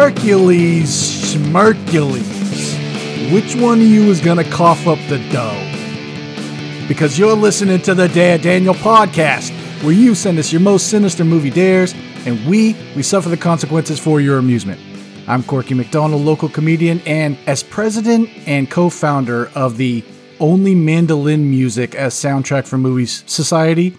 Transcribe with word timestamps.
Hercules 0.00 0.88
Schmercules. 1.34 2.24
Which 3.30 3.54
one 3.54 3.82
of 3.82 3.86
you 3.86 4.04
is 4.04 4.22
gonna 4.22 4.44
cough 4.44 4.86
up 4.86 4.98
the 5.10 5.18
dough? 5.30 6.88
Because 6.88 7.18
you're 7.18 7.36
listening 7.36 7.82
to 7.82 7.94
the 7.94 8.08
Dare 8.08 8.38
Daniel 8.38 8.72
podcast, 8.72 9.50
where 9.82 9.92
you 9.92 10.14
send 10.14 10.38
us 10.38 10.52
your 10.52 10.62
most 10.62 10.88
sinister 10.88 11.22
movie 11.22 11.50
dares, 11.50 11.94
and 12.24 12.42
we 12.46 12.74
we 12.96 13.02
suffer 13.02 13.28
the 13.28 13.36
consequences 13.36 14.00
for 14.00 14.22
your 14.22 14.38
amusement. 14.38 14.80
I'm 15.28 15.42
Corky 15.42 15.74
McDonald, 15.74 16.22
local 16.22 16.48
comedian, 16.48 17.02
and 17.04 17.36
as 17.46 17.62
president 17.62 18.30
and 18.46 18.70
co-founder 18.70 19.50
of 19.54 19.76
the 19.76 20.02
Only 20.40 20.74
Mandolin 20.74 21.50
Music 21.50 21.94
as 21.94 22.14
Soundtrack 22.14 22.66
for 22.66 22.78
Movies 22.78 23.22
Society, 23.26 23.94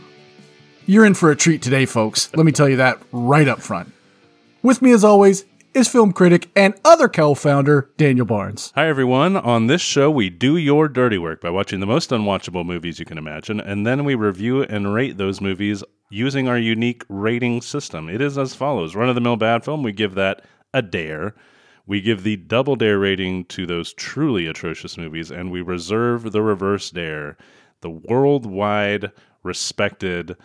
you're 0.88 1.06
in 1.06 1.14
for 1.14 1.30
a 1.30 1.36
treat 1.36 1.62
today, 1.62 1.86
folks. 1.86 2.32
Let 2.36 2.48
me 2.48 2.52
tell 2.52 2.68
you 2.68 2.78
that 2.78 3.00
right 3.12 3.48
up 3.48 3.62
front. 3.62 3.94
With 4.64 4.82
me, 4.82 4.94
as 4.94 5.04
always, 5.04 5.46
is 5.74 5.88
film 5.88 6.12
critic 6.12 6.50
and 6.56 6.74
other 6.84 7.08
co-founder 7.08 7.90
Daniel 7.98 8.26
Barnes. 8.26 8.72
Hi, 8.76 8.88
everyone. 8.88 9.38
On 9.38 9.68
this 9.68 9.82
show, 9.82 10.12
we 10.12 10.30
do 10.30 10.58
your 10.58 10.88
dirty 10.88 11.18
work 11.18 11.42
by 11.42 11.50
watching 11.50 11.80
the 11.80 11.86
most 11.86 12.10
unwatchable 12.10 12.66
movies 12.66 13.00
you 13.00 13.06
can 13.06 13.18
imagine, 13.18 13.60
and 13.60 13.86
then 13.86 14.04
we 14.04 14.16
review 14.16 14.64
and 14.64 14.94
rate 14.94 15.18
those 15.18 15.42
movies 15.42 15.84
using 16.10 16.48
our 16.48 16.58
unique 16.58 17.04
rating 17.10 17.62
system. 17.62 18.10
It 18.10 18.22
is 18.22 18.38
as 18.38 18.54
follows 18.54 18.96
Run 18.96 19.10
of 19.10 19.16
the 19.16 19.22
mill 19.22 19.38
bad 19.38 19.64
film, 19.64 19.84
we 19.84 19.92
give 19.92 20.16
that 20.16 20.44
a 20.74 20.82
dare. 20.82 21.36
We 21.86 22.02
give 22.02 22.24
the 22.24 22.38
double 22.38 22.76
dare 22.76 23.00
rating 23.00 23.46
to 23.46 23.66
those 23.66 23.94
truly 23.94 24.48
atrocious 24.48 24.98
movies, 24.98 25.32
and 25.32 25.52
we 25.52 25.62
reserve 25.62 26.32
the 26.32 26.42
reverse 26.42 26.90
dare, 26.92 27.38
the 27.82 27.90
worldwide 27.90 29.12
respected 29.44 30.36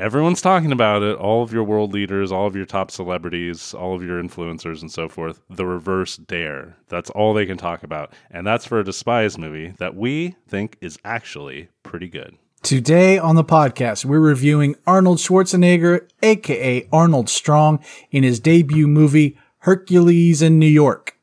everyone's 0.00 0.40
talking 0.40 0.72
about 0.72 1.02
it. 1.02 1.16
All 1.16 1.42
of 1.42 1.52
your 1.52 1.62
world 1.62 1.92
leaders, 1.92 2.32
all 2.32 2.46
of 2.46 2.56
your 2.56 2.64
top 2.64 2.90
celebrities, 2.90 3.74
all 3.74 3.94
of 3.94 4.02
your 4.02 4.20
influencers, 4.20 4.80
and 4.80 4.90
so 4.90 5.08
forth. 5.08 5.40
The 5.50 5.66
reverse 5.66 6.16
dare. 6.16 6.76
That's 6.88 7.10
all 7.10 7.34
they 7.34 7.46
can 7.46 7.58
talk 7.58 7.82
about. 7.82 8.12
And 8.30 8.46
that's 8.46 8.64
for 8.64 8.80
a 8.80 8.84
despised 8.84 9.38
movie 9.38 9.74
that 9.78 9.94
we 9.94 10.36
think 10.48 10.78
is 10.80 10.98
actually 11.04 11.68
pretty 11.82 12.08
good. 12.08 12.36
Today 12.62 13.18
on 13.18 13.36
the 13.36 13.44
podcast, 13.44 14.04
we're 14.04 14.20
reviewing 14.20 14.74
Arnold 14.86 15.18
Schwarzenegger, 15.18 16.08
aka 16.22 16.88
Arnold 16.92 17.28
Strong, 17.28 17.84
in 18.10 18.22
his 18.22 18.40
debut 18.40 18.86
movie 18.86 19.38
Hercules 19.58 20.42
in 20.42 20.58
New 20.58 20.66
York. 20.66 21.16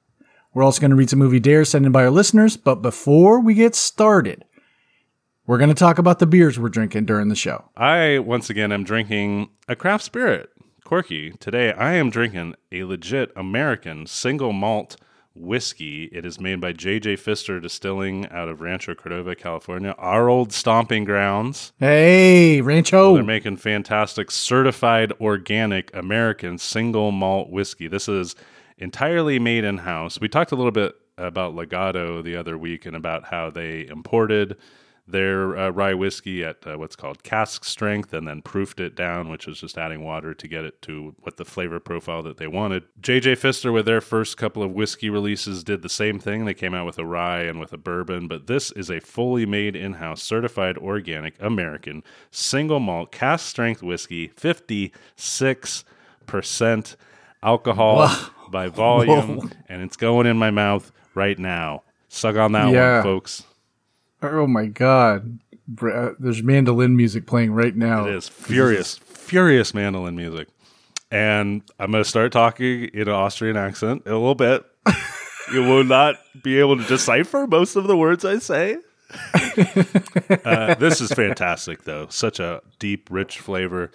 We're 0.53 0.63
also 0.63 0.81
going 0.81 0.91
to 0.91 0.97
read 0.97 1.09
some 1.09 1.19
movie 1.19 1.39
dares 1.39 1.69
sent 1.69 1.85
in 1.85 1.91
by 1.91 2.03
our 2.03 2.11
listeners, 2.11 2.57
but 2.57 2.81
before 2.81 3.39
we 3.39 3.53
get 3.53 3.75
started, 3.75 4.45
we're 5.47 5.57
going 5.57 5.69
to 5.69 5.75
talk 5.75 5.97
about 5.97 6.19
the 6.19 6.27
beers 6.27 6.59
we're 6.59 6.69
drinking 6.69 7.05
during 7.05 7.29
the 7.29 7.35
show. 7.35 7.69
I, 7.75 8.19
once 8.19 8.49
again, 8.49 8.71
am 8.71 8.83
drinking 8.83 9.49
a 9.67 9.75
craft 9.75 10.03
spirit. 10.03 10.51
Corky, 10.83 11.31
today 11.31 11.71
I 11.73 11.93
am 11.93 12.09
drinking 12.09 12.55
a 12.71 12.83
legit 12.83 13.31
American 13.35 14.05
single 14.07 14.51
malt 14.51 14.97
whiskey. 15.33 16.05
It 16.11 16.25
is 16.25 16.39
made 16.39 16.59
by 16.59 16.73
JJ 16.73 17.19
Pfister 17.19 17.61
Distilling 17.61 18.27
out 18.29 18.49
of 18.49 18.59
Rancho 18.59 18.95
Cordova, 18.95 19.35
California, 19.35 19.95
our 19.97 20.27
old 20.27 20.51
stomping 20.51 21.05
grounds. 21.05 21.71
Hey, 21.79 22.59
Rancho. 22.61 23.13
They're 23.15 23.23
making 23.23 23.57
fantastic 23.57 24.31
certified 24.31 25.13
organic 25.21 25.95
American 25.95 26.57
single 26.57 27.11
malt 27.11 27.49
whiskey. 27.49 27.87
This 27.87 28.09
is 28.09 28.35
entirely 28.77 29.39
made 29.39 29.63
in 29.63 29.79
house. 29.79 30.19
We 30.19 30.27
talked 30.27 30.51
a 30.51 30.55
little 30.55 30.71
bit 30.71 30.93
about 31.17 31.55
Legato 31.55 32.21
the 32.21 32.35
other 32.35 32.57
week 32.57 32.85
and 32.85 32.95
about 32.95 33.25
how 33.25 33.49
they 33.49 33.87
imported 33.87 34.57
their 35.07 35.57
uh, 35.57 35.69
rye 35.69 35.93
whiskey 35.93 36.43
at 36.43 36.65
uh, 36.67 36.77
what's 36.77 36.95
called 36.97 37.23
cask 37.23 37.63
strength 37.63 38.11
and 38.13 38.27
then 38.27 38.41
proofed 38.41 38.79
it 38.79 38.95
down, 38.95 39.29
which 39.29 39.47
is 39.47 39.59
just 39.61 39.77
adding 39.77 40.03
water 40.03 40.33
to 40.33 40.47
get 40.47 40.65
it 40.65 40.81
to 40.81 41.15
what 41.21 41.37
the 41.37 41.45
flavor 41.45 41.79
profile 41.79 42.21
that 42.23 42.37
they 42.37 42.47
wanted. 42.47 42.83
JJ 43.01 43.37
Pfister, 43.37 43.71
with 43.71 43.85
their 43.85 44.01
first 44.01 44.35
couple 44.37 44.61
of 44.61 44.71
whiskey 44.71 45.09
releases, 45.09 45.63
did 45.63 45.81
the 45.81 45.89
same 45.89 46.19
thing. 46.19 46.43
They 46.45 46.53
came 46.53 46.73
out 46.73 46.85
with 46.85 46.99
a 46.99 47.05
rye 47.05 47.43
and 47.43 47.57
with 47.59 47.71
a 47.71 47.77
bourbon, 47.77 48.27
but 48.27 48.47
this 48.47 48.71
is 48.71 48.89
a 48.89 48.99
fully 48.99 49.45
made 49.45 49.75
in 49.77 49.93
house, 49.93 50.21
certified 50.21 50.77
organic 50.77 51.41
American 51.41 52.03
single 52.29 52.79
malt 52.81 53.11
cask 53.11 53.47
strength 53.47 53.81
whiskey, 53.81 54.27
56% 54.29 56.95
alcohol 57.43 58.07
Whoa. 58.07 58.29
by 58.49 58.67
volume, 58.67 59.37
Whoa. 59.37 59.49
and 59.69 59.81
it's 59.81 59.95
going 59.97 60.27
in 60.27 60.37
my 60.37 60.51
mouth 60.51 60.91
right 61.15 61.37
now. 61.39 61.83
Suck 62.09 62.35
on 62.35 62.51
that 62.53 62.69
Yeah. 62.71 62.95
one, 62.95 63.03
folks. 63.03 63.43
Oh 64.31 64.47
my 64.47 64.65
god. 64.65 65.39
Uh, 65.81 66.11
There's 66.19 66.41
mandolin 66.41 66.95
music 66.95 67.27
playing 67.27 67.51
right 67.51 67.75
now. 67.75 68.05
It 68.05 68.15
is 68.15 68.29
furious, 68.29 68.97
furious 68.97 69.73
mandolin 69.73 70.15
music. 70.15 70.47
And 71.11 71.61
I'm 71.79 71.91
going 71.91 72.03
to 72.03 72.09
start 72.09 72.31
talking 72.31 72.85
in 72.85 73.03
an 73.03 73.09
Austrian 73.09 73.57
accent 73.57 74.03
a 74.05 74.11
little 74.11 74.35
bit. 74.35 74.65
you 75.53 75.61
will 75.61 75.83
not 75.83 76.15
be 76.43 76.59
able 76.59 76.77
to 76.77 76.83
decipher 76.83 77.47
most 77.47 77.75
of 77.75 77.87
the 77.87 77.95
words 77.95 78.25
I 78.25 78.39
say. 78.39 78.77
uh, 80.45 80.75
this 80.75 80.99
is 80.99 81.11
fantastic, 81.11 81.83
though. 81.83 82.07
Such 82.09 82.39
a 82.39 82.61
deep, 82.79 83.07
rich 83.09 83.39
flavor. 83.39 83.91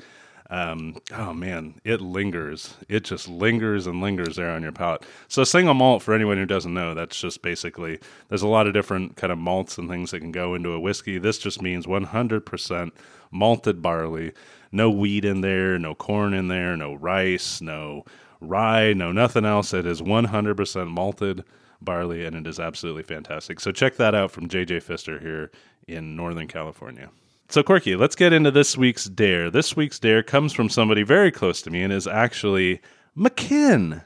Um, 0.52 0.98
oh 1.14 1.32
man, 1.32 1.80
it 1.82 2.02
lingers. 2.02 2.74
It 2.86 3.04
just 3.04 3.26
lingers 3.26 3.86
and 3.86 4.02
lingers 4.02 4.36
there 4.36 4.50
on 4.50 4.62
your 4.62 4.70
palate. 4.70 5.02
So 5.26 5.44
single 5.44 5.72
malt, 5.72 6.02
for 6.02 6.12
anyone 6.12 6.36
who 6.36 6.44
doesn't 6.44 6.74
know, 6.74 6.92
that's 6.92 7.18
just 7.18 7.40
basically 7.40 7.98
there's 8.28 8.42
a 8.42 8.48
lot 8.48 8.66
of 8.66 8.74
different 8.74 9.16
kind 9.16 9.32
of 9.32 9.38
malts 9.38 9.78
and 9.78 9.88
things 9.88 10.10
that 10.10 10.20
can 10.20 10.30
go 10.30 10.54
into 10.54 10.72
a 10.72 10.78
whiskey. 10.78 11.16
This 11.16 11.38
just 11.38 11.62
means 11.62 11.86
100% 11.86 12.90
malted 13.30 13.80
barley, 13.80 14.32
no 14.70 14.90
wheat 14.90 15.24
in 15.24 15.40
there, 15.40 15.78
no 15.78 15.94
corn 15.94 16.34
in 16.34 16.48
there, 16.48 16.76
no 16.76 16.92
rice, 16.92 17.62
no 17.62 18.04
rye, 18.38 18.92
no 18.92 19.10
nothing 19.10 19.46
else. 19.46 19.72
It 19.72 19.86
is 19.86 20.02
100% 20.02 20.90
malted 20.90 21.44
barley, 21.80 22.26
and 22.26 22.36
it 22.36 22.46
is 22.46 22.60
absolutely 22.60 23.04
fantastic. 23.04 23.58
So 23.58 23.72
check 23.72 23.96
that 23.96 24.14
out 24.14 24.30
from 24.30 24.50
JJ 24.50 24.82
Pfister 24.82 25.18
here 25.18 25.50
in 25.88 26.14
Northern 26.14 26.46
California. 26.46 27.08
So, 27.48 27.62
Corky, 27.62 27.96
let's 27.96 28.16
get 28.16 28.32
into 28.32 28.50
this 28.50 28.76
week's 28.78 29.04
dare. 29.04 29.50
This 29.50 29.76
week's 29.76 29.98
dare 29.98 30.22
comes 30.22 30.52
from 30.52 30.68
somebody 30.70 31.02
very 31.02 31.30
close 31.30 31.60
to 31.62 31.70
me 31.70 31.82
and 31.82 31.92
is 31.92 32.06
actually 32.06 32.80
McKin. 33.16 34.04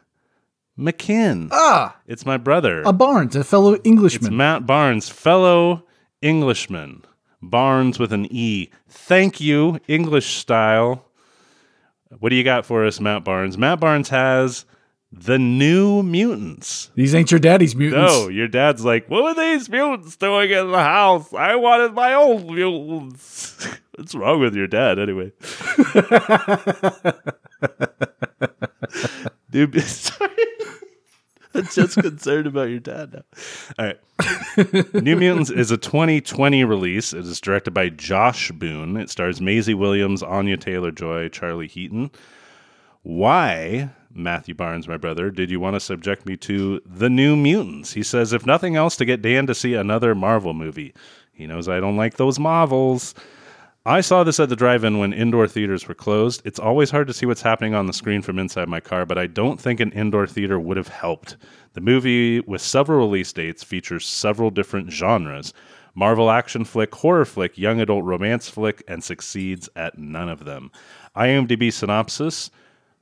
McKin. 0.78 1.48
Ah, 1.52 1.96
It's 2.06 2.26
my 2.26 2.36
brother. 2.36 2.82
a 2.82 2.92
Barnes, 2.92 3.36
a 3.36 3.44
fellow 3.44 3.74
It's 3.74 3.86
Englishman. 3.86 4.36
Matt 4.36 4.66
Barnes, 4.66 5.08
fellow 5.08 5.84
Englishman. 6.22 7.02
Barnes 7.40 7.98
with 7.98 8.12
an 8.12 8.26
E. 8.30 8.68
Thank 8.88 9.40
you, 9.40 9.78
English 9.86 10.34
style. 10.34 11.04
What 12.18 12.30
do 12.30 12.36
you 12.36 12.44
got 12.44 12.66
for 12.66 12.84
us, 12.84 12.98
Matt 13.00 13.24
Barnes? 13.24 13.56
Matt 13.56 13.78
Barnes 13.80 14.08
has 14.08 14.64
the 15.12 15.38
new 15.38 16.02
mutants. 16.02 16.90
These 16.94 17.14
ain't 17.14 17.30
your 17.30 17.40
daddy's 17.40 17.76
mutants. 17.76 18.12
No, 18.12 18.28
your 18.28 18.48
dad's 18.48 18.84
like, 18.84 19.08
what 19.08 19.22
were 19.22 19.34
these 19.34 19.68
mutants 19.68 20.16
doing 20.16 20.50
in 20.50 20.70
the 20.70 20.82
house? 20.82 21.32
I 21.32 21.56
wanted 21.56 21.94
my 21.94 22.14
old 22.14 22.46
mutants. 22.46 23.66
What's 23.96 24.14
wrong 24.14 24.40
with 24.40 24.54
your 24.54 24.66
dad, 24.66 24.98
anyway? 24.98 25.32
Dude, 29.50 29.80
sorry. 29.84 30.30
I'm 31.54 31.64
just 31.68 31.96
concerned 31.96 32.46
about 32.46 32.68
your 32.68 32.80
dad 32.80 33.14
now. 33.14 33.22
All 33.78 33.86
right. 33.86 34.92
New 35.02 35.16
Mutants 35.16 35.48
is 35.50 35.70
a 35.70 35.78
2020 35.78 36.64
release. 36.64 37.14
It 37.14 37.24
is 37.24 37.40
directed 37.40 37.72
by 37.72 37.88
Josh 37.88 38.50
Boone. 38.52 38.98
It 38.98 39.08
stars 39.08 39.40
Maisie 39.40 39.72
Williams, 39.72 40.22
Anya 40.22 40.58
Taylor 40.58 40.90
Joy, 40.90 41.30
Charlie 41.30 41.68
Heaton. 41.68 42.10
Why, 43.02 43.88
Matthew 44.16 44.54
Barnes, 44.54 44.88
my 44.88 44.96
brother, 44.96 45.30
did 45.30 45.50
you 45.50 45.60
want 45.60 45.74
to 45.74 45.80
subject 45.80 46.26
me 46.26 46.36
to 46.38 46.80
the 46.86 47.10
New 47.10 47.36
Mutants? 47.36 47.92
He 47.92 48.02
says, 48.02 48.32
if 48.32 48.46
nothing 48.46 48.76
else, 48.76 48.96
to 48.96 49.04
get 49.04 49.22
Dan 49.22 49.46
to 49.46 49.54
see 49.54 49.74
another 49.74 50.14
Marvel 50.14 50.54
movie. 50.54 50.94
He 51.32 51.46
knows 51.46 51.68
I 51.68 51.80
don't 51.80 51.96
like 51.96 52.16
those 52.16 52.38
Marvels. 52.38 53.14
I 53.84 54.00
saw 54.00 54.24
this 54.24 54.40
at 54.40 54.48
the 54.48 54.56
drive 54.56 54.82
in 54.82 54.98
when 54.98 55.12
indoor 55.12 55.46
theaters 55.46 55.86
were 55.86 55.94
closed. 55.94 56.42
It's 56.44 56.58
always 56.58 56.90
hard 56.90 57.06
to 57.06 57.12
see 57.12 57.24
what's 57.24 57.42
happening 57.42 57.74
on 57.74 57.86
the 57.86 57.92
screen 57.92 58.20
from 58.20 58.38
inside 58.38 58.68
my 58.68 58.80
car, 58.80 59.06
but 59.06 59.18
I 59.18 59.28
don't 59.28 59.60
think 59.60 59.78
an 59.78 59.92
indoor 59.92 60.26
theater 60.26 60.58
would 60.58 60.76
have 60.76 60.88
helped. 60.88 61.36
The 61.74 61.80
movie, 61.80 62.40
with 62.40 62.62
several 62.62 62.98
release 62.98 63.32
dates, 63.32 63.62
features 63.62 64.06
several 64.06 64.50
different 64.50 64.90
genres 64.90 65.52
Marvel 65.98 66.30
action 66.30 66.64
flick, 66.64 66.94
horror 66.94 67.24
flick, 67.24 67.56
young 67.56 67.80
adult 67.80 68.04
romance 68.04 68.50
flick, 68.50 68.82
and 68.86 69.02
succeeds 69.02 69.68
at 69.76 69.96
none 69.96 70.28
of 70.28 70.44
them. 70.44 70.70
IMDb 71.16 71.72
synopsis 71.72 72.50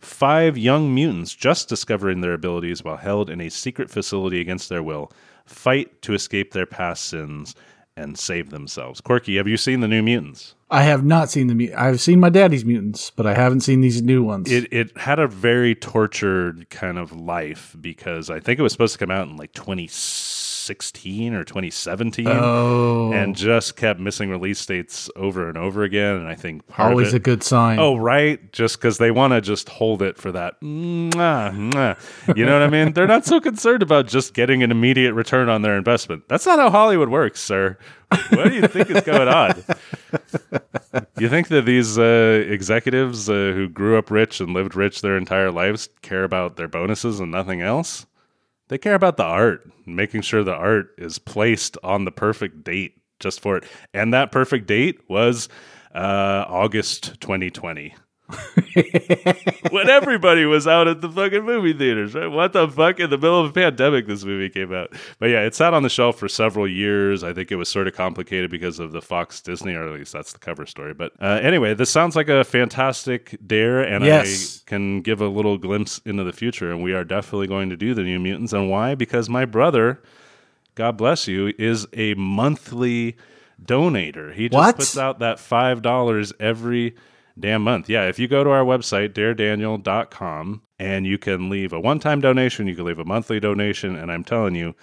Five 0.05 0.59
young 0.59 0.95
mutants, 0.95 1.35
just 1.35 1.69
discovering 1.69 2.21
their 2.21 2.35
abilities 2.35 2.85
while 2.85 2.99
held 2.99 3.31
in 3.31 3.41
a 3.41 3.49
secret 3.49 3.91
facility 3.91 4.41
against 4.41 4.69
their 4.69 4.83
will, 4.83 5.11
fight 5.47 6.03
to 6.03 6.15
escape 6.15 6.53
their 6.53 6.67
past 6.67 7.07
sins 7.07 7.55
and 7.97 8.19
save 8.19 8.51
themselves. 8.51 9.01
Corky, 9.01 9.37
have 9.37 9.47
you 9.47 9.57
seen 9.57 9.81
the 9.81 9.89
New 9.89 10.03
Mutants? 10.03 10.55
I 10.71 10.83
have 10.83 11.05
not 11.05 11.31
seen 11.31 11.47
the 11.47 11.55
mut- 11.55 11.79
I've 11.79 12.01
seen 12.01 12.19
my 12.19 12.29
daddy's 12.29 12.65
mutants, 12.65 13.11
but 13.11 13.27
I 13.27 13.35
haven't 13.35 13.61
seen 13.61 13.81
these 13.81 14.03
new 14.03 14.23
ones. 14.25 14.51
It 14.51 14.73
it 14.73 14.97
had 14.99 15.21
a 15.21 15.29
very 15.29 15.75
tortured 15.75 16.69
kind 16.71 16.99
of 16.99 17.13
life 17.13 17.77
because 17.81 18.29
I 18.31 18.41
think 18.41 18.59
it 18.59 18.63
was 18.63 18.73
supposed 18.73 18.95
to 18.95 18.99
come 18.99 19.13
out 19.13 19.29
in 19.29 19.37
like 19.37 19.53
2016 19.53 20.34
or 20.71 21.45
2017, 21.45 22.27
Oh, 22.29 23.13
and 23.13 23.35
just 23.37 23.77
kept 23.77 24.01
missing 24.01 24.31
release 24.31 24.65
dates 24.65 25.11
over 25.17 25.49
and 25.49 25.57
over 25.59 25.83
again. 25.83 26.17
And 26.17 26.29
I 26.29 26.35
think 26.35 26.63
always 26.79 27.09
of 27.09 27.15
a 27.15 27.19
good 27.19 27.43
sign. 27.43 27.79
Oh, 27.79 27.97
right. 27.97 28.53
Just 28.53 28.79
because 28.79 28.99
they 28.99 29.11
want 29.11 29.33
to 29.33 29.41
just 29.41 29.69
hold 29.69 30.03
it 30.03 30.17
for 30.17 30.33
that. 30.33 30.61
Mwah, 30.61 31.53
mwah. 31.53 32.37
You 32.37 32.47
know 32.47 32.53
what 32.53 32.63
I 32.63 32.71
mean? 32.71 32.93
They're 32.93 33.07
not 33.07 33.25
so 33.25 33.41
concerned 33.41 33.83
about 33.83 34.07
just 34.07 34.35
getting 34.35 34.63
an 34.63 34.71
immediate 34.71 35.15
return 35.15 35.49
on 35.49 35.63
their 35.63 35.77
investment. 35.77 36.29
That's 36.29 36.47
not 36.47 36.59
how 36.59 36.71
Hollywood 36.71 37.09
works, 37.09 37.41
sir. 37.41 37.79
What 38.31 38.49
do 38.49 38.55
you 38.55 38.67
think 38.69 38.91
is 38.91 39.03
going 39.03 39.29
on? 39.29 39.63
You 41.19 41.29
think 41.29 41.49
that 41.49 41.65
these 41.65 41.99
uh, 41.99 42.45
executives 42.49 43.29
uh, 43.29 43.33
who 43.55 43.69
grew 43.69 43.99
up 43.99 44.11
rich 44.13 44.41
and 44.41 44.53
lived 44.53 44.77
rich 44.77 45.01
their 45.01 45.17
entire 45.17 45.51
lives 45.51 45.89
care 46.03 46.23
about 46.25 46.57
their 46.57 46.69
bonuses 46.69 47.19
and 47.21 47.33
nothing 47.33 47.63
else? 47.63 48.07
They 48.69 48.79
care 48.79 48.95
about 48.95 49.17
the 49.17 49.25
art, 49.25 49.71
making 49.87 50.23
sure 50.23 50.43
the 50.43 50.55
art 50.55 50.95
is 50.97 51.19
placed 51.19 51.77
on 51.83 52.05
the 52.05 52.13
perfect 52.13 52.65
date 52.65 52.95
just 53.21 53.41
for 53.41 53.57
it. 53.57 53.65
And 53.93 54.13
that 54.15 54.33
perfect 54.33 54.67
date 54.67 55.01
was 55.09 55.49
uh, 55.95 56.45
August 56.49 57.21
2020. 57.21 57.95
when 59.71 59.89
everybody 59.89 60.45
was 60.45 60.67
out 60.67 60.89
at 60.89 61.01
the 61.01 61.09
fucking 61.11 61.45
movie 61.45 61.73
theaters, 61.73 62.15
right? 62.15 62.27
What 62.27 62.53
the 62.53 62.69
fuck? 62.69 63.01
In 63.01 63.11
the 63.11 63.19
middle 63.19 63.41
of 63.45 63.51
a 63.51 63.53
pandemic, 63.53 64.07
this 64.07 64.25
movie 64.25 64.49
came 64.49 64.73
out. 64.73 64.93
But 65.19 65.27
yeah, 65.31 65.43
it 65.43 65.55
sat 65.55 65.75
on 65.75 65.83
the 65.83 65.89
shelf 65.91 66.19
for 66.19 66.29
several 66.29 66.67
years. 66.67 67.23
I 67.23 67.33
think 67.33 67.53
it 67.53 67.57
was 67.57 67.69
sort 67.69 67.87
of 67.87 67.95
complicated 67.95 68.51
because 68.51 68.79
of 68.79 68.93
the 68.93 69.03
Fox 69.03 69.41
Disney, 69.41 69.75
or 69.75 69.87
at 69.87 69.93
least 69.93 70.13
that's 70.13 70.33
the 70.33 70.39
cover 70.39 70.67
story. 70.67 70.95
But 70.95 71.13
uh, 71.21 71.41
anyway, 71.43 71.75
this 71.75 71.91
sounds 71.91 72.17
like 72.17 72.29
a 72.29 72.45
fantastic 72.45 73.37
dare, 73.47 73.81
and 73.83 74.05
Yes. 74.05 74.63
I 74.67 74.71
can 74.71 75.03
give 75.03 75.21
a 75.21 75.29
little 75.29 75.59
glimpse 75.59 75.99
into 76.05 76.25
the 76.25 76.33
future. 76.33 76.71
And 76.71 76.83
we 76.83 76.95
are 76.95 77.05
definitely 77.05 77.47
going 77.49 77.71
to 77.71 77.77
do 77.77 77.95
the 77.95 78.03
New 78.03 78.19
Mutants. 78.19 78.53
And 78.53 78.71
why? 78.71 78.95
Because 78.95 79.29
my 79.29 79.45
brother, 79.45 80.03
God 80.75 80.97
bless 80.97 81.29
you, 81.29 81.53
is 81.59 81.87
a 81.93 82.15
monthly 82.15 83.17
donator. 83.63 84.33
He 84.35 84.49
just 84.49 84.57
What? 84.57 84.77
puts 84.77 84.97
out 84.99 85.19
that 85.21 85.37
$5 85.39 86.33
every 86.41 86.95
damn 87.39 87.63
month. 87.63 87.89
Yeah, 87.89 88.09
if 88.09 88.19
you 88.19 88.29
go 88.29 88.45
to 88.45 88.51
our 88.51 88.65
website, 88.65 89.11
daredaniel.com, 89.15 90.63
and 90.79 91.07
you 91.07 91.19
can 91.19 91.49
leave 91.49 91.73
a 91.73 91.81
one 91.81 91.99
time 91.99 92.21
donation, 92.21 92.67
you 92.67 92.77
can 92.77 92.85
leave 92.85 92.99
a 92.99 93.05
monthly 93.05 93.41
donation, 93.41 93.97
and 93.97 94.11
I'm 94.11 94.25
telling 94.25 94.55
you, 94.55 94.75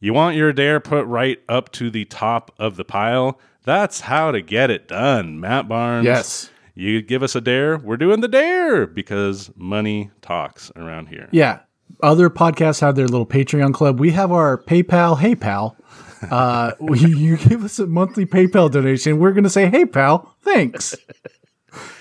you 0.00 0.12
want 0.12 0.36
your 0.36 0.52
dare 0.52 0.80
put 0.80 1.04
right 1.06 1.38
up 1.48 1.72
to 1.72 1.90
the 1.90 2.04
top 2.04 2.52
of 2.58 2.76
the 2.76 2.84
pile. 2.84 3.38
That's 3.64 4.00
how 4.00 4.30
to 4.30 4.40
get 4.40 4.70
it 4.70 4.88
done, 4.88 5.40
Matt 5.40 5.68
Barnes. 5.68 6.04
yes. 6.04 6.50
You 6.74 7.02
give 7.02 7.24
us 7.24 7.34
a 7.34 7.40
dare, 7.40 7.76
we're 7.78 7.96
doing 7.96 8.20
the 8.20 8.28
dare 8.28 8.86
because 8.86 9.50
money 9.56 10.12
talks 10.22 10.70
around 10.76 11.08
here. 11.08 11.28
Yeah. 11.32 11.58
Other 12.04 12.30
podcasts 12.30 12.80
have 12.82 12.94
their 12.94 13.08
little 13.08 13.26
Patreon 13.26 13.74
club. 13.74 13.98
We 13.98 14.12
have 14.12 14.30
our 14.30 14.56
PayPal. 14.56 15.18
Hey, 15.18 15.34
pal. 15.34 15.76
Uh, 16.30 16.72
we, 16.78 17.00
you 17.16 17.36
give 17.36 17.64
us 17.64 17.80
a 17.80 17.86
monthly 17.88 18.26
PayPal 18.26 18.70
donation. 18.70 19.18
We're 19.18 19.32
going 19.32 19.42
to 19.42 19.50
say, 19.50 19.68
hey, 19.68 19.86
pal, 19.86 20.36
thanks. 20.42 20.94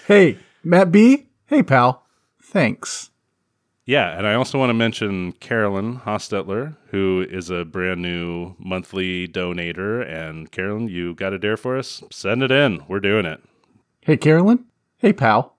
Hey, 0.08 0.38
Matt 0.64 0.92
B. 0.92 1.28
Hey, 1.48 1.62
pal, 1.64 2.04
thanks. 2.42 3.12
Yeah, 3.86 4.18
and 4.18 4.26
I 4.26 4.34
also 4.34 4.58
want 4.58 4.70
to 4.70 4.74
mention 4.74 5.34
Carolyn 5.34 6.00
Hostetler, 6.00 6.76
who 6.92 7.26
is 7.30 7.50
a 7.50 7.64
brand 7.64 8.02
new 8.02 8.56
monthly 8.58 9.28
donator. 9.28 10.06
And 10.06 10.52
Carolyn, 10.52 10.90
you 10.90 11.14
got 11.14 11.32
a 11.34 11.40
dare 11.40 11.56
for 11.56 11.78
us? 11.78 12.04
Send 12.12 12.44
it 12.44 12.52
in. 12.52 12.84
We're 12.88 13.00
doing 13.00 13.26
it. 13.26 13.42
Hey, 14.02 14.18
Carolyn. 14.18 14.66
Hey, 14.98 15.14
pal. 15.14 15.56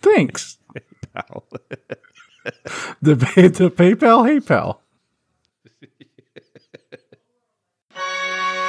Thanks. 0.00 0.58
Pal. 1.12 1.44
The, 3.02 3.14
the 3.14 3.70
PayPal. 3.70 4.26
Hey, 4.26 4.40
pal. 4.40 4.80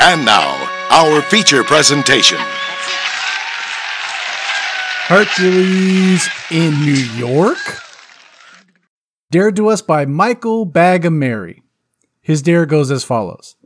And 0.01 0.25
now, 0.25 0.88
our 0.89 1.21
feature 1.21 1.63
presentation. 1.63 2.38
Hercules 5.13 6.30
in 6.52 6.72
New 6.86 6.94
York. 6.94 7.58
Dared 9.30 9.58
to 9.58 9.68
us 9.68 9.81
by 9.81 10.06
Michael 10.06 10.66
Bagamary. 10.66 11.63
His 12.22 12.42
dare 12.42 12.66
goes 12.66 12.90
as 12.92 13.04
follows. 13.04 13.58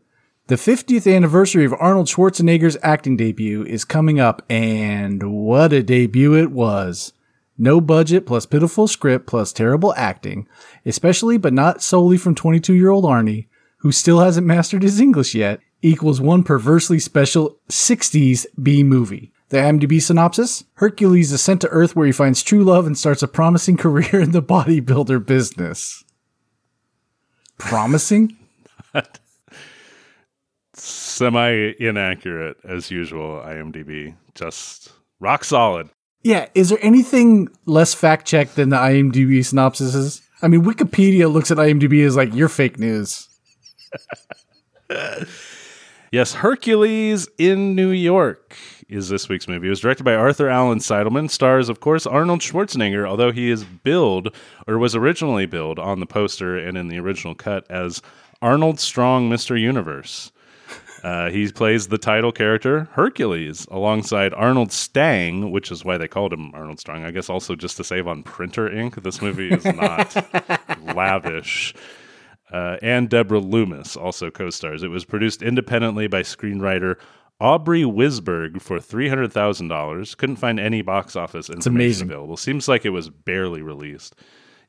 The 0.47 0.55
50th 0.55 1.05
anniversary 1.15 1.63
of 1.63 1.75
Arnold 1.79 2.07
Schwarzenegger's 2.07 2.77
acting 2.81 3.15
debut 3.15 3.63
is 3.63 3.85
coming 3.85 4.19
up, 4.19 4.41
and 4.49 5.21
what 5.21 5.71
a 5.71 5.83
debut 5.83 6.33
it 6.33 6.49
was. 6.49 7.13
No 7.59 7.79
budget 7.79 8.25
plus 8.25 8.47
pitiful 8.47 8.87
script 8.87 9.27
plus 9.27 9.53
terrible 9.53 9.93
acting, 9.95 10.47
especially 10.83 11.37
but 11.37 11.53
not 11.53 11.83
solely 11.83 12.17
from 12.17 12.33
22 12.33 12.73
year 12.73 12.89
old 12.89 13.05
Arnie, 13.05 13.49
who 13.81 13.91
still 13.91 14.21
hasn't 14.21 14.47
mastered 14.47 14.81
his 14.81 14.99
English 14.99 15.35
yet, 15.35 15.59
equals 15.83 16.19
one 16.19 16.41
perversely 16.41 16.97
special 16.97 17.59
60s 17.69 18.47
B 18.63 18.81
movie. 18.81 19.31
The 19.49 19.57
IMDb 19.57 20.01
synopsis 20.01 20.63
Hercules 20.75 21.31
is 21.31 21.41
sent 21.41 21.61
to 21.61 21.69
Earth 21.69 21.95
where 21.95 22.07
he 22.07 22.11
finds 22.11 22.41
true 22.41 22.63
love 22.63 22.87
and 22.87 22.97
starts 22.97 23.21
a 23.21 23.27
promising 23.27 23.77
career 23.85 24.19
in 24.19 24.31
the 24.31 24.41
bodybuilder 24.41 25.25
business. 25.25 26.03
Promising? 27.57 28.35
Semi 30.73 31.73
inaccurate 31.79 32.57
as 32.67 32.91
usual, 32.91 33.41
IMDb. 33.45 34.15
Just 34.33 34.91
rock 35.19 35.43
solid. 35.43 35.89
Yeah, 36.23 36.47
is 36.55 36.69
there 36.69 36.79
anything 36.81 37.49
less 37.65 37.93
fact 37.93 38.25
checked 38.25 38.55
than 38.55 38.69
the 38.69 38.77
IMDb 38.77 39.45
synopsis 39.45 39.93
is? 39.93 40.21
I 40.41 40.47
mean, 40.47 40.63
Wikipedia 40.63 41.31
looks 41.31 41.51
at 41.51 41.57
IMDb 41.57 42.05
as 42.05 42.15
like, 42.15 42.33
you're 42.33 42.49
fake 42.49 42.79
news. 42.79 43.29
Yes, 46.15 46.33
Hercules 46.35 47.27
in 47.37 47.75
New 47.75 47.89
York 47.89 48.55
is 48.87 49.09
this 49.09 49.29
week's 49.29 49.47
movie. 49.47 49.67
It 49.67 49.71
was 49.71 49.79
directed 49.79 50.03
by 50.03 50.15
Arthur 50.15 50.49
Allen 50.49 50.79
Seidelman, 50.79 51.29
stars, 51.29 51.69
of 51.69 51.79
course, 51.79 52.05
Arnold 52.05 52.41
Schwarzenegger, 52.41 53.07
although 53.07 53.31
he 53.31 53.49
is 53.49 53.63
billed, 53.63 54.33
or 54.67 54.77
was 54.77 54.95
originally 54.95 55.45
billed 55.45 55.79
on 55.79 55.99
the 55.99 56.05
poster 56.05 56.57
and 56.57 56.77
in 56.77 56.87
the 56.87 56.99
original 56.99 57.35
cut 57.35 57.65
as 57.69 58.01
Arnold 58.41 58.79
Strong, 58.79 59.29
Mr. 59.29 59.59
Universe. 59.59 60.31
Uh, 61.03 61.29
he 61.29 61.51
plays 61.51 61.87
the 61.87 61.99
title 61.99 62.31
character 62.31 62.89
Hercules 62.93 63.67
alongside 63.69 64.33
Arnold 64.33 64.71
Stang, 64.71 65.51
which 65.51 65.71
is 65.71 65.85
why 65.85 65.97
they 65.97 66.07
called 66.07 66.33
him 66.33 66.51
Arnold 66.55 66.79
Strong. 66.79 67.03
I 67.03 67.11
guess 67.11 67.29
also 67.29 67.55
just 67.55 67.77
to 67.77 67.83
save 67.83 68.07
on 68.07 68.23
printer 68.23 68.71
ink. 68.71 68.95
This 69.03 69.21
movie 69.21 69.49
is 69.49 69.65
not 69.65 70.15
lavish. 70.95 71.75
Uh, 72.51 72.77
and 72.81 73.09
Deborah 73.09 73.39
Loomis 73.39 73.95
also 73.95 74.31
co 74.31 74.49
stars. 74.49 74.81
It 74.81 74.87
was 74.87 75.05
produced 75.05 75.43
independently 75.43 76.07
by 76.07 76.21
screenwriter 76.23 76.95
Aubrey 77.39 77.83
Wisberg 77.83 78.61
for 78.61 78.79
$300,000. 78.79 80.17
Couldn't 80.17 80.35
find 80.37 80.59
any 80.59 80.81
box 80.81 81.15
office 81.15 81.49
information 81.49 81.75
amazing. 81.75 82.07
available. 82.09 82.37
Seems 82.37 82.67
like 82.67 82.85
it 82.85 82.91
was 82.91 83.09
barely 83.09 83.61
released. 83.61 84.15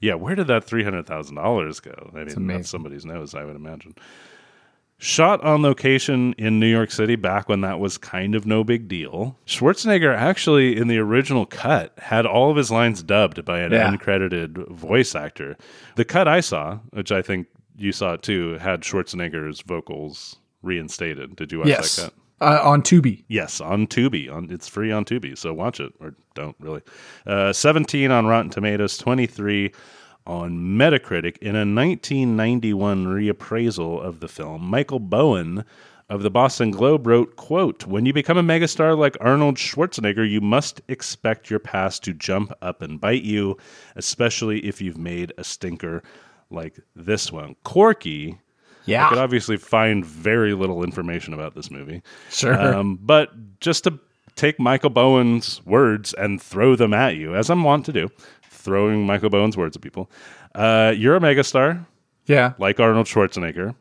Yeah, 0.01 0.15
where 0.15 0.35
did 0.35 0.49
that 0.49 0.67
$300,000 0.67 1.83
go? 1.83 2.11
I 2.15 2.25
mean, 2.25 2.47
that's 2.49 2.69
somebody's 2.69 3.05
nose, 3.05 3.35
I 3.35 3.45
would 3.45 3.57
imagine. 3.57 3.95
Shot 4.99 5.43
on 5.45 5.61
location 5.63 6.35
in 6.39 6.59
New 6.59 6.67
York 6.67 6.91
City 6.91 7.17
back 7.17 7.49
when 7.51 7.61
that 7.61 7.79
was 7.79 7.99
kind 7.99 8.35
of 8.35 8.47
no 8.47 8.65
big 8.65 8.89
deal. 8.89 9.39
Schwarzenegger 9.47 10.15
actually, 10.17 10.77
in 10.77 10.89
the 10.89 10.97
original 10.99 11.45
cut, 11.45 11.93
had 11.99 12.25
all 12.25 12.51
of 12.51 12.57
his 12.57 12.71
lines 12.71 13.03
dubbed 13.03 13.45
by 13.45 13.61
an 13.61 13.73
Yeah. 13.73 13.91
uncredited 13.95 14.69
voice 14.71 15.15
actor. 15.15 15.57
The 15.97 16.05
cut 16.07 16.27
I 16.29 16.41
saw, 16.41 16.79
which 16.93 17.13
I 17.13 17.21
think 17.21 17.47
you 17.77 17.93
saw 17.93 18.17
too, 18.17 18.57
had 18.59 18.81
Schwarzenegger's 18.81 19.61
vocals 19.61 20.37
reinstated. 20.63 21.37
Did 21.37 21.53
you 21.53 21.59
watch 21.59 21.69
yes. 21.69 21.97
that 21.97 22.03
cut? 22.05 22.15
Uh, 22.41 22.61
on 22.63 22.83
Tubi. 22.83 23.25
Yes, 23.29 23.61
on 23.61 23.87
Tubi. 23.87 24.31
On 24.31 24.51
it's 24.51 24.69
free 24.69 24.93
on 24.93 25.05
Tubi, 25.05 25.37
so 25.37 25.55
watch 25.55 25.81
it 25.81 25.93
or 26.01 26.15
don't 26.35 26.57
really. 26.61 26.83
Uh, 27.27 27.53
Seventeen 27.53 28.11
on 28.11 28.27
Rotten 28.27 28.51
Tomatoes, 28.51 28.99
twenty 28.99 29.27
three 29.27 29.73
on 30.27 30.59
Metacritic. 30.59 31.39
In 31.39 31.55
a 31.55 31.61
1991 31.61 33.07
reappraisal 33.07 34.03
of 34.03 34.21
the 34.21 34.29
film, 34.29 34.65
Michael 34.65 34.99
Bowen 34.99 35.65
of 36.09 36.23
the 36.23 36.31
Boston 36.31 36.71
Globe 36.71 37.07
wrote, 37.07 37.37
"quote 37.37 37.87
When 37.87 38.05
you 38.07 38.13
become 38.13 38.37
a 38.37 38.43
megastar 38.43 38.97
like 38.97 39.17
Arnold 39.21 39.57
Schwarzenegger, 39.57 40.29
you 40.29 40.41
must 40.41 40.83
expect 40.89 41.49
your 41.49 41.59
past 41.59 42.05
to 42.05 42.13
jump 42.13 42.53
up 42.61 42.83
and 42.83 43.01
bite 43.01 43.23
you, 43.23 43.57
especially 43.97 44.61
if 44.61 44.83
you've 44.83 44.99
made 44.99 45.33
a 45.39 45.45
stinker 45.45 46.03
like 46.51 46.81
this 46.95 47.33
one." 47.33 47.57
Corky. 47.65 48.39
I 49.07 49.09
could 49.09 49.19
obviously 49.19 49.57
find 49.57 50.05
very 50.05 50.55
little 50.55 50.83
information 50.85 51.35
about 51.35 51.55
this 51.55 51.71
movie. 51.71 52.03
Sure. 52.31 52.61
Um, 52.61 52.99
but 53.03 53.31
just 53.61 53.85
to 53.85 53.99
take 54.37 54.61
Michael 54.61 54.91
Bowen's 54.91 55.65
words 55.65 56.15
and 56.15 56.41
throw 56.41 56.77
them 56.77 56.95
at 56.95 57.17
you, 57.17 57.35
as 57.35 57.51
I'm 57.51 57.65
wont 57.65 57.85
to 57.87 57.93
do, 57.93 58.09
throwing 58.51 59.07
Michael 59.07 59.31
Bowen's 59.31 59.57
words 59.57 59.77
at 59.77 59.83
people. 59.83 60.11
Uh, 60.55 60.93
you're 60.97 61.17
a 61.17 61.21
megastar, 61.21 61.85
yeah. 62.27 62.53
like 62.59 62.81
Arnold 62.81 63.07
Schwarzenegger. 63.07 63.75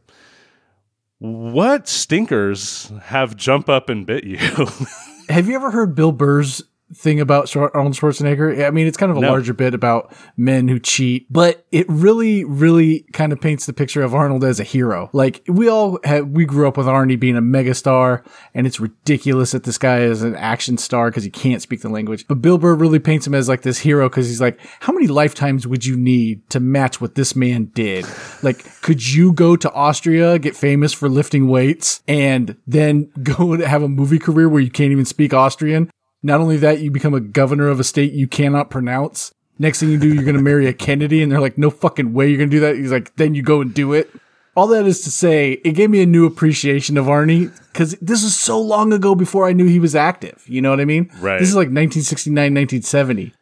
What 1.20 1.88
stinkers 1.88 2.92
have 3.04 3.36
jump 3.36 3.70
up 3.70 3.90
and 3.90 4.06
bit 4.06 4.24
you? 4.26 4.38
Have 5.30 5.48
you 5.48 5.56
ever 5.56 5.72
heard 5.72 5.96
Bill 5.96 6.12
Burr's 6.12 6.62
thing 6.94 7.20
about 7.20 7.54
Arnold 7.56 7.94
Schwarzenegger. 7.96 8.66
I 8.66 8.70
mean, 8.70 8.86
it's 8.86 8.98
kind 8.98 9.12
of 9.12 9.18
a 9.18 9.22
No. 9.22 9.30
larger 9.30 9.54
bit 9.54 9.74
about 9.74 10.14
men 10.38 10.68
who 10.68 10.80
cheat, 10.80 11.26
but 11.32 11.66
it 11.72 11.86
really, 11.90 12.44
really 12.44 13.06
kind 13.12 13.34
of 13.34 13.42
paints 13.42 13.66
the 13.66 13.74
picture 13.74 14.04
of 14.04 14.14
Arnold 14.14 14.44
as 14.44 14.60
a 14.60 14.64
hero. 14.64 15.10
Like 15.12 15.42
we 15.48 15.68
all 15.68 16.00
had, 16.04 16.36
we 16.36 16.46
grew 16.46 16.68
up 16.68 16.78
with 16.78 16.86
Arnie 16.86 17.20
being 17.20 17.36
a 17.38 17.42
megastar, 17.42 18.24
and 18.54 18.68
it's 18.68 18.80
ridiculous 18.80 19.52
that 19.52 19.64
this 19.64 19.78
guy 19.78 20.02
is 20.02 20.22
an 20.22 20.36
action 20.36 20.78
star 20.78 21.10
because 21.10 21.24
he 21.24 21.32
can't 21.32 21.62
speak 21.62 21.82
the 21.82 21.90
language. 21.90 22.26
But 22.28 22.42
Bill 22.42 22.58
Burr 22.58 22.76
really 22.76 23.00
paints 23.00 23.26
him 23.26 23.34
as 23.34 23.50
like 23.50 23.64
this 23.64 23.80
hero 23.80 24.08
because 24.08 24.28
he's 24.28 24.42
like, 24.42 24.60
how 24.82 24.94
many 24.94 25.08
lifetimes 25.08 25.66
would 25.66 25.86
you 25.86 25.98
need 25.98 26.48
to 26.52 26.60
match 26.60 27.02
what 27.02 27.16
this 27.16 27.36
man 27.36 27.72
did? 27.74 28.06
Like, 28.44 28.64
could 28.82 29.06
you 29.14 29.34
go 29.34 29.56
to 29.56 29.72
Austria, 29.74 30.38
get 30.38 30.56
famous 30.56 30.94
for 30.94 31.10
lifting 31.10 31.48
weights, 31.48 32.02
and 32.08 32.56
then 32.68 33.10
go 33.24 33.54
and 33.54 33.64
have 33.64 33.82
a 33.82 33.90
movie 33.90 34.20
career 34.20 34.48
where 34.48 34.62
you 34.62 34.70
can't 34.72 34.92
even 34.92 35.06
speak 35.06 35.34
Austrian? 35.34 35.90
Not 36.26 36.42
only 36.42 36.58
that, 36.58 36.80
you 36.80 36.90
become 36.90 37.14
a 37.14 37.20
governor 37.20 37.68
of 37.68 37.80
a 37.80 37.84
state 37.84 38.12
you 38.12 38.28
cannot 38.28 38.72
pronounce. 38.72 39.32
Next 39.60 39.80
thing 39.80 39.92
you 39.92 40.00
do, 40.00 40.12
you're 40.12 40.24
going 40.24 40.36
to 40.36 40.42
marry 40.42 40.66
a 40.66 40.74
Kennedy, 40.74 41.22
and 41.22 41.32
they're 41.32 41.40
like, 41.40 41.56
no 41.56 41.70
fucking 41.70 42.14
way 42.14 42.28
you're 42.28 42.40
going 42.40 42.50
to 42.50 42.56
do 42.56 42.62
that. 42.62 42.76
He's 42.76 42.92
like, 42.92 43.16
then 43.16 43.36
you 43.36 43.44
go 43.44 43.62
and 43.62 43.72
do 43.72 43.94
it. 43.94 44.10
All 44.56 44.66
that 44.68 44.88
is 44.88 45.02
to 45.02 45.12
say, 45.12 45.52
it 45.64 45.74
gave 45.74 45.92
me 45.92 46.02
a 46.02 46.06
new 46.08 46.26
appreciation 46.26 46.98
of 46.98 47.06
Arnie 47.06 47.54
because 47.72 47.92
this 48.02 48.24
was 48.24 48.36
so 48.36 48.60
long 48.60 48.92
ago 48.92 49.14
before 49.14 49.48
I 49.48 49.54
knew 49.54 49.68
he 49.68 49.80
was 49.80 49.96
active. 49.96 50.44
You 50.48 50.62
know 50.64 50.72
what 50.72 50.80
I 50.80 50.86
mean? 50.86 51.12
Right. 51.20 51.38
This 51.38 51.50
is 51.50 51.56
like 51.56 51.68
1969, 51.68 52.34
1970. 52.34 53.34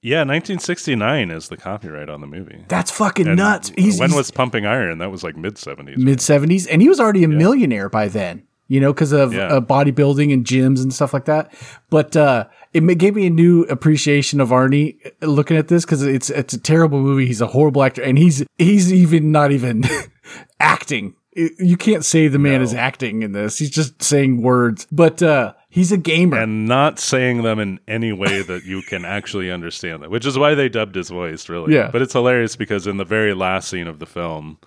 Yeah, 0.00 0.20
1969 0.20 1.30
is 1.30 1.48
the 1.50 1.58
copyright 1.58 2.08
on 2.08 2.22
the 2.22 2.26
movie. 2.26 2.64
That's 2.68 2.90
fucking 2.90 3.26
And 3.26 3.36
nuts. 3.36 3.70
He's, 3.76 4.00
when 4.00 4.10
he's 4.10 4.16
was 4.16 4.30
Pumping 4.30 4.64
Iron? 4.64 4.96
That 4.96 5.10
was 5.10 5.22
like 5.22 5.36
mid 5.36 5.56
70s. 5.56 5.98
mid 5.98 6.20
70s, 6.20 6.66
and 6.70 6.80
he 6.80 6.88
was 6.88 6.98
already 6.98 7.22
a 7.22 7.28
millionaire 7.28 7.90
by 7.90 8.08
then. 8.08 8.44
You 8.70 8.78
know, 8.80 8.92
because 8.92 9.10
of 9.12 9.34
Yeah. 9.34 9.48
uh, 9.48 9.60
bodybuilding 9.60 10.32
and 10.32 10.44
gyms 10.46 10.80
and 10.80 10.94
stuff 10.94 11.12
like 11.12 11.24
that. 11.24 11.52
But 11.90 12.16
uh, 12.16 12.46
it 12.72 12.80
gave 12.98 13.16
me 13.16 13.26
a 13.26 13.30
new 13.30 13.62
appreciation 13.64 14.40
of 14.40 14.50
Arnie 14.50 14.94
uh, 15.20 15.26
looking 15.26 15.56
at 15.56 15.66
this 15.66 15.84
because 15.84 16.02
it's 16.04 16.30
it's 16.30 16.54
a 16.54 16.58
terrible 16.58 17.00
movie. 17.02 17.26
He's 17.26 17.40
a 17.40 17.48
horrible 17.48 17.82
actor, 17.82 18.00
and 18.02 18.16
he's 18.16 18.44
he's 18.58 18.92
even 18.92 19.32
not 19.32 19.50
even 19.50 19.82
acting. 20.60 21.14
You 21.34 21.76
can't 21.76 22.04
say 22.04 22.28
the 22.28 22.38
man 22.40 22.60
is 22.60 22.74
acting 22.74 23.22
in 23.22 23.32
this. 23.32 23.58
He's 23.58 23.70
just 23.70 24.02
saying 24.02 24.42
words. 24.42 24.86
But 24.90 25.22
uh, 25.22 25.54
he's 25.68 25.92
a 25.92 25.96
gamer. 25.96 26.36
and 26.38 26.66
not 26.66 26.98
saying 26.98 27.42
them 27.42 27.58
in 27.60 27.78
any 27.86 28.12
way 28.12 28.42
that 28.42 28.64
you 28.64 28.82
can 28.82 29.04
actually 29.04 29.50
understand 29.50 30.02
them, 30.02 30.10
which 30.10 30.26
is 30.26 30.36
why 30.36 30.54
they 30.56 30.68
dubbed 30.68 30.96
his 30.96 31.08
voice, 31.08 31.48
really. 31.48 31.74
Yeah. 31.74 31.88
But 31.92 32.02
it's 32.02 32.12
hilarious 32.14 32.56
because 32.56 32.86
in 32.88 32.96
the 32.96 33.04
very 33.04 33.32
last 33.32 33.68
scene 33.68 33.86
of 33.86 34.00
the 34.00 34.06
film, 34.06 34.58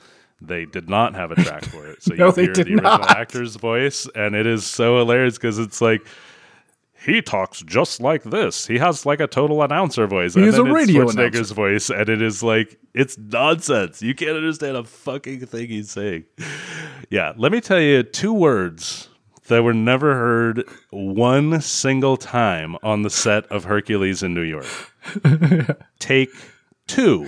they 0.47 0.65
did 0.65 0.89
not 0.89 1.15
have 1.15 1.31
a 1.31 1.35
track 1.35 1.65
for 1.65 1.88
it. 1.88 2.03
So 2.03 2.13
No, 2.17 2.27
you 2.27 2.33
hear 2.33 2.53
the 2.53 2.62
original 2.62 2.83
not. 2.83 3.17
actor's 3.17 3.55
voice, 3.55 4.07
and 4.15 4.35
it 4.35 4.45
is 4.45 4.65
so 4.65 4.97
hilarious 4.97 5.35
because 5.35 5.59
it's 5.59 5.81
like, 5.81 6.05
he 7.05 7.21
talks 7.21 7.62
just 7.63 8.00
like 8.00 8.23
this. 8.23 8.65
He 8.65 8.77
has 8.77 9.05
like 9.05 9.19
a 9.19 9.27
total 9.27 9.62
announcer 9.62 10.07
voice. 10.07 10.35
and 10.35 10.45
then 10.51 10.67
a 10.67 10.73
radio 10.73 11.05
Schwarzenegger's 11.05 11.51
voice, 11.51 11.89
and 11.89 12.07
it 12.07 12.21
is 12.21 12.41
like 12.41 12.79
it's 12.93 13.17
nonsense. 13.17 14.01
You 14.01 14.15
can't 14.15 14.38
understand 14.38 14.77
a 14.77 14.83
fucking 14.83 15.45
thing 15.47 15.67
he's 15.67 15.91
saying. 15.91 16.25
Yeah, 17.09 17.33
let 17.35 17.51
me 17.51 17.59
tell 17.59 17.81
you 17.81 18.03
two 18.03 18.33
words 18.33 19.09
that 19.47 19.63
were 19.63 19.73
never 19.73 20.13
heard 20.15 20.63
one 20.91 21.59
single 21.59 22.15
time 22.15 22.77
on 22.83 23.01
the 23.01 23.09
set 23.09 23.45
of 23.47 23.65
Hercules 23.65 24.23
in 24.23 24.33
New 24.33 24.41
York. 24.41 24.65
Take 26.00 26.29
two. 26.88 27.28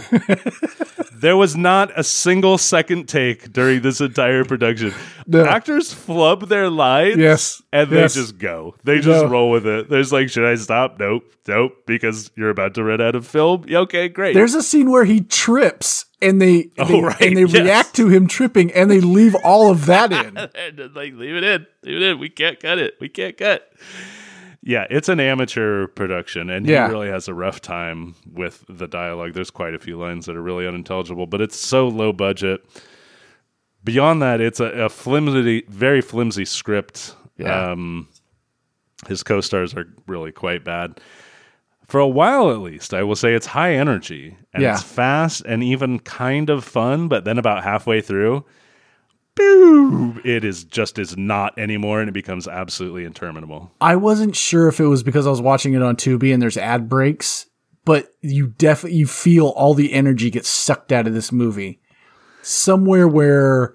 there 1.13 1.37
was 1.37 1.55
not 1.55 1.91
a 1.97 2.03
single 2.03 2.57
second 2.57 3.07
take 3.07 3.51
during 3.53 3.81
this 3.81 4.01
entire 4.01 4.43
production. 4.43 4.93
No. 5.27 5.45
Actors 5.45 5.93
flub 5.93 6.47
their 6.49 6.69
lines 6.69 7.17
Yes. 7.17 7.61
and 7.71 7.89
Yes. 7.91 8.13
they 8.13 8.21
just 8.21 8.37
go. 8.37 8.75
They 8.83 8.99
just 8.99 9.23
No. 9.23 9.29
roll 9.29 9.49
with 9.51 9.65
it. 9.65 9.89
There's 9.89 10.11
like, 10.11 10.29
should 10.29 10.45
I 10.45 10.55
stop? 10.55 10.99
Nope, 10.99 11.23
nope, 11.47 11.71
because 11.87 12.31
you're 12.35 12.49
about 12.49 12.73
to 12.75 12.83
run 12.83 13.01
out 13.01 13.15
of 13.15 13.25
film. 13.25 13.63
Yeah, 13.67 13.79
Okay, 13.79 14.07
great. 14.09 14.33
There's 14.33 14.53
a 14.55 14.63
scene 14.63 14.91
where 14.91 15.05
he 15.05 15.21
trips 15.21 16.05
and 16.21 16.41
they, 16.41 16.71
Oh, 16.77 16.85
they- 16.85 17.01
right, 17.01 17.21
and 17.21 17.37
they 17.37 17.41
yes. 17.41 17.53
react 17.53 17.95
to 17.95 18.09
him 18.09 18.27
tripping 18.27 18.71
and 18.73 18.89
they 18.91 18.99
leave 19.01 19.35
all 19.43 19.71
of 19.71 19.85
that 19.87 20.11
in. 20.11 20.33
like 20.93 21.13
leave 21.13 21.35
it 21.35 21.43
in, 21.43 21.65
leave 21.83 21.95
it 21.97 22.01
in. 22.03 22.19
We 22.19 22.29
can't 22.29 22.59
cut 22.59 22.77
it. 22.77 22.95
We 22.99 23.09
can't 23.09 23.37
cut. 23.37 23.67
Yeah, 24.67 24.87
it's 24.89 25.09
an 25.09 25.19
amateur 25.19 25.85
production, 25.87 26.49
and 26.49 26.65
Yeah. 26.65 26.87
he 26.87 26.91
really 26.91 27.09
has 27.09 27.27
a 27.27 27.33
rough 27.35 27.61
time 27.61 28.15
with 28.33 28.65
the 28.67 28.87
dialogue. 28.87 29.33
There's 29.33 29.51
quite 29.51 29.75
a 29.75 29.79
few 29.79 29.95
lines 29.97 30.25
that 30.25 30.35
are 30.35 30.41
really 30.41 30.67
unintelligible, 30.67 31.27
but 31.27 31.39
it's 31.39 31.55
so 31.55 31.87
low 31.87 32.11
budget. 32.11 32.65
Beyond 33.83 34.23
that, 34.23 34.41
it's 34.41 34.59
a, 34.59 34.65
a 34.65 34.89
flimsy, 34.89 35.63
very 35.69 36.01
flimsy 36.01 36.45
script. 36.45 37.15
Yeah. 37.37 37.71
Um, 37.71 38.07
his 39.07 39.21
co-stars 39.21 39.75
are 39.75 39.85
really 40.07 40.31
quite 40.31 40.63
bad. 40.65 40.99
For 41.87 41.99
a 41.99 42.07
while, 42.07 42.49
at 42.49 42.57
least, 42.61 42.95
I 42.95 43.03
will 43.03 43.15
say 43.15 43.35
it's 43.35 43.45
high 43.45 43.75
energy 43.75 44.35
and 44.51 44.63
Yeah. 44.63 44.73
it's 44.73 44.81
fast 44.81 45.43
and 45.45 45.61
even 45.63 45.99
kind 45.99 46.49
of 46.49 46.63
fun. 46.63 47.07
But 47.07 47.25
then 47.25 47.37
about 47.37 47.63
halfway 47.63 48.01
through, 48.01 48.43
boom, 49.35 50.21
it 50.23 50.43
is 50.43 50.63
just 50.63 50.97
is 50.97 51.17
not 51.17 51.57
anymore, 51.57 51.99
and 51.99 52.09
it 52.09 52.13
becomes 52.13 52.47
absolutely 52.47 53.05
interminable. 53.05 53.71
I 53.81 53.95
wasn't 53.95 54.35
sure 54.35 54.67
if 54.67 54.79
it 54.79 54.87
was 54.87 55.03
because 55.03 55.27
I 55.27 55.29
was 55.29 55.41
watching 55.41 55.73
it 55.73 55.81
on 55.81 55.95
Tubi 55.95 56.33
and 56.33 56.41
there's 56.41 56.57
ad 56.57 56.89
breaks, 56.89 57.47
but 57.83 58.09
you 58.21 58.47
definitely 58.47 58.97
you 58.97 59.07
feel 59.07 59.49
all 59.49 59.73
the 59.73 59.93
energy 59.93 60.29
gets 60.29 60.49
sucked 60.49 60.91
out 60.91 61.07
of 61.07 61.13
this 61.13 61.31
movie. 61.31 61.79
Somewhere 62.41 63.07
where 63.07 63.73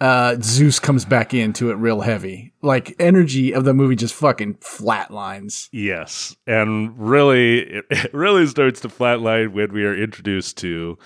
uh, 0.00 0.36
Zeus 0.40 0.78
comes 0.78 1.04
back 1.04 1.34
into 1.34 1.70
it 1.70 1.74
real 1.74 2.00
heavy, 2.00 2.54
like 2.62 2.96
energy 2.98 3.52
of 3.52 3.64
the 3.64 3.74
movie 3.74 3.96
just 3.96 4.14
fucking 4.14 4.54
flatlines. 4.54 5.68
Yes, 5.72 6.36
and 6.46 6.98
really, 6.98 7.60
it, 7.60 7.84
it 7.90 8.14
really 8.14 8.46
starts 8.46 8.80
to 8.80 8.88
flatline 8.88 9.52
when 9.52 9.72
we 9.72 9.84
are 9.84 9.94
introduced 9.94 10.56
to 10.58 10.98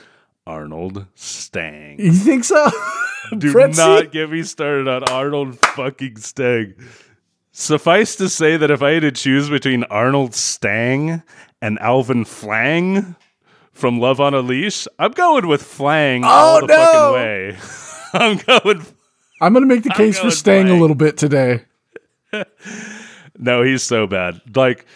Arnold 0.47 1.07
Stang. 1.15 1.99
You 1.99 2.13
think 2.13 2.45
so? 2.45 2.65
Do 3.39 3.53
Pretzi? 3.53 3.77
not 3.79 4.13
get 4.13 4.31
me 4.31 4.43
started 4.43 4.87
on 4.89 5.05
Arnold 5.05 5.59
fucking 5.59 6.17
Stang. 6.17 6.75
Suffice 7.53 8.17
to 8.17 8.29
say 8.29 8.57
that 8.57 8.71
if 8.71 8.83
I 8.83 8.93
had 8.93 9.03
to 9.03 9.13
choose 9.13 9.49
between 9.49 9.85
Arnold 9.85 10.35
Stang 10.35 11.23
and 11.63 11.79
Alvin 11.79 12.25
Flang 12.25 13.17
from 13.73 14.01
Love 14.01 14.21
on 14.21 14.35
a 14.35 14.41
Leash, 14.41 14.87
I'm 14.99 15.13
going 15.13 15.47
with 15.47 15.63
Flang 15.63 16.25
oh, 16.25 16.29
all 16.29 16.67
the 16.67 16.75
Oh, 16.75 16.77
no! 16.77 16.93
fucking 16.93 17.15
way. 17.15 17.59
I'm 18.13 18.63
going. 18.63 18.87
I'm 19.41 19.53
gonna 19.53 19.67
make 19.67 19.83
the 19.83 19.91
case 19.91 20.17
for 20.17 20.25
going 20.25 20.33
staying 20.33 20.69
a 20.69 20.77
little 20.79 20.97
bit 20.97 21.17
today. 21.17 21.65
No, 23.37 23.63
he's 23.65 23.83
so 23.83 24.07
bad. 24.07 24.41
Like, 24.55 24.87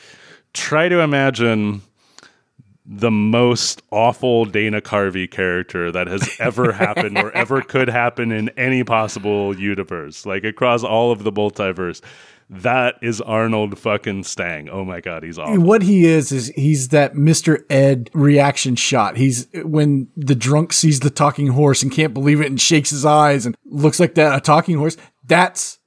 try 0.55 0.88
to 0.88 1.00
imagine 1.00 1.83
the 2.90 3.11
most 3.11 3.83
awful 3.90 4.47
Dana 4.47 4.80
Carvey 4.80 5.30
character 5.30 5.92
that 5.92 6.07
has 6.07 6.28
ever 6.40 6.73
happened 6.73 7.18
or 7.18 7.30
ever 7.33 7.61
could 7.61 7.88
happen 7.88 8.33
in 8.33 8.49
any 8.50 8.83
possible 8.83 9.57
universe, 9.57 10.25
like 10.25 10.42
across 10.42 10.83
all 10.83 11.12
of 11.12 11.23
the 11.23 11.30
multiverse. 11.30 12.00
That 12.50 12.95
is 13.02 13.21
Arnold 13.21 13.78
fucking 13.78 14.25
Stang. 14.25 14.71
Oh 14.71 14.83
my 14.83 15.02
god, 15.02 15.23
he's 15.23 15.38
awful. 15.38 15.61
What 15.61 15.83
he 15.83 16.07
is 16.07 16.33
is 16.33 16.49
he's 16.57 16.88
that 16.88 17.12
Mr. 17.12 17.62
Ed 17.68 18.09
reaction 18.14 18.75
shot. 18.75 19.18
He's 19.18 19.49
when 19.52 20.09
the 20.16 20.35
drunk 20.35 20.73
sees 20.73 21.00
the 21.00 21.11
talking 21.11 21.49
horse 21.49 21.83
and 21.83 21.92
can't 21.92 22.14
believe 22.14 22.40
it 22.40 22.47
and 22.47 22.59
shakes 22.59 22.88
his 22.88 23.04
eyes 23.04 23.45
and 23.45 23.54
looks 23.66 24.00
like 24.00 24.14
that 24.14 24.35
a 24.35 24.40
talking 24.40 24.78
horse. 24.78 24.97
That's 25.26 25.77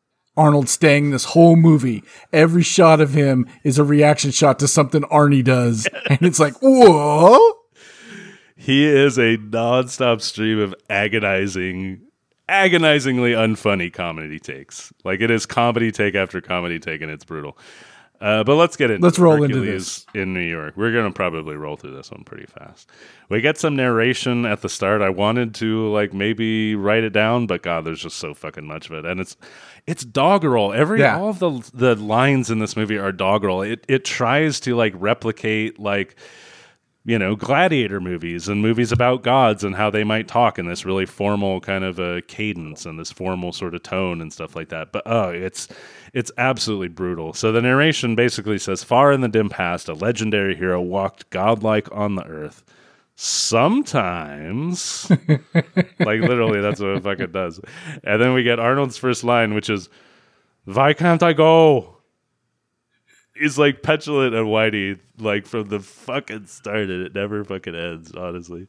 Arnold 0.41 0.67
Stang 0.69 1.12
this 1.12 1.25
whole 1.25 1.55
movie. 1.55 2.03
Every 2.33 2.63
shot 2.63 3.00
of 3.00 3.13
him 3.13 3.48
is 3.63 3.77
a 3.77 3.83
reaction 3.83 4.31
shot 4.31 4.57
to 4.57 4.67
something 4.67 5.03
Arnie 5.03 5.43
does. 5.43 5.88
And 6.10 6.24
it's 6.24 6.39
like, 6.39 6.55
whoa. 6.62 7.53
He 8.55 8.86
is 8.86 9.17
a 9.19 9.38
nonstop 9.38 10.19
stream 10.21 10.60
of 10.60 10.74
agonizing, 10.89 12.01
agonizingly 12.50 13.33
unfunny 13.33 13.93
comedy 13.93 14.39
takes. 14.39 14.91
Like 15.05 15.21
it 15.21 15.29
is 15.29 15.45
comedy 15.45 15.91
take 15.91 16.15
after 16.15 16.41
comedy 16.41 16.79
take, 16.79 17.01
and 17.01 17.12
it's 17.12 17.24
brutal. 17.24 17.57
Uh, 18.22 18.44
but 18.44 18.56
let's 18.56 18.78
get 18.78 18.92
into 18.92 19.04
Let's 19.04 19.18
roll 19.18 19.42
into 19.44 19.58
Hercules 19.58 20.06
in 20.13 20.32
New 20.34 20.48
York. 20.48 20.75
We're 20.78 20.94
gonna 20.94 21.12
probably 21.12 21.56
roll 21.56 21.75
through 21.75 21.96
this 21.96 22.12
one 22.12 22.24
pretty 22.24 22.46
fast. 22.46 22.88
We 23.30 23.42
get 23.42 23.58
some 23.58 23.75
narration 23.75 24.46
at 24.46 24.62
the 24.62 24.70
start. 24.70 25.01
I 25.01 25.10
wanted 25.10 25.56
to 25.56 25.88
like 25.92 26.13
maybe 26.13 26.75
write 26.75 27.04
it 27.04 27.13
down, 27.13 27.48
but 27.48 27.63
God, 27.63 27.84
there's 27.84 28.01
just 28.04 28.18
so 28.18 28.36
fucking 28.36 28.68
much 28.68 28.86
of 28.86 28.94
it, 28.94 29.06
and 29.06 29.20
it's 29.20 29.36
it's 29.88 30.06
doggerel. 30.06 30.72
Every 30.72 31.00
Yeah. 31.00 31.18
all 31.18 31.30
of 31.30 31.40
the 31.40 31.68
the 31.74 31.96
lines 31.96 32.51
in 32.51 32.60
this 32.60 32.78
movie 32.78 33.00
are 33.00 33.12
doggerel. 33.12 33.63
It 33.63 33.84
it 33.88 34.06
tries 34.06 34.60
to 34.62 34.75
like 34.75 34.94
replicate 34.96 35.80
like 35.80 36.16
you 37.03 37.17
know, 37.17 37.36
gladiator 37.36 38.00
movies 38.00 38.48
and 38.48 38.62
movies 38.62 38.91
about 38.91 39.24
gods 39.24 39.63
and 39.63 39.75
how 39.75 39.89
they 39.89 40.03
might 40.03 40.27
talk 40.27 40.60
in 40.60 40.67
this 40.67 40.86
really 40.86 41.08
formal 41.08 41.60
kind 41.60 41.84
of 41.84 41.98
a 41.98 42.22
cadence 42.24 42.86
and 42.86 43.00
this 43.00 43.12
formal 43.12 43.51
sort 43.51 43.74
of 43.74 43.81
tone 43.81 44.22
and 44.22 44.31
stuff 44.31 44.55
like 44.55 44.70
that. 44.70 44.91
But 44.91 45.03
oh, 45.08 45.29
it's 45.29 45.67
it's 46.13 46.31
absolutely 46.38 46.89
brutal. 46.89 47.34
So 47.34 47.51
the 47.51 47.62
narration 47.62 48.15
basically 48.15 48.60
says, 48.60 48.84
"Far 48.84 49.12
in 49.12 49.22
the 49.22 49.27
dim 49.27 49.50
past, 49.50 49.89
a 49.89 49.93
legendary 49.93 50.55
hero 50.55 50.79
walked 50.79 51.29
godlike 51.31 51.89
on 51.91 52.15
the 52.15 52.25
earth." 52.25 52.63
Sometimes, 53.15 55.10
like 56.00 56.22
literally, 56.22 56.62
that's 56.62 56.79
what 56.79 56.98
it 56.98 57.03
fucking 57.03 57.31
does. 57.31 57.60
And 58.03 58.22
then 58.22 58.34
we 58.34 58.43
get 58.43 58.60
Arnold's 58.60 58.98
first 58.98 59.24
line, 59.24 59.55
which 59.55 59.72
is, 59.72 59.89
"Why 60.65 60.93
can't 60.93 61.24
I 61.24 61.34
go?" 61.34 62.00
He's 63.41 63.57
like 63.57 63.81
petulant 63.81 64.36
and 64.36 64.50
whiny, 64.50 64.98
like 65.19 65.45
from 65.45 65.69
the 65.69 65.79
fucking 65.79 66.45
start, 66.48 66.89
and 66.89 67.05
it 67.05 67.15
never 67.15 67.43
fucking 67.43 67.75
ends. 67.75 68.13
Honestly, 68.15 68.67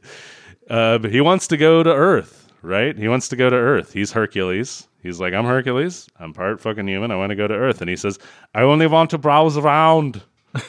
um, 0.70 1.04
he 1.04 1.20
wants 1.20 1.46
to 1.48 1.56
go 1.56 1.82
to 1.82 1.92
Earth, 1.92 2.52
right? 2.62 2.96
He 2.96 3.08
wants 3.08 3.28
to 3.28 3.36
go 3.36 3.50
to 3.50 3.56
Earth. 3.56 3.92
He's 3.92 4.12
Hercules. 4.12 4.88
He's 5.02 5.18
like, 5.20 5.34
I'm 5.34 5.44
Hercules. 5.44 6.08
I'm 6.20 6.32
part 6.32 6.60
fucking 6.60 6.86
human. 6.86 7.10
I 7.10 7.16
want 7.16 7.30
to 7.30 7.36
go 7.36 7.48
to 7.48 7.54
Earth. 7.54 7.80
And 7.80 7.90
he 7.90 7.96
says, 7.96 8.18
I 8.54 8.62
only 8.62 8.86
want 8.86 9.10
to 9.10 9.18
browse 9.18 9.56
around. 9.56 10.22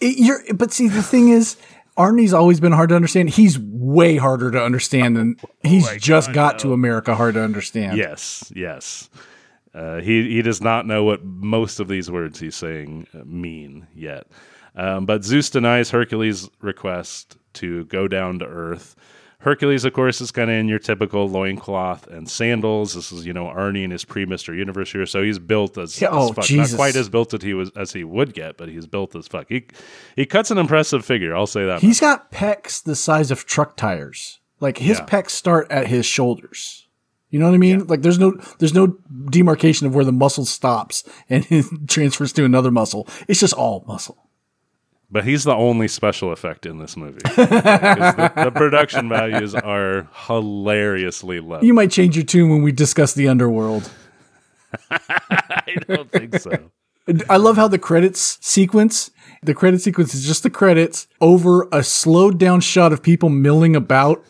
It- 0.00 0.18
you're, 0.18 0.40
but 0.54 0.72
see, 0.72 0.88
the 0.88 1.02
thing 1.02 1.28
is, 1.30 1.56
Arnie's 1.96 2.32
always 2.32 2.60
been 2.60 2.72
hard 2.72 2.90
to 2.90 2.94
understand. 2.96 3.30
He's 3.30 3.58
way 3.58 4.16
harder 4.16 4.50
to 4.50 4.62
understand 4.62 5.16
than 5.16 5.36
he's 5.62 5.84
my 5.86 5.96
just 5.98 6.28
God, 6.28 6.34
got 6.34 6.54
no. 6.54 6.58
to 6.60 6.72
America 6.74 7.14
hard 7.14 7.34
to 7.34 7.42
understand. 7.42 7.96
Yes, 7.96 8.52
yes. 8.54 9.08
Uh, 9.74 10.00
he 10.00 10.28
he 10.30 10.42
does 10.42 10.60
not 10.60 10.86
know 10.86 11.04
what 11.04 11.24
most 11.24 11.78
of 11.80 11.88
these 11.88 12.10
words 12.10 12.40
he's 12.40 12.56
saying 12.56 13.06
uh, 13.14 13.18
mean 13.24 13.86
yet. 13.94 14.26
Um, 14.74 15.06
but 15.06 15.24
Zeus 15.24 15.50
denies 15.50 15.90
Hercules' 15.90 16.48
request 16.60 17.36
to 17.54 17.84
go 17.86 18.08
down 18.08 18.38
to 18.40 18.46
Earth. 18.46 18.96
Hercules, 19.42 19.86
of 19.86 19.94
course, 19.94 20.20
is 20.20 20.30
kind 20.30 20.50
of 20.50 20.56
in 20.56 20.68
your 20.68 20.78
typical 20.78 21.26
loincloth 21.26 22.06
and 22.08 22.28
sandals. 22.28 22.92
This 22.94 23.10
is, 23.10 23.24
you 23.24 23.32
know, 23.32 23.46
Arnie 23.46 23.84
in 23.84 23.90
his 23.90 24.04
pre 24.04 24.26
Mister 24.26 24.54
Universe 24.54 24.92
here, 24.92 25.06
so 25.06 25.22
he's 25.22 25.38
built 25.38 25.78
as, 25.78 25.98
Yeah, 26.00 26.08
as 26.08 26.14
oh, 26.14 26.32
fuck. 26.34 26.44
Jesus. 26.44 26.72
Not 26.72 26.76
quite 26.76 26.96
as 26.96 27.08
built 27.08 27.32
as 27.32 27.42
he 27.42 27.54
was 27.54 27.70
as 27.74 27.92
he 27.92 28.04
would 28.04 28.34
get, 28.34 28.58
but 28.58 28.68
he's 28.68 28.86
built 28.86 29.16
as 29.16 29.28
fuck. 29.28 29.46
He 29.48 29.66
he 30.14 30.26
cuts 30.26 30.50
an 30.50 30.58
impressive 30.58 31.04
figure. 31.04 31.34
I'll 31.34 31.46
say 31.46 31.64
that. 31.64 31.80
He's 31.80 32.00
got 32.00 32.30
pecs 32.30 32.82
the 32.82 32.94
size 32.94 33.30
of 33.30 33.46
truck 33.46 33.76
tires. 33.76 34.40
Like 34.60 34.76
his 34.76 34.98
Yeah. 34.98 35.06
pecs 35.06 35.30
start 35.30 35.70
at 35.70 35.86
his 35.86 36.04
shoulders. 36.04 36.86
You 37.30 37.38
know 37.38 37.46
what 37.46 37.54
I 37.54 37.58
mean? 37.58 37.86
Like 37.86 38.02
there's 38.02 38.18
no 38.18 38.32
there's 38.58 38.74
no 38.74 38.88
demarcation 39.30 39.86
of 39.86 39.94
where 39.94 40.04
the 40.04 40.12
muscle 40.12 40.44
stops 40.44 41.04
and 41.30 41.46
it 41.50 41.66
transfers 41.88 42.32
to 42.34 42.44
another 42.44 42.70
muscle. 42.70 43.08
It's 43.28 43.40
just 43.40 43.54
all 43.54 43.84
muscle. 43.86 44.26
But 45.12 45.24
he's 45.24 45.42
the 45.42 45.54
only 45.54 45.88
special 45.88 46.30
effect 46.30 46.66
in 46.66 46.78
this 46.78 46.96
movie. 46.96 47.18
the, 47.24 48.32
the 48.44 48.52
production 48.52 49.08
values 49.08 49.56
are 49.56 50.08
hilariously 50.26 51.40
low. 51.40 51.60
You 51.62 51.74
might 51.74 51.90
change 51.90 52.16
your 52.16 52.24
tune 52.24 52.48
when 52.48 52.62
we 52.62 52.70
discuss 52.70 53.12
the 53.12 53.26
underworld. 53.26 53.90
I 54.90 55.74
don't 55.88 56.12
think 56.12 56.38
so. 56.38 56.70
I 57.28 57.38
love 57.38 57.56
how 57.56 57.66
the 57.66 57.78
credits 57.78 58.38
sequence, 58.40 59.10
the 59.42 59.52
credit 59.52 59.80
sequence 59.80 60.14
is 60.14 60.24
just 60.24 60.44
the 60.44 60.50
credits 60.50 61.08
over 61.20 61.66
a 61.72 61.82
slowed 61.82 62.38
down 62.38 62.60
shot 62.60 62.92
of 62.92 63.02
people 63.02 63.30
milling 63.30 63.74
about. 63.74 64.24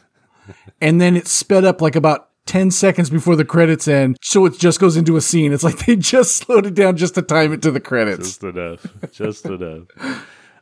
And 0.80 0.98
then 0.98 1.14
it's 1.14 1.30
sped 1.30 1.66
up 1.66 1.82
like 1.82 1.94
about 1.94 2.29
10 2.50 2.72
seconds 2.72 3.10
before 3.10 3.36
the 3.36 3.44
credits 3.44 3.86
end. 3.86 4.16
So 4.22 4.44
it 4.44 4.58
just 4.58 4.80
goes 4.80 4.96
into 4.96 5.16
a 5.16 5.20
scene. 5.20 5.52
It's 5.52 5.62
like 5.62 5.86
they 5.86 5.94
just 5.94 6.34
slowed 6.36 6.66
it 6.66 6.74
down 6.74 6.96
just 6.96 7.14
to 7.14 7.22
time 7.22 7.52
it 7.52 7.62
to 7.62 7.70
the 7.70 7.78
credits. 7.78 8.38
Just 8.38 8.42
enough. 8.42 8.86
Just 9.12 9.46
enough. 9.46 9.84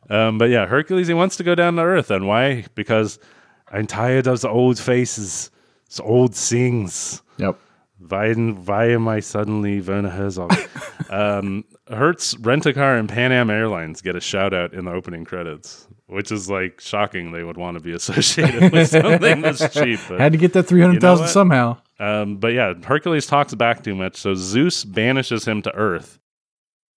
Um, 0.07 0.37
but 0.37 0.51
yeah, 0.51 0.67
Hercules, 0.67 1.07
he 1.07 1.15
wants 1.15 1.35
to 1.37 1.43
go 1.43 1.55
down 1.55 1.77
to 1.77 1.81
Earth. 1.81 2.11
And 2.11 2.27
why? 2.27 2.65
Because 2.75 3.17
I'm 3.71 3.87
tired 3.87 4.27
of 4.27 4.41
the 4.41 4.49
old 4.49 4.77
faces, 4.77 5.49
the 5.95 6.03
old 6.03 6.35
things. 6.35 7.23
Yep. 7.37 7.57
Why, 8.07 8.33
why 8.33 8.89
am 8.89 9.07
I 9.07 9.19
suddenly 9.19 9.81
Werner 9.81 10.09
Herzog? 10.09 10.53
um, 11.09 11.65
Hertz 11.89 12.37
Rent 12.37 12.67
a 12.67 12.73
Car 12.73 12.97
and 12.97 13.09
Pan 13.09 13.31
Am 13.31 13.49
Airlines 13.49 14.01
get 14.01 14.15
a 14.15 14.21
shout 14.21 14.53
out 14.53 14.73
in 14.73 14.85
the 14.85 14.91
opening 14.91 15.25
credits, 15.25 15.87
which 16.09 16.31
is 16.31 16.49
like 16.49 16.81
shocking 16.81 17.31
they 17.31 17.43
would 17.43 17.57
want 17.57 17.77
to 17.77 17.83
be 17.83 17.91
associated 17.99 18.71
with 18.71 18.89
something 18.89 19.41
this 19.41 19.59
cheap. 19.73 19.99
But, 20.09 20.19
Had 20.19 20.31
to 20.33 20.37
get 20.37 20.53
that 20.53 20.63
300,000 20.63 21.23
what? 21.23 21.29
somehow. 21.29 21.77
um, 21.99 22.37
but 22.37 22.53
yeah, 22.53 22.73
Hercules 22.83 23.25
talks 23.27 23.53
back 23.55 23.83
too 23.83 23.95
much, 23.95 24.15
so 24.17 24.33
Zeus 24.35 24.83
banishes 24.83 25.45
him 25.45 25.61
to 25.63 25.73
Earth. 25.75 26.19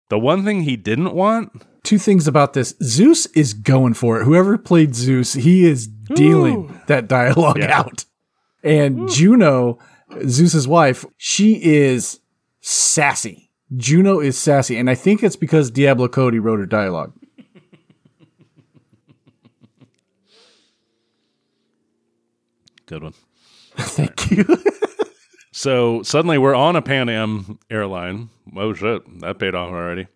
The 0.09 0.19
one 0.19 0.45
thing 0.45 0.63
he 0.63 0.77
didn't 0.77 1.15
want 1.15 1.63
Two 1.83 1.99
things 1.99 2.29
about 2.29 2.53
this. 2.53 2.75
Zeus 2.83 3.25
is 3.29 3.55
going 3.55 3.95
for 3.95 4.21
it. 4.21 4.25
Whoever 4.27 4.59
played 4.59 4.95
Zeus, 4.95 5.33
he 5.33 5.65
is 5.65 5.87
dealing 5.87 6.79
that 6.89 7.09
dialogue 7.09 7.57
Yeah. 7.59 7.79
out. 7.79 8.05
And 8.63 9.09
Juno, 9.09 9.79
Zeus's 10.29 10.69
wife, 10.69 11.07
she 11.17 11.55
is 11.63 12.21
sassy. 12.61 13.51
Juno 13.77 14.21
is 14.21 14.37
sassy. 14.37 14.77
And 14.77 14.91
I 14.91 14.95
think 14.95 15.23
it's 15.23 15.37
because 15.37 15.71
Diablo 15.71 16.07
Cody 16.09 16.39
wrote 16.39 16.59
her 16.59 16.67
dialogue. 16.67 17.15
Good 22.91 23.05
one. 23.05 23.15
Thank 23.77 24.31
you. 24.33 24.45
So 25.53 26.03
suddenly 26.05 26.39
we're 26.39 26.55
on 26.55 26.77
a 26.77 26.81
Pan 26.81 27.09
Am 27.09 27.59
airline. 27.69 28.31
Oh 28.57 28.73
shit, 28.73 29.03
that 29.21 29.41
paid 29.41 29.57
off 29.57 29.71
already. 29.71 30.07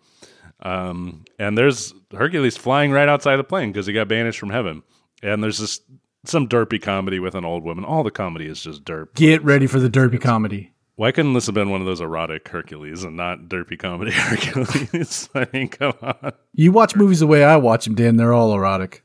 Um, 0.62 1.24
and 1.40 1.58
there's 1.58 1.92
Hercules 2.16 2.56
flying 2.56 2.92
right 2.92 3.08
outside 3.08 3.36
the 3.36 3.44
plane 3.44 3.72
because 3.72 3.86
he 3.86 3.92
got 3.92 4.06
banished 4.06 4.38
from 4.38 4.50
heaven. 4.50 4.84
And 5.24 5.42
there's 5.42 5.58
this 5.58 5.80
some 6.24 6.48
derpy 6.48 6.80
comedy 6.80 7.18
with 7.18 7.34
an 7.34 7.44
old 7.44 7.64
woman. 7.64 7.84
All 7.84 8.04
the 8.04 8.12
comedy 8.12 8.46
is 8.46 8.62
just 8.62 8.84
derp. 8.84 9.14
Get 9.14 9.42
ready 9.42 9.66
for 9.66 9.80
the 9.80 9.90
derpy 9.90 10.20
comedy. 10.20 10.72
Why 10.94 11.10
couldn't 11.10 11.32
this 11.34 11.46
have 11.46 11.54
been 11.54 11.70
one 11.70 11.80
of 11.80 11.86
those 11.86 12.00
erotic 12.00 12.48
Hercules 12.48 13.02
and 13.02 13.16
not 13.16 13.48
derpy 13.48 13.76
comedy 13.76 14.10
Hercules? 14.14 15.28
I 15.34 15.48
mean, 15.52 15.68
come 15.68 15.94
on. 16.00 16.32
You 16.52 16.70
watch 16.70 16.94
movies 16.94 17.18
the 17.18 17.26
way 17.26 17.42
I 17.42 17.56
watch 17.56 17.86
them, 17.86 17.96
Dan. 17.96 18.16
They're 18.16 18.32
all 18.32 18.54
erotic. 18.54 19.02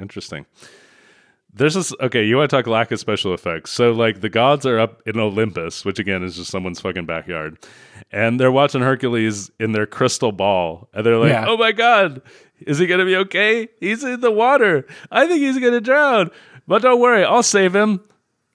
Interesting. 0.00 0.46
There's 1.56 1.74
this 1.74 1.92
okay, 2.00 2.24
you 2.24 2.36
want 2.36 2.50
to 2.50 2.56
talk 2.56 2.66
lack 2.66 2.92
of 2.92 3.00
special 3.00 3.32
effects. 3.32 3.72
So 3.72 3.92
like 3.92 4.20
the 4.20 4.28
gods 4.28 4.66
are 4.66 4.78
up 4.78 5.02
in 5.06 5.18
Olympus, 5.18 5.84
which 5.84 5.98
again 5.98 6.22
is 6.22 6.36
just 6.36 6.50
someone's 6.50 6.80
fucking 6.80 7.06
backyard. 7.06 7.58
And 8.12 8.38
they're 8.38 8.52
watching 8.52 8.82
Hercules 8.82 9.50
in 9.58 9.72
their 9.72 9.86
crystal 9.86 10.32
ball. 10.32 10.90
And 10.92 11.04
they're 11.04 11.16
like, 11.16 11.30
Yeah. 11.30 11.46
Oh 11.48 11.56
my 11.56 11.72
god, 11.72 12.20
is 12.60 12.78
he 12.78 12.86
gonna 12.86 13.06
be 13.06 13.16
okay? 13.16 13.68
He's 13.80 14.04
in 14.04 14.20
the 14.20 14.30
water. 14.30 14.86
I 15.10 15.26
think 15.26 15.40
he's 15.40 15.58
gonna 15.58 15.80
drown. 15.80 16.30
But 16.66 16.82
don't 16.82 17.00
worry, 17.00 17.24
I'll 17.24 17.42
save 17.42 17.74
him. 17.74 18.00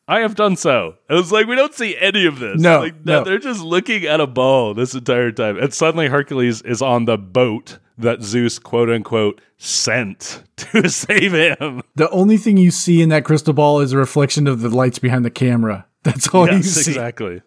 I 0.07 0.19
have 0.19 0.35
done 0.35 0.55
so. 0.55 0.95
And 1.09 1.17
it's 1.17 1.31
like 1.31 1.47
we 1.47 1.55
don't 1.55 1.73
see 1.73 1.97
any 1.97 2.25
of 2.25 2.39
this. 2.39 2.59
No, 2.59 2.81
like, 2.81 3.05
no. 3.05 3.23
they're 3.23 3.39
just 3.39 3.61
looking 3.61 4.05
at 4.05 4.19
a 4.19 4.27
ball 4.27 4.73
this 4.73 4.93
entire 4.93 5.31
time. 5.31 5.57
And 5.57 5.73
suddenly 5.73 6.07
Hercules 6.07 6.61
is 6.61 6.81
on 6.81 7.05
the 7.05 7.17
boat 7.17 7.79
that 8.01 8.21
Zeus 8.21 8.59
quote 8.59 8.89
unquote 8.89 9.41
sent 9.57 10.43
to 10.57 10.89
save 10.89 11.33
him. 11.33 11.81
The 11.95 12.09
only 12.09 12.37
thing 12.37 12.57
you 12.57 12.71
see 12.71 13.01
in 13.01 13.09
that 13.09 13.25
crystal 13.25 13.53
ball 13.53 13.79
is 13.79 13.93
a 13.93 13.97
reflection 13.97 14.47
of 14.47 14.61
the 14.61 14.69
lights 14.69 14.99
behind 14.99 15.25
the 15.25 15.31
camera. 15.31 15.85
That's 16.03 16.27
all 16.29 16.49
you 16.49 16.63
see. 16.63 16.91
exactly. 16.91 17.41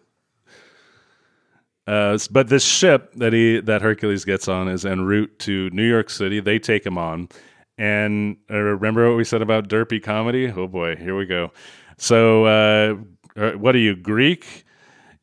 Uh, 1.87 2.17
but 2.31 2.47
this 2.49 2.63
ship 2.63 3.13
that 3.15 3.31
he 3.31 3.59
that 3.59 3.81
Hercules 3.81 4.25
gets 4.25 4.47
on 4.47 4.67
is 4.67 4.85
en 4.85 5.01
route 5.01 5.37
to 5.39 5.69
New 5.69 5.87
York 5.87 6.09
City. 6.09 6.39
They 6.39 6.57
take 6.57 6.83
him 6.83 6.97
on, 6.97 7.29
and 7.77 8.37
uh, 8.49 8.57
remember 8.57 9.07
what 9.07 9.17
we 9.17 9.23
said 9.23 9.43
about 9.43 9.67
derpy 9.67 10.01
comedy? 10.01 10.47
Oh 10.47 10.67
boy, 10.67 10.95
here 10.95 11.15
we 11.15 11.27
go. 11.27 11.51
So, 11.97 12.45
uh, 12.45 12.95
uh, 13.37 13.51
what 13.51 13.75
are 13.75 13.79
you 13.79 13.95
Greek? 13.95 14.65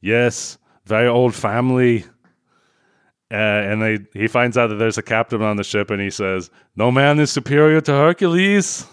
Yes, 0.01 0.57
very 0.87 1.09
old 1.09 1.35
family. 1.35 2.05
Uh, 3.33 3.71
and 3.71 3.81
they 3.81 3.99
he 4.13 4.29
finds 4.29 4.59
out 4.59 4.67
that 4.67 4.75
there's 4.77 4.99
a 4.99 5.03
captain 5.03 5.41
on 5.41 5.57
the 5.57 5.65
ship, 5.65 5.91
and 5.91 6.03
he 6.03 6.11
says, 6.11 6.51
"No 6.77 6.91
man 6.91 7.19
is 7.19 7.31
superior 7.31 7.81
to 7.81 7.93
Hercules." 7.93 8.87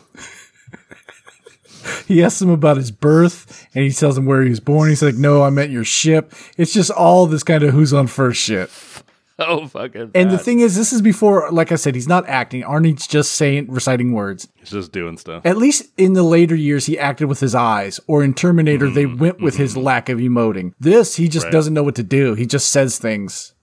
He 2.08 2.22
asks 2.24 2.42
him 2.42 2.50
about 2.50 2.78
his 2.78 2.92
birth 2.92 3.68
and 3.74 3.84
he 3.84 3.92
tells 3.92 4.18
him 4.18 4.26
where 4.26 4.42
he 4.44 4.50
was 4.50 4.60
born. 4.60 4.90
He's 4.90 5.02
like, 5.02 5.16
No, 5.16 5.44
I 5.44 5.50
meant 5.50 5.72
your 5.72 5.86
ship. 5.86 6.34
It's 6.58 6.74
just 6.74 6.92
all 6.92 7.26
this 7.26 7.42
kind 7.44 7.64
of 7.64 7.74
who's 7.74 7.94
on 7.94 8.08
first 8.08 8.42
shit. 8.42 8.70
Oh 9.42 9.68
fucking! 9.68 10.12
And 10.16 10.30
the 10.32 10.38
thing 10.38 10.60
is, 10.60 10.76
this 10.76 10.92
is 10.92 11.02
before, 11.02 11.50
like 11.50 11.72
I 11.72 11.76
said, 11.76 11.96
he's 11.96 12.10
not 12.10 12.28
acting. 12.28 12.62
Arnie's 12.64 13.08
just 13.08 13.32
saying, 13.32 13.68
reciting 13.72 14.12
words. 14.12 14.50
he's 14.58 14.70
just 14.72 14.92
doing 14.92 15.16
stuff. 15.18 15.46
At 15.46 15.56
least 15.56 15.86
in 15.98 16.12
the 16.12 16.24
later 16.24 16.56
years, 16.56 16.88
he 16.88 17.00
acted 17.00 17.28
with 17.30 17.40
his 17.40 17.56
eyes, 17.56 18.02
or 18.06 18.22
in 18.22 18.34
Terminator, 18.34 18.90
they 18.90 19.06
went 19.06 19.40
with 19.40 19.56
his 19.56 19.78
lack 19.78 20.10
of 20.10 20.18
emoting. 20.20 20.74
This, 20.78 21.16
he 21.16 21.30
just 21.30 21.46
Right. 21.46 21.54
doesn't 21.54 21.74
know 21.74 21.84
what 21.84 21.96
to 21.96 22.04
do. 22.04 22.34
He 22.34 22.46
just 22.46 22.68
says 22.68 23.00
things. 23.00 23.54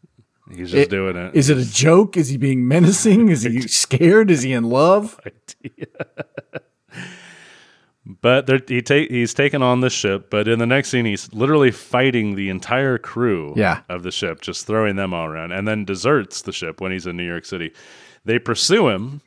He's 0.54 0.70
just 0.70 0.90
doing 0.90 1.16
it. 1.16 1.34
Is 1.34 1.50
it 1.50 1.58
a 1.58 1.64
joke? 1.64 2.16
Is 2.16 2.28
he 2.28 2.36
being 2.36 2.66
menacing? 2.68 3.28
Is 3.28 3.42
he 3.42 3.60
scared? 3.68 4.30
Is 4.30 4.42
he 4.42 4.52
in 4.52 4.64
love? 4.64 5.18
But 8.22 8.68
he 8.68 8.82
ta- 8.82 9.08
he's 9.10 9.34
taken 9.34 9.62
on 9.62 9.80
the 9.80 9.90
ship, 9.90 10.30
but 10.30 10.46
in 10.46 10.60
the 10.60 10.66
next 10.66 10.90
scene, 10.90 11.04
he's 11.06 11.32
literally 11.32 11.72
fighting 11.72 12.36
the 12.36 12.48
entire 12.50 12.98
crew 12.98 13.52
Yeah. 13.56 13.80
of 13.88 14.04
the 14.04 14.12
ship, 14.12 14.40
just 14.42 14.64
throwing 14.64 14.94
them 14.94 15.12
all 15.12 15.26
around, 15.26 15.50
and 15.50 15.66
then 15.66 15.84
deserts 15.84 16.42
the 16.42 16.52
ship 16.52 16.80
when 16.80 16.92
he's 16.92 17.08
in 17.08 17.16
New 17.16 17.26
York 17.26 17.44
City. 17.44 17.72
They 18.24 18.38
pursue 18.38 18.88
him, 18.90 19.22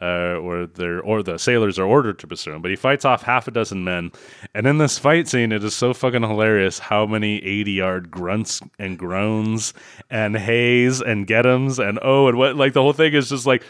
uh, 0.00 0.36
or 0.36 0.66
they're 0.66 1.00
or 1.00 1.22
the 1.22 1.38
sailors 1.38 1.78
are 1.78 1.86
ordered 1.86 2.18
to 2.20 2.26
pursue 2.26 2.52
him, 2.52 2.62
but 2.62 2.70
he 2.70 2.76
fights 2.76 3.04
off 3.04 3.22
half 3.22 3.48
a 3.48 3.50
dozen 3.50 3.84
men. 3.84 4.12
And 4.54 4.66
in 4.66 4.78
this 4.78 4.98
fight 4.98 5.28
scene, 5.28 5.52
it 5.52 5.64
is 5.64 5.74
so 5.74 5.94
fucking 5.94 6.22
hilarious 6.22 6.78
how 6.78 7.06
many 7.06 7.40
ADR 7.40 8.08
grunts 8.08 8.60
and 8.78 8.98
groans 8.98 9.74
and 10.10 10.36
hays 10.36 11.00
and 11.00 11.26
get'ems 11.26 11.78
and 11.78 11.98
oh 12.02 12.28
and 12.28 12.36
what 12.36 12.56
like 12.56 12.72
the 12.72 12.82
whole 12.82 12.92
thing 12.92 13.14
is 13.14 13.28
just 13.28 13.46
like 13.46 13.64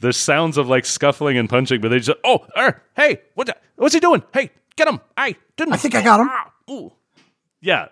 there's 0.00 0.16
sounds 0.16 0.56
of 0.56 0.68
like 0.68 0.84
scuffling 0.84 1.36
and 1.38 1.48
punching, 1.48 1.80
but 1.80 1.88
they 1.88 2.00
just 2.00 2.18
oh 2.24 2.46
er, 2.56 2.82
hey 2.96 3.20
what 3.34 3.46
the, 3.46 3.56
what's 3.76 3.94
he 3.94 4.00
doing? 4.00 4.22
Hey 4.32 4.50
get 4.76 4.88
him! 4.88 5.00
I 5.16 5.36
didn't. 5.56 5.74
I 5.74 5.76
think 5.76 5.94
I 5.94 6.02
got 6.02 6.20
him. 6.20 6.28
Ah, 6.30 6.52
ooh. 6.70 6.92
Yeah. 7.60 7.88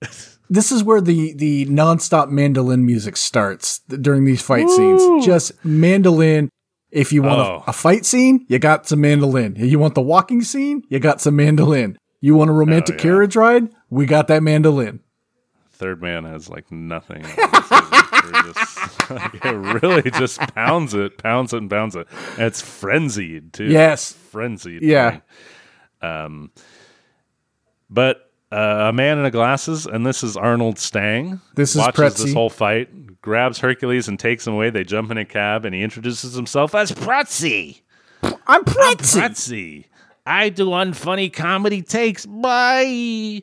this 0.50 0.72
is 0.72 0.84
where 0.84 1.00
the 1.00 1.32
the 1.34 1.66
nonstop 1.66 2.28
mandolin 2.28 2.84
music 2.84 3.16
starts 3.16 3.80
th- 3.80 4.02
during 4.02 4.24
these 4.24 4.42
fight 4.42 4.68
scenes. 4.68 5.24
Just 5.24 5.52
mandolin. 5.64 6.50
If 6.90 7.12
you 7.12 7.22
want 7.22 7.40
Oh. 7.40 7.62
a, 7.66 7.70
a 7.70 7.72
fight 7.72 8.04
scene, 8.04 8.44
you 8.48 8.58
got 8.58 8.86
some 8.88 9.00
mandolin. 9.00 9.54
You 9.56 9.78
want 9.78 9.94
the 9.94 10.02
walking 10.02 10.42
scene, 10.42 10.82
you 10.88 10.98
got 10.98 11.20
some 11.20 11.36
mandolin. 11.36 11.98
You 12.20 12.34
want 12.34 12.50
a 12.50 12.52
romantic 12.52 12.94
Oh, 12.94 12.96
yeah. 12.98 13.02
carriage 13.02 13.36
ride, 13.36 13.68
we 13.88 14.06
got 14.06 14.28
that 14.28 14.42
mandolin. 14.42 15.00
Third 15.72 16.02
Man 16.02 16.24
has 16.24 16.48
like 16.50 16.70
nothing. 16.70 17.24
on 17.24 17.30
this 17.30 17.68
season. 17.68 18.32
We're 18.32 18.42
just- 18.52 19.10
like, 19.10 19.34
it 19.44 19.82
really 19.82 20.10
just 20.10 20.38
pounds 20.54 20.92
it, 20.94 21.16
pounds 21.18 21.52
it, 21.54 21.56
and 21.58 21.70
pounds 21.70 21.96
it. 21.96 22.06
And 22.36 22.46
it's 22.46 22.60
frenzied 22.60 23.52
too. 23.54 23.64
Yes. 23.66 24.12
frenzied. 24.12 24.82
Yeah. 24.82 25.20
Um, 26.02 26.50
but 27.88 28.29
uh, 28.52 28.88
a 28.88 28.92
man 28.92 29.18
in 29.18 29.24
a 29.24 29.30
glasses, 29.30 29.86
and 29.86 30.04
this 30.06 30.22
is 30.22 30.36
Arnold 30.36 30.78
Stang. 30.78 31.40
This 31.54 31.70
is 31.70 31.76
watches 31.76 32.14
Pretzi. 32.14 32.24
this 32.24 32.34
whole 32.34 32.50
fight, 32.50 33.20
grabs 33.22 33.58
Hercules 33.58 34.08
and 34.08 34.18
takes 34.18 34.46
him 34.46 34.54
away. 34.54 34.70
They 34.70 34.84
jump 34.84 35.10
in 35.10 35.18
a 35.18 35.24
cab, 35.24 35.64
and 35.64 35.74
he 35.74 35.82
introduces 35.82 36.34
himself 36.34 36.74
as 36.74 36.92
Pretzi. 36.92 37.80
I'm 38.46 38.64
Pretzi. 38.64 39.20
Pretzi. 39.20 39.84
I 40.26 40.48
do 40.48 40.66
unfunny 40.68 41.32
comedy 41.32 41.82
takes. 41.82 42.26
Bye. 42.26 43.42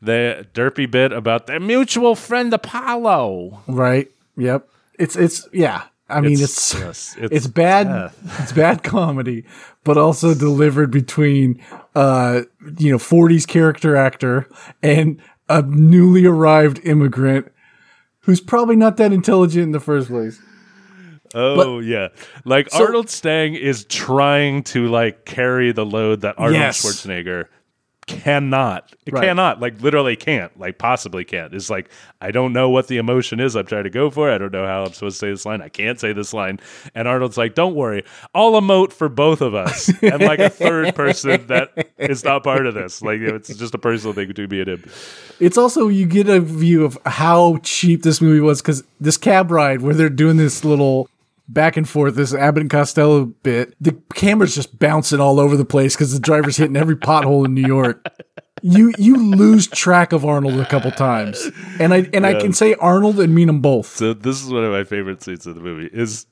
The 0.00 0.46
derpy 0.54 0.90
bit 0.90 1.12
about 1.12 1.46
their 1.46 1.60
mutual 1.60 2.14
friend 2.14 2.52
Apollo. 2.52 3.62
Right. 3.66 4.10
Yep. 4.36 4.68
It's 4.98 5.16
it's 5.16 5.48
yeah. 5.52 5.84
I 6.08 6.20
mean 6.20 6.32
it's 6.32 6.72
just- 6.72 7.16
it's, 7.18 7.46
bad 7.46 8.12
it's 8.40 8.52
bad 8.52 8.82
comedy, 8.82 9.44
but 9.84 9.98
also 9.98 10.34
delivered 10.34 10.90
between 10.90 11.62
uh 11.94 12.42
you 12.78 12.90
know 12.90 12.98
40s 12.98 13.46
character 13.46 13.96
actor 13.96 14.48
and 14.82 15.20
a 15.48 15.62
newly 15.62 16.24
arrived 16.24 16.80
immigrant 16.84 17.50
who's 18.20 18.40
probably 18.40 18.76
not 18.76 18.96
that 18.98 19.12
intelligent 19.12 19.64
in 19.64 19.72
the 19.72 19.80
first 19.80 20.08
place. 20.08 20.40
Oh 21.34 21.78
yeah, 21.80 22.08
like 22.44 22.70
So- 22.70 22.84
Arnold 22.84 23.08
Stang 23.10 23.54
is 23.54 23.84
trying 23.86 24.62
to 24.64 24.88
like 24.88 25.24
carry 25.24 25.72
the 25.72 25.84
load 25.86 26.20
that 26.20 26.34
Arnold 26.38 26.60
Yes. 26.60 26.82
Schwarzenegger 26.84 27.46
cannot. 28.20 28.94
It 29.06 29.12
Right. 29.14 29.24
cannot. 29.24 29.60
Like 29.60 29.80
literally 29.82 30.16
can't. 30.16 30.58
Like 30.58 30.78
possibly 30.78 31.24
can't. 31.24 31.52
It's 31.54 31.70
like 31.70 31.88
I 32.20 32.30
don't 32.30 32.52
know 32.52 32.70
what 32.70 32.88
the 32.88 32.98
emotion 32.98 33.40
is. 33.40 33.56
I'm 33.56 33.66
trying 33.66 33.84
to 33.84 33.90
go 33.90 34.10
for. 34.10 34.30
I 34.30 34.38
don't 34.38 34.52
know 34.52 34.66
how 34.66 34.84
I'm 34.84 34.92
supposed 34.92 35.16
to 35.20 35.26
say 35.26 35.30
this 35.30 35.44
line. 35.46 35.60
I 35.62 35.68
can't 35.68 35.98
say 35.98 36.12
this 36.12 36.32
line. 36.32 36.60
And 36.94 37.08
Arnold's 37.08 37.36
like, 37.36 37.54
"Don't 37.54 37.74
worry, 37.74 38.04
I'll 38.34 38.52
emote 38.52 38.92
for 38.92 39.08
both 39.08 39.40
of 39.40 39.54
us." 39.54 39.90
and 40.02 40.20
like 40.22 40.38
a 40.38 40.50
third 40.50 40.94
person 40.94 41.46
that 41.48 41.88
is 41.98 42.24
not 42.24 42.44
part 42.44 42.66
of 42.66 42.74
this. 42.74 43.02
Like 43.02 43.20
it's 43.20 43.54
just 43.56 43.74
a 43.74 43.78
personal 43.78 44.12
thing 44.14 44.28
between 44.28 44.48
me 44.48 44.60
and 44.60 44.68
him. 44.68 44.90
It's 45.40 45.58
also 45.58 45.88
you 45.88 46.06
get 46.06 46.28
a 46.28 46.40
view 46.40 46.84
of 46.84 46.96
how 47.06 47.58
cheap 47.62 48.02
this 48.02 48.20
movie 48.20 48.40
was 48.40 48.62
cuz 48.62 48.84
this 49.00 49.16
cab 49.16 49.50
ride 49.50 49.82
where 49.82 49.94
they're 49.94 50.08
doing 50.08 50.36
this 50.36 50.64
little 50.64 51.08
back 51.48 51.76
and 51.76 51.88
forth 51.88 52.14
this 52.14 52.34
Abbott 52.34 52.62
and 52.62 52.70
Costello 52.70 53.26
bit. 53.26 53.74
The 53.80 53.92
camera's 54.14 54.54
just 54.54 54.78
bouncing 54.78 55.20
all 55.20 55.40
over 55.40 55.56
the 55.56 55.64
place 55.64 55.96
cuz 55.96 56.12
the 56.12 56.20
driver's 56.20 56.56
hitting 56.56 56.76
every 56.76 56.96
pothole 56.96 57.44
in 57.44 57.54
New 57.54 57.66
York. 57.66 58.06
You 58.62 58.92
you 58.96 59.16
lose 59.16 59.66
track 59.66 60.12
of 60.12 60.24
Arnold 60.24 60.60
a 60.60 60.66
couple 60.66 60.90
times. 60.92 61.50
And 61.80 61.92
I 61.92 62.08
and 62.12 62.24
I 62.24 62.40
can 62.40 62.52
say 62.52 62.74
Arnold 62.74 63.18
and 63.18 63.34
mean 63.34 63.48
them 63.48 63.60
both. 63.60 63.86
So 63.86 64.14
this 64.14 64.42
is 64.42 64.52
one 64.52 64.64
of 64.64 64.72
my 64.72 64.84
favorite 64.84 65.22
scenes 65.22 65.46
of 65.46 65.54
the 65.56 65.60
movie. 65.60 65.90
Is 65.92 66.26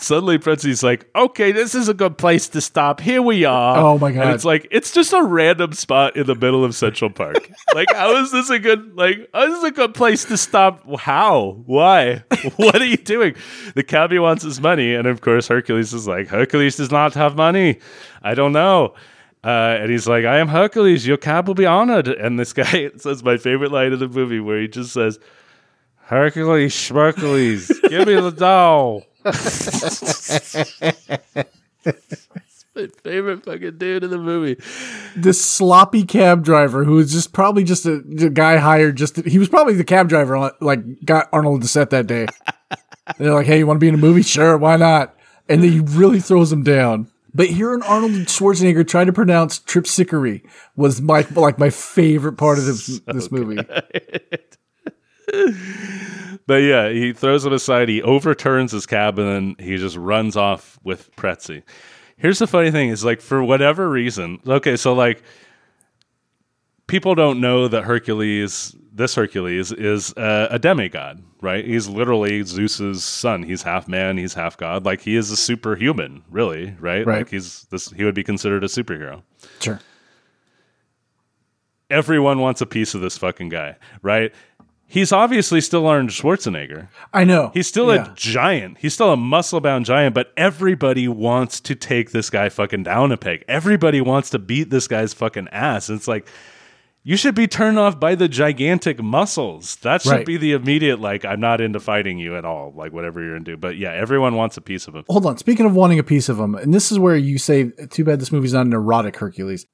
suddenly 0.00 0.38
Pretzi's 0.38 0.82
like, 0.82 1.08
"Okay, 1.14 1.52
this 1.52 1.74
is 1.74 1.88
a 1.88 1.94
good 1.94 2.18
place 2.18 2.48
to 2.48 2.60
stop. 2.60 3.00
Here 3.00 3.22
we 3.22 3.44
are." 3.44 3.76
Oh, 3.76 3.98
my 3.98 4.12
God. 4.12 4.26
And 4.26 4.34
it's 4.34 4.44
like 4.44 4.66
it's 4.70 4.92
just 4.92 5.12
a 5.12 5.22
random 5.22 5.72
spot 5.72 6.16
in 6.16 6.26
the 6.26 6.34
middle 6.34 6.64
of 6.64 6.74
Central 6.74 7.10
Park. 7.10 7.50
like, 7.74 7.92
how 7.92 8.16
is 8.16 8.32
this 8.32 8.50
a 8.50 8.58
good 8.58 8.96
like? 8.96 9.28
How 9.32 9.44
is 9.44 9.60
this 9.60 9.64
a 9.64 9.74
good 9.74 9.94
place 9.94 10.24
to 10.26 10.36
stop? 10.36 10.82
How? 11.00 11.62
Why? 11.66 12.24
what 12.56 12.80
are 12.80 12.86
you 12.86 12.96
doing? 12.96 13.34
The 13.74 13.82
cabbie 13.82 14.18
wants 14.18 14.42
his 14.42 14.60
money, 14.60 14.94
and 14.94 15.06
of 15.06 15.20
course 15.20 15.48
Hercules 15.48 15.92
is 15.92 16.06
like, 16.06 16.28
"Hercules 16.28 16.76
does 16.76 16.90
not 16.90 17.14
have 17.14 17.36
money. 17.36 17.78
I 18.22 18.34
don't 18.34 18.52
know." 18.52 18.94
Uh, 19.42 19.78
and 19.80 19.90
he's 19.90 20.06
like, 20.06 20.24
I 20.24 20.38
am 20.38 20.48
Hercules. 20.48 21.06
Your 21.06 21.16
cab 21.16 21.48
will 21.48 21.54
be 21.54 21.64
honored. 21.64 22.08
And 22.08 22.38
this 22.38 22.52
guy 22.52 22.90
says 22.96 23.22
my 23.22 23.38
favorite 23.38 23.72
line 23.72 23.92
of 23.92 23.98
the 23.98 24.08
movie 24.08 24.40
where 24.40 24.60
he 24.60 24.68
just 24.68 24.92
says, 24.92 25.18
Hercules, 25.96 26.74
Schmercules, 26.74 27.70
give 27.88 28.06
me 28.06 28.14
the 28.14 28.32
dough. 28.32 29.04
My 32.74 32.86
favorite 33.02 33.44
fucking 33.44 33.78
dude 33.78 34.04
in 34.04 34.10
the 34.10 34.18
movie. 34.18 34.62
This 35.16 35.44
sloppy 35.44 36.04
cab 36.04 36.44
driver 36.44 36.84
who 36.84 36.94
was 36.94 37.12
just 37.12 37.32
probably 37.32 37.64
just 37.64 37.86
a, 37.86 38.02
a 38.20 38.30
guy 38.30 38.56
hired 38.58 38.96
just 38.96 39.16
to, 39.16 39.22
he 39.28 39.38
was 39.38 39.48
probably 39.48 39.74
the 39.74 39.84
cab 39.84 40.08
driver 40.08 40.36
on 40.36 40.52
like 40.60 41.04
got 41.04 41.28
Arnold 41.32 41.62
to 41.62 41.68
set 41.68 41.90
that 41.90 42.06
day. 42.06 42.26
They're 43.18 43.34
like, 43.34 43.46
"Hey, 43.46 43.58
you 43.58 43.66
want 43.66 43.78
to 43.78 43.84
be 43.84 43.88
in 43.88 43.94
a 43.94 43.98
movie? 43.98 44.22
Sure, 44.22 44.56
why 44.56 44.76
not?" 44.76 45.16
And 45.48 45.62
then 45.62 45.72
he 45.72 45.80
really 45.80 46.20
throws 46.20 46.52
him 46.52 46.62
down. 46.62 47.10
But 47.34 47.48
hearing 47.48 47.82
Arnold 47.82 48.12
Schwarzenegger 48.12 48.86
try 48.86 49.04
to 49.04 49.12
pronounce 49.12 49.60
tripsickery 49.60 50.42
was 50.76 51.00
my 51.00 51.26
like 51.34 51.58
my 51.58 51.70
favorite 51.70 52.34
part 52.34 52.58
of 52.58 52.66
this 52.66 53.00
this 53.06 53.30
movie. 53.30 53.62
But 56.46 56.62
yeah, 56.62 56.88
he 56.88 57.12
throws 57.12 57.46
him 57.46 57.52
aside. 57.52 57.88
He 57.88 58.02
overturns 58.02 58.72
his 58.72 58.84
cab 58.84 59.18
and 59.20 59.56
then 59.56 59.64
he 59.64 59.76
just 59.76 59.96
runs 59.96 60.36
off 60.36 60.80
with 60.82 61.14
Pretzi. 61.14 61.62
Here's 62.16 62.40
the 62.40 62.46
funny 62.46 62.70
thing 62.70 62.88
is 62.88 63.04
like 63.04 63.20
for 63.20 63.42
whatever 63.42 63.88
reason, 63.88 64.40
okay, 64.46 64.76
so 64.76 64.92
like 64.92 65.22
people 66.88 67.14
don't 67.14 67.40
know 67.40 67.68
that 67.68 67.84
Hercules, 67.84 68.74
this 68.92 69.14
Hercules, 69.14 69.70
is 69.70 70.12
uh, 70.14 70.48
a 70.50 70.58
demigod, 70.58 71.22
right? 71.40 71.64
He's 71.64 71.88
literally 71.88 72.42
Zeus's 72.42 73.04
son. 73.04 73.44
He's 73.44 73.62
half 73.62 73.86
man, 73.86 74.18
he's 74.18 74.34
half 74.34 74.56
god. 74.56 74.84
Like 74.84 75.00
he 75.00 75.14
is 75.14 75.30
a 75.30 75.36
superhuman, 75.36 76.24
really, 76.28 76.74
right? 76.80 77.06
Right. 77.06 77.18
Like 77.18 77.30
he's 77.30 77.62
this. 77.70 77.90
He 77.92 78.04
would 78.04 78.16
be 78.16 78.24
considered 78.24 78.64
a 78.64 78.66
superhero. 78.66 79.22
Sure. 79.60 79.80
Everyone 81.88 82.40
wants 82.40 82.60
a 82.60 82.66
piece 82.66 82.94
of 82.94 83.00
this 83.00 83.16
fucking 83.16 83.50
guy, 83.50 83.76
right? 84.02 84.32
He's 84.92 85.12
obviously 85.12 85.60
still 85.60 85.86
Arnold 85.86 86.10
Schwarzenegger. 86.10 86.88
I 87.14 87.22
know. 87.22 87.52
He's 87.54 87.68
still 87.68 87.94
Yeah. 87.94 88.10
a 88.10 88.14
giant. 88.16 88.78
He's 88.78 88.92
still 88.92 89.12
a 89.12 89.16
muscle 89.16 89.60
bound 89.60 89.86
giant, 89.86 90.16
but 90.16 90.32
everybody 90.36 91.06
wants 91.06 91.60
to 91.60 91.76
take 91.76 92.10
this 92.10 92.28
guy 92.28 92.48
fucking 92.48 92.82
down 92.82 93.12
a 93.12 93.16
peg. 93.16 93.44
Everybody 93.46 94.00
wants 94.00 94.30
to 94.30 94.40
beat 94.40 94.70
this 94.70 94.88
guy's 94.88 95.14
fucking 95.14 95.46
ass. 95.52 95.90
It's 95.90 96.08
like, 96.08 96.26
you 97.04 97.16
should 97.16 97.36
be 97.36 97.46
turned 97.46 97.78
off 97.78 98.00
by 98.00 98.16
the 98.16 98.28
gigantic 98.28 99.00
muscles. 99.00 99.76
That 99.76 100.02
should 100.02 100.10
Right. 100.10 100.26
be 100.26 100.36
the 100.36 100.52
immediate, 100.52 101.00
like, 101.00 101.24
I'm 101.24 101.40
not 101.40 101.60
into 101.60 101.78
fighting 101.78 102.18
you 102.18 102.36
at 102.36 102.44
all, 102.44 102.74
like, 102.76 102.92
whatever 102.92 103.22
you're 103.22 103.36
into. 103.36 103.56
But 103.56 103.76
yeah, 103.78 103.92
everyone 103.92 104.34
wants 104.34 104.56
a 104.56 104.60
piece 104.60 104.88
of 104.88 104.96
him. 104.96 105.04
Hold 105.08 105.24
on. 105.24 105.36
Speaking 105.38 105.66
of 105.66 105.74
wanting 105.74 106.00
a 106.00 106.02
piece 106.02 106.28
of 106.28 106.40
him, 106.40 106.56
and 106.56 106.74
this 106.74 106.90
is 106.90 106.98
where 106.98 107.16
you 107.16 107.38
say, 107.38 107.70
too 107.90 108.02
bad 108.04 108.20
this 108.20 108.32
movie's 108.32 108.52
not 108.54 108.66
an 108.66 108.72
erotic 108.72 109.16
Hercules. 109.18 109.66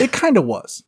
It 0.00 0.10
kind 0.10 0.36
of 0.38 0.46
was. 0.46 0.82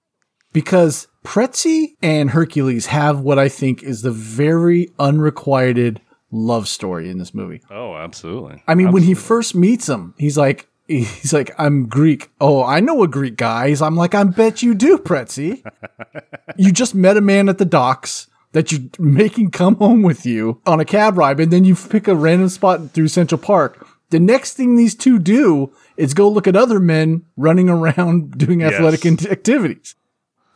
Because 0.56 1.06
Pretzi 1.22 1.96
and 2.00 2.30
Hercules 2.30 2.86
have 2.86 3.20
what 3.20 3.38
I 3.38 3.50
think 3.50 3.82
is 3.82 4.00
the 4.00 4.10
very 4.10 4.88
unrequited 4.98 6.00
love 6.30 6.66
story 6.66 7.10
in 7.10 7.18
this 7.18 7.34
movie. 7.34 7.60
Oh, 7.70 7.94
absolutely. 7.94 8.62
I 8.66 8.74
mean, 8.74 8.90
when 8.90 9.02
he 9.02 9.12
first 9.12 9.54
meets 9.54 9.86
him, 9.86 10.14
he's 10.16 10.38
like, 10.38 10.66
he's 10.88 11.34
like, 11.34 11.50
I'm 11.58 11.88
Greek. 11.88 12.30
Oh, 12.40 12.64
I 12.64 12.80
know 12.80 13.02
a 13.02 13.06
Greek 13.06 13.36
guy. 13.36 13.76
I'm 13.82 13.96
like, 13.96 14.14
I 14.14 14.24
bet 14.24 14.62
you 14.62 14.74
do, 14.74 14.96
Pretzi. 14.96 15.62
you 16.56 16.72
just 16.72 16.94
met 16.94 17.18
a 17.18 17.20
man 17.20 17.50
at 17.50 17.58
the 17.58 17.66
docks 17.66 18.26
that 18.52 18.72
you're 18.72 18.88
making 18.98 19.50
come 19.50 19.74
home 19.74 20.00
with 20.00 20.24
you 20.24 20.62
on 20.64 20.80
a 20.80 20.86
cab 20.86 21.18
ride, 21.18 21.38
and 21.38 21.52
then 21.52 21.66
you 21.66 21.74
pick 21.74 22.08
a 22.08 22.16
random 22.16 22.48
spot 22.48 22.92
through 22.92 23.08
Central 23.08 23.38
Park. 23.38 23.86
The 24.08 24.20
next 24.20 24.54
thing 24.54 24.76
these 24.76 24.94
two 24.94 25.18
do 25.18 25.70
is 25.98 26.14
go 26.14 26.30
look 26.30 26.46
at 26.48 26.56
other 26.56 26.80
men 26.80 27.26
running 27.36 27.68
around 27.68 28.38
doing 28.38 28.62
athletic 28.62 29.04
Yes. 29.04 29.26
activities. 29.26 29.94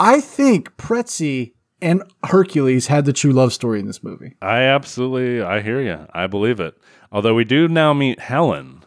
I 0.01 0.21
think 0.21 0.77
Pretzi 0.79 1.53
and 1.83 2.03
Hercules 2.25 2.87
had 2.89 3.05
the 3.05 3.13
true 3.13 3.33
love 3.33 3.53
story 3.53 3.79
in 3.81 3.87
this 3.87 4.03
movie. 4.03 4.35
I 4.43 4.63
absolutely, 4.63 5.43
I 5.43 5.61
hear 5.61 5.81
you. 5.81 6.07
I 6.13 6.27
believe 6.27 6.59
it. 6.59 6.75
Although 7.13 7.35
we 7.35 7.45
do 7.45 7.69
now 7.69 7.93
meet 7.93 8.19
Helen, 8.19 8.83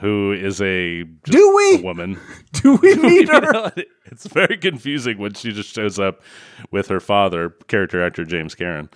who 0.00 0.32
is 0.32 0.60
a, 0.60 1.04
Do 1.04 1.54
we? 1.56 1.78
a 1.78 1.82
woman. 1.82 2.20
Do 2.52 2.76
we 2.76 2.94
meet 3.02 3.28
her? 3.28 3.72
it's 4.06 4.26
very 4.26 4.56
confusing 4.58 5.18
when 5.18 5.34
she 5.34 5.52
just 5.52 5.74
shows 5.74 5.98
up 5.98 6.22
with 6.70 6.88
her 6.88 7.00
father, 7.00 7.50
character 7.68 8.02
actor 8.04 8.24
James 8.24 8.54
Karen. 8.54 8.88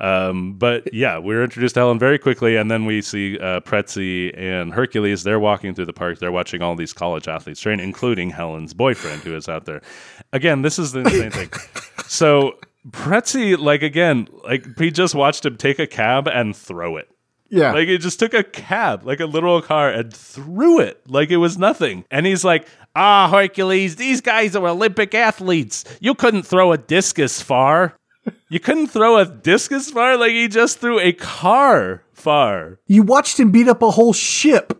Um, 0.00 0.54
but 0.54 0.92
yeah, 0.94 1.18
we're 1.18 1.42
introduced 1.42 1.74
to 1.74 1.80
Helen 1.80 1.98
very 1.98 2.18
quickly, 2.18 2.56
and 2.56 2.70
then 2.70 2.84
we 2.84 3.02
see 3.02 3.38
uh, 3.38 3.60
Pretzi 3.60 4.32
and 4.38 4.72
Hercules. 4.72 5.24
They're 5.24 5.40
walking 5.40 5.74
through 5.74 5.86
the 5.86 5.92
park. 5.92 6.18
They're 6.18 6.32
watching 6.32 6.62
all 6.62 6.76
these 6.76 6.92
college 6.92 7.28
athletes 7.28 7.60
train, 7.60 7.80
including 7.80 8.30
Helen's 8.30 8.74
boyfriend, 8.74 9.22
who 9.22 9.34
is 9.34 9.48
out 9.48 9.64
there. 9.64 9.82
Again, 10.32 10.62
this 10.62 10.78
is 10.78 10.92
the 10.92 11.00
insane 11.00 11.30
thing. 11.30 11.50
So 12.06 12.58
Pretzi, 12.90 13.58
like 13.58 13.82
again, 13.82 14.28
like 14.44 14.64
we 14.78 14.90
just 14.90 15.14
watched 15.14 15.44
him 15.44 15.56
take 15.56 15.78
a 15.78 15.86
cab 15.86 16.28
and 16.28 16.56
throw 16.56 16.96
it. 16.96 17.08
Yeah. 17.50 17.72
Like 17.72 17.88
it 17.88 17.98
just 17.98 18.18
took 18.18 18.34
a 18.34 18.44
cab, 18.44 19.04
like 19.04 19.20
a 19.20 19.26
literal 19.26 19.62
car, 19.62 19.90
and 19.90 20.12
threw 20.12 20.80
it 20.80 21.00
like 21.08 21.30
it 21.30 21.38
was 21.38 21.58
nothing. 21.58 22.04
And 22.10 22.26
he's 22.26 22.44
like, 22.44 22.68
"Ah, 22.94 23.28
Hercules, 23.30 23.96
these 23.96 24.20
guys 24.20 24.54
are 24.54 24.66
Olympic 24.66 25.14
athletes. 25.14 25.84
You 26.00 26.14
couldn't 26.14 26.42
throw 26.42 26.72
a 26.72 26.78
discus 26.78 27.40
far." 27.40 27.94
You 28.48 28.60
couldn't 28.60 28.88
throw 28.88 29.18
a 29.18 29.24
discus 29.26 29.90
far 29.90 30.16
like 30.16 30.32
he 30.32 30.48
just 30.48 30.78
threw 30.78 30.98
a 31.00 31.12
car 31.12 32.02
far. 32.12 32.78
You 32.86 33.02
watched 33.02 33.38
him 33.38 33.50
beat 33.52 33.68
up 33.68 33.82
a 33.82 33.90
whole 33.90 34.12
ship. 34.12 34.74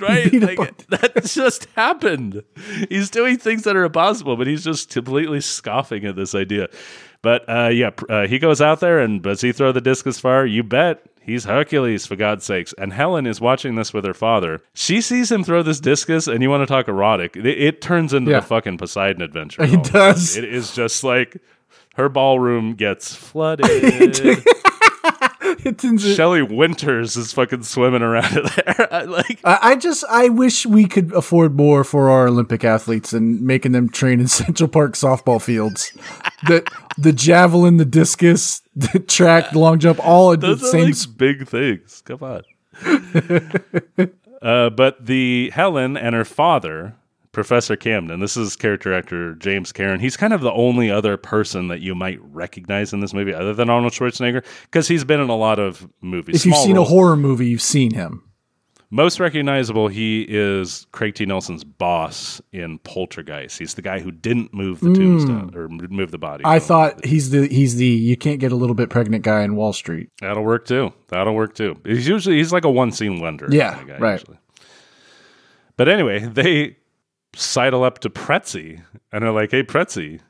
Right? 0.00 0.32
Like, 0.42 0.58
up 0.58 0.76
that 0.88 1.24
just 1.24 1.66
happened. 1.76 2.42
He's 2.88 3.10
doing 3.10 3.38
things 3.38 3.62
that 3.62 3.76
are 3.76 3.84
impossible, 3.84 4.36
but 4.36 4.46
he's 4.48 4.64
just 4.64 4.90
completely 4.90 5.40
scoffing 5.40 6.04
at 6.04 6.16
this 6.16 6.34
idea. 6.34 6.68
But 7.22 7.48
uh, 7.48 7.68
yeah, 7.68 7.90
uh, 8.08 8.26
he 8.26 8.38
goes 8.40 8.60
out 8.60 8.80
there 8.80 8.98
and 8.98 9.22
does 9.22 9.40
he 9.40 9.52
throw 9.52 9.70
the 9.72 9.80
discus 9.80 10.18
far? 10.18 10.44
You 10.46 10.62
bet. 10.64 11.06
He's 11.22 11.44
Hercules, 11.44 12.04
for 12.06 12.16
God's 12.16 12.44
sakes. 12.44 12.74
And 12.76 12.92
Helen 12.92 13.24
is 13.26 13.40
watching 13.40 13.76
this 13.76 13.94
with 13.94 14.04
her 14.04 14.12
father. 14.12 14.60
She 14.74 15.00
sees 15.00 15.32
him 15.32 15.42
throw 15.42 15.62
this 15.62 15.80
discus, 15.80 16.26
and 16.26 16.42
you 16.42 16.50
want 16.50 16.60
to 16.60 16.66
talk 16.66 16.86
erotic. 16.86 17.34
It, 17.34 17.46
it 17.46 17.80
turns 17.80 18.12
into 18.12 18.30
Yeah. 18.32 18.40
the 18.40 18.46
fucking 18.46 18.76
Poseidon 18.76 19.22
adventure. 19.22 19.62
It 19.62 19.84
does. 19.84 20.36
It 20.36 20.44
is 20.44 20.74
just 20.74 21.02
like 21.02 21.38
her 21.94 22.08
ballroom 22.08 22.74
gets 22.74 23.14
flooded. 23.14 24.38
Shelley 25.98 26.42
Winters 26.42 27.16
is 27.16 27.32
fucking 27.32 27.62
swimming 27.62 28.02
around 28.02 28.36
in 28.36 28.44
there. 28.44 28.88
I 28.92 29.02
like 29.04 29.40
I 29.44 29.58
I 29.62 29.76
just 29.76 30.04
I 30.10 30.28
wish 30.28 30.66
we 30.66 30.86
could 30.86 31.12
afford 31.12 31.56
more 31.56 31.84
for 31.84 32.10
our 32.10 32.28
Olympic 32.28 32.64
athletes 32.64 33.12
and 33.12 33.40
making 33.42 33.72
them 33.72 33.88
train 33.88 34.20
in 34.20 34.28
Central 34.28 34.68
Park 34.68 34.92
softball 34.94 35.40
fields. 35.40 35.96
the 36.46 36.66
the 36.98 37.12
javelin, 37.12 37.76
the 37.76 37.84
discus, 37.84 38.62
the 38.74 38.98
track, 38.98 39.50
the 39.50 39.58
long 39.58 39.78
jump, 39.78 39.98
all 40.04 40.32
at 40.32 40.40
the 40.40 40.56
same. 40.56 40.86
like 40.86 41.16
big 41.16 41.48
things. 41.48 42.02
Come 42.04 42.22
on. 42.22 42.42
uh, 44.42 44.70
but 44.70 45.04
the 45.04 45.50
Helen 45.50 45.96
and 45.96 46.14
her 46.14 46.24
father, 46.24 46.96
Professor 47.34 47.76
Camden, 47.76 48.20
this 48.20 48.36
is 48.36 48.56
character 48.56 48.94
actor 48.94 49.34
James 49.34 49.72
Karen. 49.72 50.00
He's 50.00 50.16
kind 50.16 50.32
of 50.32 50.40
the 50.40 50.52
only 50.52 50.90
other 50.90 51.16
person 51.16 51.68
that 51.68 51.80
you 51.80 51.94
might 51.94 52.18
recognize 52.22 52.92
in 52.92 53.00
this 53.00 53.12
movie 53.12 53.34
other 53.34 53.52
than 53.52 53.68
Arnold 53.68 53.92
Schwarzenegger 53.92 54.44
because 54.62 54.88
he's 54.88 55.04
been 55.04 55.20
in 55.20 55.28
a 55.28 55.36
lot 55.36 55.58
of 55.58 55.86
movies. 56.00 56.36
if 56.36 56.46
you've 56.46 56.56
seen 56.56 56.76
roles. 56.76 56.88
a 56.88 56.90
horror 56.90 57.16
movie, 57.16 57.46
you've 57.46 57.60
seen 57.60 57.92
him. 57.92 58.22
Most 58.90 59.18
recognizable, 59.18 59.88
he 59.88 60.24
is 60.28 60.86
Craig 60.92 61.16
T. 61.16 61.26
Nelson's 61.26 61.64
boss 61.64 62.40
in 62.52 62.78
Poltergeist. 62.80 63.58
He's 63.58 63.74
the 63.74 63.82
guy 63.82 63.98
who 63.98 64.12
didn't 64.12 64.54
move 64.54 64.78
the 64.78 64.94
tombstone 64.94 65.52
or 65.56 65.68
move 65.68 66.12
the 66.12 66.18
body. 66.18 66.44
Hmm. 66.44 66.50
I 66.50 66.60
thought 66.60 67.04
he's 67.04 67.30
the 67.30 67.48
he's 67.48 67.74
the 67.74 67.86
you 67.86 68.16
can't 68.16 68.38
get 68.38 68.52
a 68.52 68.56
little 68.56 68.76
bit 68.76 68.90
pregnant 68.90 69.24
guy 69.24 69.42
in 69.42 69.56
Wall 69.56 69.72
Street. 69.72 70.10
That'll 70.20 70.44
work 70.44 70.64
too. 70.66 70.92
That'll 71.08 71.34
work 71.34 71.56
too. 71.56 71.76
He's 71.84 72.06
usually 72.06 72.36
he's 72.36 72.52
like 72.52 72.64
a 72.64 72.70
one 72.70 72.92
scene 72.92 73.20
wonder. 73.20 73.48
Yeah, 73.50 73.74
kinda 73.74 73.94
guy, 73.94 73.98
right. 73.98 74.20
usually. 74.20 74.38
But 75.76 75.88
anyway, 75.88 76.20
they 76.20 76.76
sidle 77.36 77.84
up 77.84 77.98
to 78.00 78.10
Pretzi 78.10 78.82
and 79.12 79.22
they're 79.22 79.32
like, 79.32 79.50
"Hey, 79.50 79.62
Pretzi, 79.62 80.20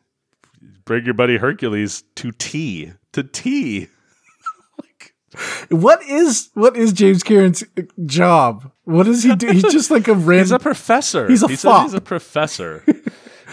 bring 0.85 1.05
your 1.05 1.15
buddy 1.15 1.37
Hercules 1.39 2.05
to 2.17 2.31
tea. 2.33 2.93
To 3.13 3.23
tea." 3.23 3.89
What 5.69 6.01
is 6.05 6.51
what 6.55 6.77
is 6.77 6.93
James 6.93 7.25
Cameron's 7.25 7.65
job? 8.07 8.71
What 8.85 9.07
does 9.07 9.25
he 9.25 9.35
do? 9.35 9.51
He's 9.51 9.65
just 9.65 9.91
like 9.91 10.07
a 10.07 10.15
random. 10.15 10.39
He's 10.39 10.51
a 10.53 10.59
professor. 10.61 11.29
He's 11.29 11.43
a 11.43 11.49
he 11.49 11.57
said 11.57 11.69
fop. 11.69 11.83
he's 11.87 11.95
a 11.95 12.01
professor. 12.01 12.85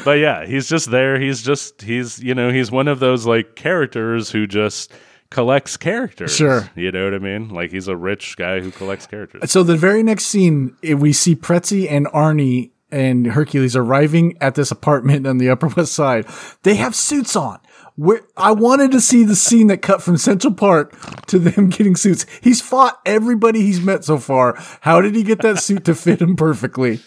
but 0.06 0.20
yeah, 0.20 0.46
he's 0.46 0.68
just 0.70 0.92
there. 0.92 1.20
He's 1.20 1.42
just 1.42 1.82
he's 1.82 2.22
you 2.22 2.36
know 2.36 2.52
he's 2.52 2.70
one 2.70 2.88
of 2.88 3.00
those 3.00 3.26
like 3.26 3.56
characters 3.56 4.30
who 4.30 4.46
just 4.46 4.94
collects 5.32 5.76
characters. 5.78 6.36
Sure. 6.36 6.70
you 6.76 6.92
know 6.92 7.04
what 7.06 7.16
I 7.16 7.20
mean. 7.20 7.50
Like 7.50 7.72
he's 7.72 7.88
a 7.88 7.96
rich 7.98 8.38
guy 8.38 8.60
who 8.60 8.70
collects 8.70 9.08
characters. 9.08 9.50
so 9.52 9.64
the 9.64 9.78
very 9.78 10.04
next 10.04 10.26
scene, 10.26 10.76
eh, 10.84 10.94
we 10.94 11.14
see 11.14 11.36
Pretzi 11.36 11.90
and 11.90 12.06
Arnie 12.08 12.70
and 12.92 13.28
Hercules 13.28 13.76
arriving 13.76 14.38
at 14.42 14.56
this 14.56 14.72
apartment 14.72 15.28
on 15.28 15.38
the 15.38 15.50
Upper 15.50 15.68
West 15.68 15.94
Side. 15.94 16.26
They 16.64 16.76
have 16.76 16.96
suits 16.96 17.36
on. 17.36 17.60
Where 17.96 18.22
I 18.38 18.54
wanted 18.54 18.92
to 18.92 19.02
see 19.02 19.26
the 19.26 19.36
scene 19.36 19.68
that 19.68 19.82
cut 19.82 20.02
from 20.02 20.18
Central 20.18 20.54
Park 20.54 20.98
to 21.28 21.40
them 21.40 21.70
getting 21.70 21.96
suits. 21.96 22.26
He's 22.42 22.62
fought 22.62 23.00
everybody 23.06 23.62
he's 23.62 23.82
met 23.82 24.06
so 24.06 24.18
far. 24.18 24.56
How 24.82 25.02
did 25.02 25.14
he 25.14 25.24
get 25.24 25.42
that 25.42 25.60
suit 25.60 25.86
to 25.86 25.96
fit 25.96 26.22
him 26.22 26.36
perfectly? 26.36 27.02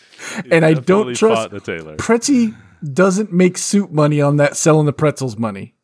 And 0.51 0.64
I 0.64 0.75
don't 0.75 1.14
trust 1.14 1.51
the 1.51 1.61
tailor. 1.61 1.97
Pretzi 1.97 2.55
doesn't 2.85 3.33
make 3.33 3.57
suit 3.57 3.92
money 3.92 4.20
on 4.20 4.37
that 4.37 4.57
selling 4.57 4.87
the 4.87 4.92
pretzels 4.92 5.38
money. 5.38 5.75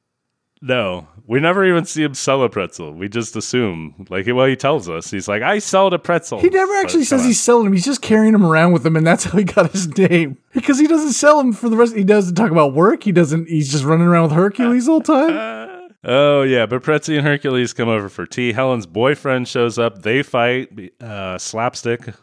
No, 0.62 1.08
we 1.30 1.38
never 1.38 1.64
even 1.64 1.84
see 1.84 2.02
him 2.02 2.12
sell 2.12 2.42
a 2.42 2.48
pretzel. 2.48 2.92
We 2.92 3.08
just 3.08 3.36
assume, 3.36 4.04
like, 4.10 4.26
well, 4.26 4.46
he 4.46 4.56
tells 4.56 4.88
us 4.88 5.12
he's 5.12 5.28
like, 5.28 5.42
I 5.42 5.60
sold 5.60 5.94
a 5.94 5.98
pretzel. 6.00 6.40
He 6.40 6.48
never 6.48 6.72
actually 6.78 7.04
says 7.04 7.24
he's 7.24 7.40
selling 7.40 7.66
them. 7.66 7.72
He's 7.72 7.84
just 7.84 8.02
carrying 8.02 8.32
them 8.32 8.44
around 8.44 8.72
with 8.72 8.84
him, 8.84 8.96
and 8.96 9.06
that's 9.06 9.22
how 9.22 9.38
he 9.38 9.44
got 9.44 9.70
his 9.70 9.96
name. 9.96 10.38
Because 10.52 10.80
he 10.80 10.88
doesn't 10.88 11.12
sell 11.12 11.38
them 11.38 11.52
for 11.52 11.68
the 11.68 11.76
rest. 11.76 11.94
He 11.94 12.02
doesn't 12.02 12.34
talk 12.34 12.50
about 12.50 12.74
work. 12.74 13.04
He 13.04 13.12
doesn't. 13.12 13.48
He's 13.48 13.70
just 13.70 13.84
running 13.84 14.08
around 14.08 14.24
with 14.24 14.32
Hercules 14.32 14.88
all 14.88 14.98
the 14.98 15.12
time. 15.12 15.66
Oh 16.02 16.40
yeah, 16.44 16.64
but 16.64 16.82
Pretzi 16.82 17.18
and 17.18 17.26
Hercules 17.26 17.74
come 17.74 17.90
over 17.90 18.08
for 18.08 18.24
tea. 18.24 18.54
Helen's 18.54 18.86
boyfriend 18.86 19.46
shows 19.46 19.78
up. 19.78 20.00
They 20.00 20.22
fight. 20.22 20.94
Uh, 20.98 21.36
slapstick, 21.36 22.14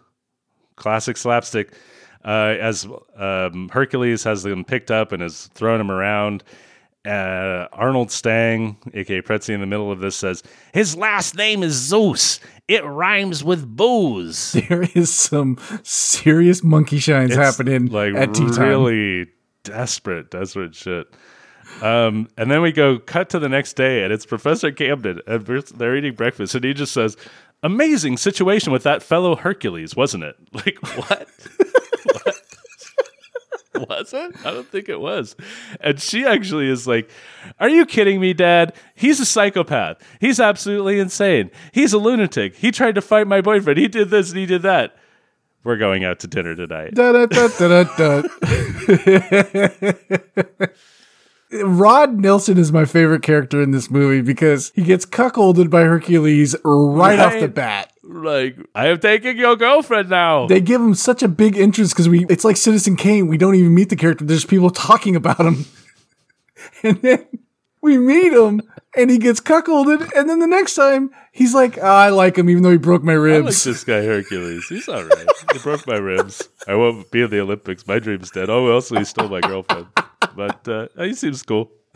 classic 0.77 1.15
slapstick. 1.15 1.75
Uh, 2.25 2.55
as 2.59 2.87
um, 3.15 3.69
Hercules 3.69 4.23
has 4.23 4.41
them 4.41 4.65
picked 4.65 4.89
up 4.89 5.11
and 5.11 5.21
is 5.21 5.51
throwing 5.53 5.77
them 5.77 5.91
around. 5.91 6.43
Uh, 7.07 7.67
Arnold 7.71 8.11
Stang, 8.11 8.77
aka 8.93 9.21
Pretzi, 9.21 9.53
in 9.53 9.61
the 9.61 9.65
middle 9.65 9.91
of 9.91 9.99
this 9.99 10.15
says 10.15 10.43
his 10.73 10.95
last 10.97 11.35
name 11.35 11.63
is 11.63 11.73
Zeus. 11.73 12.39
It 12.67 12.83
rhymes 12.83 13.43
with 13.43 13.65
booze. 13.65 14.53
There 14.69 14.83
is 14.93 15.13
some 15.13 15.57
serious 15.83 16.63
monkey 16.63 16.99
shines 16.99 17.31
It's, 17.31 17.37
happening 17.37 17.85
like 17.87 18.13
at 18.15 18.33
tea 18.33 18.49
time. 18.49 18.67
really 18.67 19.27
desperate, 19.63 20.31
desperate 20.31 20.75
shit. 20.75 21.07
Um, 21.81 22.27
and 22.37 22.49
then 22.51 22.61
we 22.61 22.71
go 22.71 22.97
cut 22.99 23.29
to 23.29 23.39
the 23.39 23.49
next 23.49 23.73
day, 23.73 24.03
and 24.03 24.11
it's 24.11 24.25
Professor 24.25 24.71
Camden, 24.71 25.21
and 25.27 25.45
they're 25.45 25.95
eating 25.95 26.15
breakfast, 26.15 26.55
and 26.55 26.63
he 26.63 26.73
just 26.73 26.93
says, 26.93 27.15
"Amazing 27.63 28.17
situation 28.17 28.71
with 28.73 28.83
that 28.83 29.03
fellow 29.03 29.35
Hercules, 29.35 29.95
wasn't 29.95 30.23
it?" 30.23 30.35
Like 30.53 30.77
what? 31.09 31.27
Was 33.77 34.13
it? 34.13 34.35
I 34.45 34.51
don't 34.51 34.67
think 34.67 34.89
it 34.89 34.99
was. 34.99 35.35
And 35.79 35.99
she 35.99 36.25
actually 36.25 36.69
is 36.69 36.87
like, 36.87 37.09
Are 37.59 37.69
you 37.69 37.85
kidding 37.85 38.19
me, 38.19 38.33
Dad? 38.33 38.73
He's 38.95 39.19
a 39.19 39.25
psychopath. 39.25 39.97
He's 40.19 40.39
absolutely 40.39 40.99
insane. 40.99 41.51
He's 41.71 41.93
a 41.93 41.97
lunatic. 41.97 42.55
He 42.55 42.71
tried 42.71 42.95
to 42.95 43.01
fight 43.01 43.27
my 43.27 43.41
boyfriend. 43.41 43.79
He 43.79 43.87
did 43.87 44.09
this 44.09 44.29
and 44.29 44.39
he 44.39 44.45
did 44.45 44.61
that. 44.63 44.95
We're 45.63 45.77
going 45.77 46.05
out 46.05 46.19
to 46.19 46.27
dinner 46.27 46.55
tonight. 46.55 46.93
Rod 51.51 52.19
Nelson 52.19 52.57
is 52.57 52.71
my 52.71 52.85
favorite 52.85 53.23
character 53.23 53.61
in 53.61 53.71
this 53.71 53.89
movie 53.89 54.21
because 54.21 54.71
he 54.75 54.83
gets 54.83 55.05
cuckolded 55.05 55.69
by 55.69 55.83
Hercules 55.83 56.55
right, 56.63 57.19
off 57.19 57.39
the 57.39 57.47
bat. 57.47 57.91
Like, 58.03 58.57
I 58.75 58.87
am 58.87 58.99
taking 58.99 59.37
your 59.37 59.55
girlfriend 59.55 60.09
now. 60.09 60.47
They 60.47 60.59
give 60.59 60.81
him 60.81 60.93
such 60.93 61.23
a 61.23 61.27
big 61.27 61.57
interest 61.57 61.93
because 61.93 62.09
we 62.09 62.25
it's 62.29 62.43
like 62.43 62.57
Citizen 62.57 62.95
Kane. 62.97 63.27
We 63.27 63.37
don't 63.37 63.55
even 63.55 63.73
meet 63.73 63.89
the 63.89 63.95
character. 63.95 64.25
There's 64.25 64.45
people 64.45 64.69
talking 64.69 65.15
about 65.15 65.39
him. 65.39 65.65
And 66.83 67.01
then 67.01 67.25
we 67.81 67.97
meet 67.97 68.33
him 68.33 68.61
and 68.95 69.09
he 69.09 69.17
gets 69.19 69.39
cuckolded. 69.39 70.11
And 70.15 70.27
then 70.27 70.39
the 70.39 70.47
next 70.47 70.75
time 70.75 71.11
he's 71.31 71.53
like, 71.53 71.77
"Ah, 71.81 72.03
I 72.05 72.09
like 72.09 72.37
him 72.37 72.49
even 72.49 72.63
though 72.63 72.71
he 72.71 72.77
broke 72.77 73.03
my 73.03 73.13
I 73.13 73.17
like 73.17 73.43
ribs. 73.45 73.63
this 73.63 73.83
guy 73.83 74.03
Hercules. 74.03 74.65
He's 74.67 74.87
all 74.89 75.03
right. 75.03 75.27
he 75.53 75.59
broke 75.59 75.87
my 75.87 75.97
ribs. 75.97 76.49
I 76.67 76.75
won't 76.75 77.09
be 77.11 77.21
in 77.21 77.29
the 77.29 77.39
Olympics. 77.39 77.87
My 77.87 77.99
dream's 77.99 78.31
dead. 78.31 78.49
Oh, 78.49 78.71
also 78.71 78.97
he 78.97 79.05
stole 79.05 79.29
my 79.29 79.39
girlfriend. 79.41 79.87
But 80.37 80.67
uh, 80.67 80.87
he 80.99 81.15
seems 81.15 81.41
cool. 81.41 81.71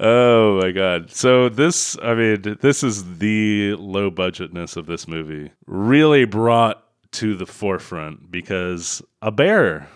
oh 0.00 0.58
my 0.62 0.70
god! 0.70 1.10
So 1.10 1.50
this, 1.50 1.98
I 2.02 2.14
mean, 2.14 2.56
this 2.62 2.82
is 2.82 3.18
the 3.18 3.74
low 3.74 4.10
budgetness 4.10 4.78
of 4.78 4.86
this 4.86 5.06
movie. 5.06 5.52
Really 5.66 6.24
brought 6.24 6.82
to 7.12 7.34
the 7.34 7.44
forefront 7.44 8.30
because 8.30 9.02
a 9.20 9.30
bear 9.30 9.86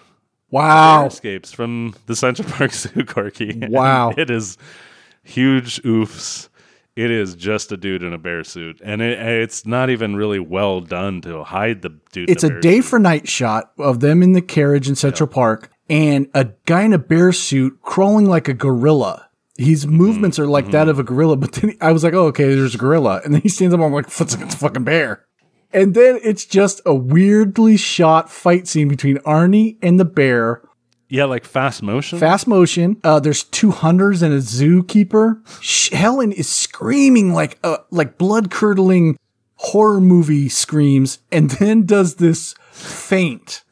wow. 0.50 1.06
escapes 1.06 1.50
from 1.50 1.94
the 2.04 2.14
Central 2.14 2.46
Park 2.46 2.72
Zoo, 2.72 3.04
Corky. 3.06 3.58
Wow. 3.68 4.12
it 4.18 4.28
is 4.28 4.58
huge 5.22 5.80
oofs. 5.82 6.50
It 6.98 7.12
is 7.12 7.36
just 7.36 7.70
a 7.70 7.76
dude 7.76 8.02
in 8.02 8.12
a 8.12 8.18
bear 8.18 8.42
suit, 8.42 8.80
and 8.84 9.00
it, 9.00 9.18
it's 9.20 9.64
not 9.64 9.88
even 9.88 10.16
really 10.16 10.40
well 10.40 10.80
done 10.80 11.20
to 11.20 11.44
hide 11.44 11.82
the 11.82 11.90
dude. 12.10 12.28
It's 12.28 12.42
a 12.42 12.48
bear 12.48 12.60
day 12.60 12.76
suit. 12.80 12.86
for 12.86 12.98
night 12.98 13.28
shot 13.28 13.70
of 13.78 14.00
them 14.00 14.20
in 14.20 14.32
the 14.32 14.42
carriage 14.42 14.88
in 14.88 14.96
Central 14.96 15.28
Park 15.28 15.70
and 15.88 16.28
a 16.34 16.48
guy 16.66 16.82
in 16.82 16.92
a 16.92 16.98
bear 16.98 17.32
suit 17.32 17.78
crawling 17.82 18.26
like 18.26 18.48
a 18.48 18.52
gorilla. 18.54 19.28
His 19.56 19.86
Mm-hmm. 19.86 19.96
movements 19.96 20.38
are 20.40 20.48
like 20.48 20.72
that 20.72 20.88
of 20.88 20.98
a 20.98 21.04
gorilla, 21.04 21.36
but 21.36 21.52
then 21.52 21.76
I 21.80 21.92
was 21.92 22.02
like, 22.02 22.14
oh, 22.14 22.26
okay, 22.26 22.52
there's 22.54 22.74
a 22.74 22.78
gorilla. 22.78 23.20
And 23.24 23.32
then 23.32 23.42
he 23.42 23.48
stands 23.48 23.72
up, 23.74 23.80
I'm 23.80 23.92
like, 23.92 24.06
it's 24.06 24.34
a 24.34 24.38
fucking 24.48 24.84
bear. 24.84 25.24
And 25.72 25.94
then 25.94 26.18
it's 26.24 26.44
just 26.46 26.80
a 26.84 26.94
weirdly 26.94 27.76
shot 27.76 28.30
fight 28.30 28.66
scene 28.66 28.88
between 28.88 29.18
Arnie 29.18 29.76
and 29.82 30.00
the 30.00 30.04
bear. 30.04 30.62
Yeah, 31.08 31.24
like 31.24 31.44
fast 31.44 31.82
motion. 31.82 32.18
Fast 32.18 32.46
motion. 32.46 33.00
Uh, 33.02 33.20
there's 33.20 33.44
two 33.44 33.70
hunters 33.70 34.22
and 34.22 34.34
a 34.34 34.38
zookeeper. 34.38 35.40
Sh- 35.62 35.90
Helen 35.90 36.32
is 36.32 36.48
screaming 36.48 37.32
like 37.32 37.58
uh, 37.64 37.78
like 37.90 38.18
blood 38.18 38.50
curdling 38.50 39.16
horror 39.56 40.00
movie 40.00 40.48
screams, 40.48 41.18
and 41.32 41.50
then 41.58 41.86
does 41.86 42.16
this 42.16 42.54
faint 42.70 43.64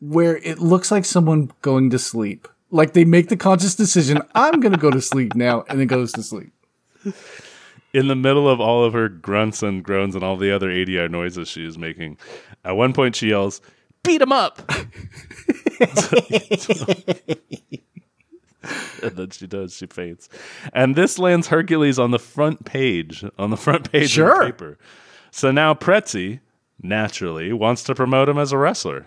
where 0.00 0.38
it 0.38 0.58
looks 0.58 0.90
like 0.90 1.04
someone 1.04 1.50
going 1.62 1.90
to 1.90 1.98
sleep. 1.98 2.48
Like 2.70 2.92
they 2.92 3.04
make 3.04 3.28
the 3.28 3.36
conscious 3.36 3.74
decision, 3.74 4.22
I'm 4.34 4.60
going 4.60 4.72
to 4.72 4.78
go 4.78 4.90
to 4.90 5.00
sleep 5.00 5.34
now, 5.34 5.64
and 5.68 5.78
then 5.78 5.86
goes 5.86 6.12
to 6.12 6.22
sleep. 6.22 6.52
in 7.92 8.08
the 8.08 8.14
middle 8.14 8.48
of 8.48 8.60
all 8.60 8.84
of 8.84 8.92
her 8.92 9.08
grunts 9.08 9.62
and 9.62 9.82
groans 9.82 10.14
and 10.14 10.22
all 10.22 10.36
the 10.36 10.54
other 10.54 10.68
ADR 10.68 11.10
noises 11.10 11.48
she 11.48 11.66
is 11.66 11.76
making, 11.76 12.16
at 12.64 12.76
one 12.76 12.92
point 12.92 13.16
she 13.16 13.28
yells, 13.28 13.60
"Beat 14.04 14.22
him 14.22 14.32
up!" 14.32 14.60
and 19.02 19.16
then 19.16 19.30
she 19.30 19.46
does. 19.46 19.74
She 19.76 19.86
faints, 19.86 20.28
and 20.72 20.94
this 20.94 21.18
lands 21.18 21.48
Hercules 21.48 21.98
on 21.98 22.10
the 22.10 22.18
front 22.18 22.64
page 22.64 23.24
on 23.38 23.50
the 23.50 23.56
front 23.56 23.90
page 23.90 24.10
Sure. 24.10 24.32
of 24.32 24.38
the 24.38 24.52
paper. 24.52 24.78
So 25.30 25.50
now 25.50 25.74
Pretzi 25.74 26.40
naturally 26.82 27.52
wants 27.52 27.82
to 27.84 27.94
promote 27.94 28.28
him 28.28 28.38
as 28.38 28.52
a 28.52 28.58
wrestler. 28.58 29.06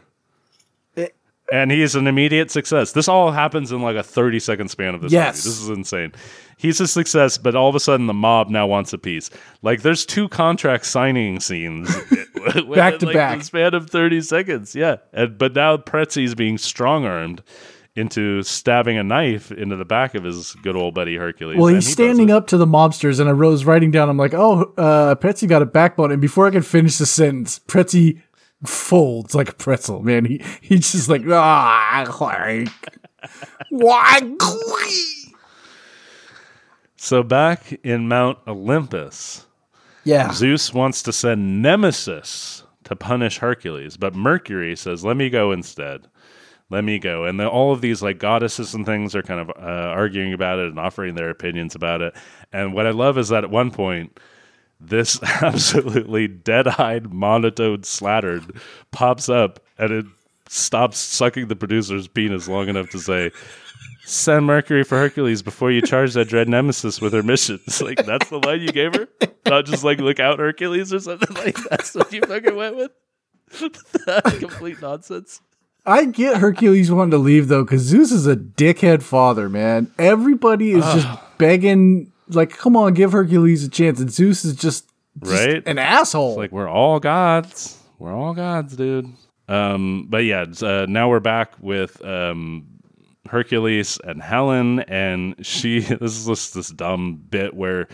And 1.54 1.70
he's 1.70 1.94
an 1.94 2.08
immediate 2.08 2.50
success. 2.50 2.94
This 2.94 3.08
all 3.08 3.30
happens 3.32 3.72
in 3.72 3.84
like 3.84 3.96
a 3.96 4.02
30 4.02 4.39
second 4.39 4.70
span 4.70 4.96
of 4.96 5.02
this 5.02 5.12
Yes. 5.12 5.46
movie. 5.46 5.50
This 5.54 5.62
is 5.62 5.70
insane. 5.70 6.12
He's 6.58 6.80
a 6.82 6.88
success, 6.88 7.38
but 7.38 7.54
all 7.56 7.70
of 7.70 7.76
a 7.76 7.80
sudden 7.80 8.08
the 8.08 8.13
mob 8.13 8.50
now 8.50 8.66
wants 8.66 8.92
a 8.92 8.98
piece. 8.98 9.30
Like 9.62 9.84
there's 9.84 10.04
two 10.04 10.28
contract 10.30 10.86
signing 10.88 11.39
scenes 11.39 11.96
Back 12.74 12.98
to 13.00 13.06
like, 13.06 13.13
back. 13.13 13.38
the 13.39 13.44
span 13.46 13.76
of 13.76 13.88
30 13.88 14.22
seconds. 14.22 14.74
Yeah. 14.74 14.96
And, 15.13 15.38
but 15.38 15.54
now 15.54 15.78
Pretzi's 15.78 16.34
being 16.34 16.58
strong 16.58 17.06
armed 17.06 17.44
into 17.96 18.42
stabbing 18.42 18.98
a 18.98 19.04
knife 19.04 19.52
into 19.52 19.76
the 19.76 19.86
back 19.86 20.16
of 20.16 20.24
his 20.24 20.54
good 20.63 20.76
old 20.76 20.96
buddy 20.96 21.16
Hercules. 21.18 21.60
Well, 21.60 21.68
he's 21.68 21.86
he 21.86 21.92
standing 21.92 22.32
up 22.32 22.48
to 22.48 22.58
the 22.58 22.66
mobsters, 22.66 23.20
and 23.20 23.30
I 23.30 23.34
was 23.34 23.63
writing 23.66 23.92
down. 23.92 24.10
I'm 24.10 24.18
like, 24.18 24.34
"Oh, 24.34 24.74
uh, 24.76 25.13
Pretzi 25.13 25.48
got 25.48 25.62
a 25.62 25.68
backbone." 25.68 26.12
And 26.12 26.20
before 26.20 26.48
I 26.48 26.50
could 26.50 26.66
finish 26.66 26.98
the 26.98 27.06
sentence, 27.06 27.60
Pretzi 27.68 28.20
folds 28.65 29.36
like 29.36 29.49
a 29.49 29.54
pretzel. 29.54 30.02
Man, 30.02 30.26
he 30.26 30.41
he's 30.62 30.91
just 30.91 31.10
like, 31.10 31.23
ah, 31.28 32.06
like, 32.19 32.67
why? 33.69 35.04
So 36.95 37.23
back 37.23 37.80
in 37.84 38.08
Mount 38.08 38.38
Olympus, 38.47 39.45
Yeah, 40.06 40.32
Zeus 40.32 40.73
wants 40.73 41.04
to 41.04 41.12
send 41.13 41.62
Nemesis 41.62 42.63
to 42.86 42.95
punish 42.95 43.38
Hercules, 43.39 43.97
but 43.97 44.15
Mercury 44.15 44.76
says, 44.76 45.04
"Let 45.04 45.17
me 45.17 45.30
go 45.30 45.52
instead. 45.52 46.08
Let 46.69 46.84
me 46.84 46.99
go." 46.99 47.26
And 47.26 47.39
then 47.39 47.47
all 47.47 47.73
of 47.73 47.82
these 47.82 48.02
like 48.02 48.19
goddesses 48.19 48.73
and 48.73 48.86
things 48.86 49.15
are 49.15 49.23
kind 49.23 49.39
of 49.41 49.49
uh, 49.49 49.89
arguing 49.89 50.34
about 50.34 50.60
it 50.60 50.67
and 50.67 50.80
offering 50.80 51.15
their 51.15 51.30
opinions 51.30 51.76
about 51.76 52.02
it. 52.02 52.15
And 52.54 52.73
what 52.73 52.88
I 52.88 52.91
love 52.91 53.17
is 53.17 53.30
that 53.30 53.43
at 53.43 53.49
one 53.49 53.71
point, 53.71 54.17
this 54.88 55.22
absolutely 55.41 56.28
dead-eyed 56.28 57.13
monotone 57.13 57.82
slattern 57.82 58.60
pops 58.91 59.30
up 59.30 59.60
and 59.78 59.91
it 59.91 60.06
stops 60.48 60.98
sucking 60.98 61.48
the 61.48 61.56
producer's 61.56 62.08
penis 62.08 62.48
long 62.48 62.69
enough 62.69 62.89
to 62.89 63.00
say. 63.00 63.32
Send 64.06 64.46
Mercury 64.46 64.84
for 64.84 64.98
Hercules 64.98 65.41
before 65.41 65.72
you 65.72 65.82
charge 65.82 66.13
that 66.13 66.28
dread 66.28 66.50
nemesis 66.50 67.00
with 67.00 67.13
her 67.13 67.24
mission. 67.24 67.60
It's 67.67 67.82
like 67.82 68.06
that's 68.06 68.30
the 68.30 68.39
line 68.39 68.62
you 68.62 68.72
gave 68.72 68.96
her, 68.96 69.08
not 69.46 69.65
just 69.65 69.84
like 69.84 70.00
look 70.00 70.19
out 70.19 70.39
Hercules 70.39 70.93
or 70.93 71.00
something 71.00 71.36
like 71.43 71.58
that's 71.69 71.96
what 71.96 72.12
you 72.12 72.22
fucking 72.22 72.56
went 72.56 72.76
with. 72.76 72.91
Complete 74.39 74.82
nonsense. 74.82 75.41
I 75.86 76.06
get 76.06 76.38
Hercules 76.38 76.89
wanting 76.91 77.12
to 77.12 77.17
leave 77.17 77.50
though, 77.50 77.63
because 77.63 77.82
Zeus 77.82 78.12
is 78.12 78.26
a 78.26 78.36
dickhead 78.36 79.04
father. 79.04 79.50
Man, 79.50 79.91
everybody 80.00 80.72
is 80.72 80.84
just 80.86 81.08
begging, 81.38 82.12
like, 82.36 82.58
"Come 82.58 82.76
on, 82.76 82.93
give 82.93 83.12
Hercules 83.12 83.63
a 83.63 83.69
chance," 83.69 84.00
and 84.00 84.12
Zeus 84.12 84.43
is 84.46 84.56
just, 84.56 84.89
just 85.24 85.46
Right? 85.48 85.63
an 85.67 85.78
asshole. 85.78 86.36
Like 86.36 86.52
we're 86.52 86.69
all 86.69 87.00
gods. 87.00 87.80
We're 88.00 88.13
all 88.13 88.34
gods, 88.34 88.76
dude. 88.76 89.08
Um, 89.48 90.08
but 90.10 90.19
yeah, 90.26 90.46
uh, 90.62 90.86
now 90.89 91.10
we're 91.10 91.19
back 91.19 91.54
with 91.62 92.04
um, 92.06 92.65
Hercules 93.30 94.00
and 94.04 94.22
Helen, 94.22 94.80
and 94.82 95.36
she. 95.46 95.82
This 96.00 96.17
is 96.17 96.26
just 96.26 96.54
this 96.54 96.69
dumb 96.69 97.15
bit 97.30 97.54
where 97.54 97.88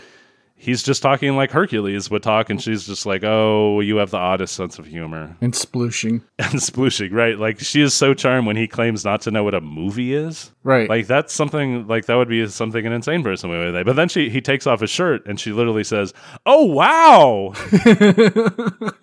he's 0.60 0.82
just 0.82 1.02
talking 1.02 1.34
like 1.36 1.50
Hercules 1.50 2.10
would 2.10 2.22
talk, 2.22 2.50
and 2.50 2.60
she's 2.62 2.86
just 2.86 3.06
like, 3.06 3.24
"Oh, 3.24 3.80
you 3.80 3.96
have 3.96 4.10
the 4.10 4.18
oddest 4.18 4.54
sense 4.54 4.78
of 4.78 4.86
humor." 4.86 5.36
and 5.40 5.52
splooshing, 5.54 6.22
and 6.38 6.54
splooshing, 6.60 7.12
right? 7.12 7.38
Like 7.38 7.58
she 7.60 7.80
is 7.80 7.94
so 7.94 8.14
charmed 8.14 8.46
when 8.46 8.56
he 8.56 8.68
claims 8.68 9.04
not 9.04 9.22
to 9.22 9.30
know 9.30 9.42
what 9.42 9.54
a 9.54 9.60
movie 9.60 10.14
is. 10.14 10.52
right? 10.62 10.88
Like 10.88 11.06
that's 11.06 11.32
something 11.32 11.86
like 11.86 12.06
that 12.06 12.14
would 12.16 12.28
be 12.28 12.46
something 12.46 12.84
an 12.86 12.92
insane 12.92 13.22
person 13.22 13.48
would 13.50 13.72
say. 13.74 13.82
But 13.82 13.96
then 13.96 14.08
she 14.08 14.28
he 14.30 14.40
takes 14.40 14.66
off 14.66 14.80
his 14.80 14.90
shirt 14.90 15.26
and 15.26 15.40
she 15.40 15.52
literally 15.52 15.84
says, 15.84 16.12
"Oh 16.46 16.64
wow!" 16.66 17.52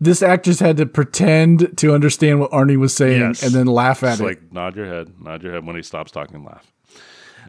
this 0.00 0.22
actress 0.22 0.60
had 0.60 0.76
to 0.76 0.86
pretend 0.86 1.76
to 1.78 1.94
understand 1.94 2.40
what 2.40 2.50
Arnie 2.50 2.76
was 2.76 2.94
saying 2.94 3.20
Yes. 3.20 3.42
and 3.42 3.52
then 3.54 3.66
laugh 3.66 4.02
at 4.02 4.18
Just 4.18 4.20
it. 4.20 4.24
like 4.24 4.52
nod 4.52 4.76
your 4.76 4.86
head, 4.86 5.12
nod 5.20 5.42
your 5.42 5.52
head 5.52 5.64
when 5.66 5.76
he 5.76 5.82
stops 5.82 6.10
talking, 6.10 6.44
laugh. 6.44 6.70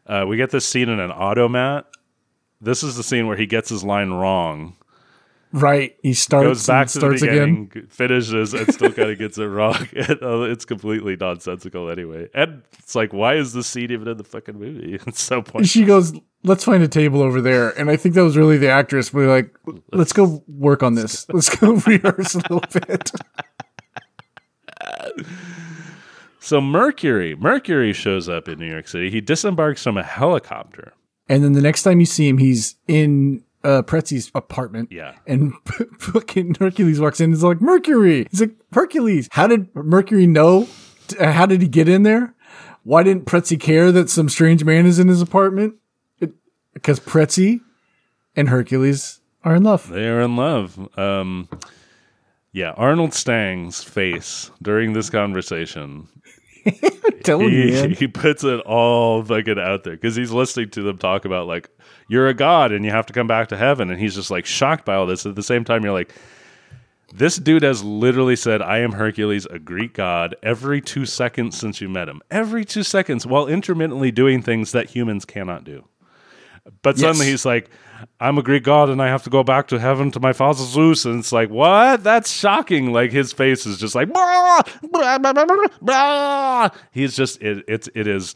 Uh, 0.05 0.25
we 0.25 0.37
get 0.37 0.51
this 0.51 0.65
scene 0.65 0.87
in 0.87 0.99
an 1.01 1.11
automat. 1.11 1.85
This 2.61 2.83
is 2.83 2.95
the 2.97 3.03
scene 3.03 3.27
where 3.27 3.37
he 3.37 3.45
gets 3.45 3.69
his 3.69 3.83
line 3.83 4.09
wrong, 4.11 4.75
right? 5.51 5.95
He 6.01 6.13
starts 6.13 6.45
goes 6.47 6.67
back 6.67 6.87
to 6.87 6.93
the 6.93 6.99
starts 6.99 7.21
beginning, 7.21 7.71
again. 7.71 7.87
finishes, 7.89 8.53
and 8.53 8.73
still 8.73 8.91
kind 8.91 9.11
of 9.11 9.17
gets 9.19 9.37
it 9.37 9.45
wrong. 9.45 9.87
Uh, 9.97 10.41
it's 10.41 10.65
completely 10.65 11.15
nonsensical 11.15 11.89
anyway. 11.89 12.27
And 12.33 12.63
it's 12.79 12.95
like, 12.95 13.13
why 13.13 13.35
is 13.35 13.53
this 13.53 13.67
scene 13.67 13.91
even 13.91 14.07
in 14.07 14.17
the 14.17 14.23
fucking 14.23 14.57
movie? 14.59 14.99
It's 15.07 15.21
so 15.21 15.41
pointless. 15.41 15.69
She 15.69 15.85
goes, 15.85 16.13
"Let's 16.43 16.63
find 16.63 16.81
a 16.83 16.87
table 16.87 17.21
over 17.21 17.41
there." 17.41 17.69
And 17.79 17.89
I 17.91 17.95
think 17.95 18.15
that 18.15 18.23
was 18.23 18.35
really 18.35 18.57
the 18.57 18.69
actress. 18.69 19.13
We're 19.13 19.29
like, 19.29 19.55
"Let's 19.93 20.13
go 20.13 20.43
work 20.47 20.81
on 20.81 20.95
this. 20.95 21.27
Let's 21.29 21.55
go 21.55 21.73
rehearse 21.73 22.33
a 22.35 22.39
little 22.39 22.63
bit." 22.73 23.11
So 26.39 26.61
Mercury, 26.61 27.35
Mercury 27.35 27.91
shows 27.91 28.29
up 28.29 28.47
in 28.47 28.57
New 28.59 28.69
York 28.71 28.87
City. 28.87 29.09
He 29.11 29.19
disembarks 29.19 29.83
from 29.83 29.97
a 29.97 30.03
helicopter. 30.03 30.93
And 31.29 31.43
then 31.43 31.53
the 31.53 31.61
next 31.61 31.83
time 31.83 31.99
you 31.99 32.05
see 32.05 32.27
him, 32.27 32.37
he's 32.37 32.75
in 32.87 33.43
uh, 33.63 33.81
Pretzi's 33.81 34.31
apartment. 34.33 34.91
Yeah. 34.91 35.15
And 35.25 35.53
fucking 35.99 36.55
Hercules 36.59 36.99
walks 36.99 37.19
in. 37.19 37.25
and 37.25 37.33
He's 37.33 37.43
like, 37.43 37.61
Mercury. 37.61 38.27
He's 38.31 38.41
like, 38.41 38.55
Hercules. 38.71 39.27
How 39.31 39.47
did 39.47 39.73
Mercury 39.75 40.25
know? 40.27 40.67
Uh, 41.19 41.31
How 41.31 41.45
did 41.45 41.61
he 41.61 41.67
get 41.67 41.89
in 41.89 42.03
there? 42.03 42.33
Why 42.83 43.03
didn't 43.03 43.25
Pretzi 43.25 43.59
care 43.59 43.91
that 43.91 44.09
some 44.09 44.29
strange 44.29 44.63
man 44.63 44.85
is 44.85 44.99
in 44.99 45.09
his 45.09 45.21
apartment? 45.21 45.75
Because 46.73 46.99
Pretzi 46.99 47.59
and 48.35 48.47
Hercules 48.49 49.19
are 49.43 49.55
in 49.55 49.63
love. 49.63 49.89
They 49.89 50.07
are 50.07 50.21
in 50.21 50.35
love. 50.37 50.97
Um, 50.97 51.49
yeah, 52.53 52.71
Arnold 52.71 53.13
Stang's 53.13 53.83
face 53.83 54.51
during 54.61 54.93
this 54.93 55.09
conversation, 55.09 56.07
Telling 57.27 57.51
you, 57.51 57.71
man. 57.73 57.91
he 57.91 58.07
puts 58.07 58.43
it 58.43 58.59
all 58.61 59.23
fucking 59.23 59.59
out 59.59 59.83
there 59.83 59.95
because 59.95 60.15
he's 60.15 60.31
listening 60.31 60.69
to 60.71 60.81
them 60.81 60.97
talk 60.97 61.25
about 61.25 61.45
like 61.45 61.69
you're 62.07 62.27
a 62.27 62.33
god 62.33 62.71
and 62.71 62.85
you 62.85 62.91
have 62.91 63.05
to 63.07 63.13
come 63.13 63.27
back 63.27 63.49
to 63.49 63.57
heaven, 63.57 63.91
and 63.91 63.99
he's 63.99 64.15
just 64.15 64.31
like 64.31 64.45
shocked 64.45 64.85
by 64.85 64.95
all 64.95 65.05
this. 65.05 65.25
At 65.25 65.35
the 65.35 65.43
same 65.43 65.63
time, 65.63 65.83
you're 65.83 65.93
like, 65.93 66.13
this 67.13 67.37
dude 67.37 67.63
has 67.63 67.83
literally 67.83 68.35
said, 68.35 68.61
"I 68.61 68.79
am 68.79 68.93
Hercules, 68.93 69.45
a 69.45 69.59
Greek 69.59 69.93
god," 69.93 70.35
every 70.41 70.81
two 70.81 71.05
seconds 71.05 71.57
since 71.57 71.81
you 71.81 71.89
met 71.89 72.09
him. 72.09 72.21
Every 72.31 72.65
two 72.65 72.83
seconds, 72.83 73.25
while 73.27 73.47
intermittently 73.47 74.11
doing 74.11 74.41
things 74.41 74.71
that 74.71 74.89
humans 74.91 75.25
cannot 75.25 75.63
do. 75.63 75.85
But 76.81 76.97
suddenly 76.97 77.27
he's 77.27 77.45
like, 77.45 77.69
I'm 78.19 78.37
a 78.37 78.43
Greek 78.43 78.63
god 78.63 78.89
and 78.89 79.01
I 79.01 79.07
have 79.07 79.23
to 79.23 79.29
go 79.29 79.43
back 79.43 79.67
to 79.69 79.79
heaven 79.79 80.11
to 80.11 80.19
my 80.19 80.33
father 80.33 80.63
Zeus. 80.63 81.05
And 81.05 81.19
it's 81.19 81.31
like, 81.31 81.49
what? 81.49 82.03
That's 82.03 82.31
shocking. 82.31 82.91
Like 82.91 83.11
his 83.11 83.31
face 83.33 83.65
is 83.65 83.77
just 83.77 83.95
like, 83.95 84.11
"Blah, 84.11 84.61
blah, 84.91 85.17
blah, 85.17 85.33
blah, 85.33 85.45
blah, 85.45 85.67
blah." 85.81 86.69
he's 86.91 87.15
just, 87.15 87.41
it, 87.41 87.63
it's, 87.67 87.89
it 87.95 88.07
is, 88.07 88.35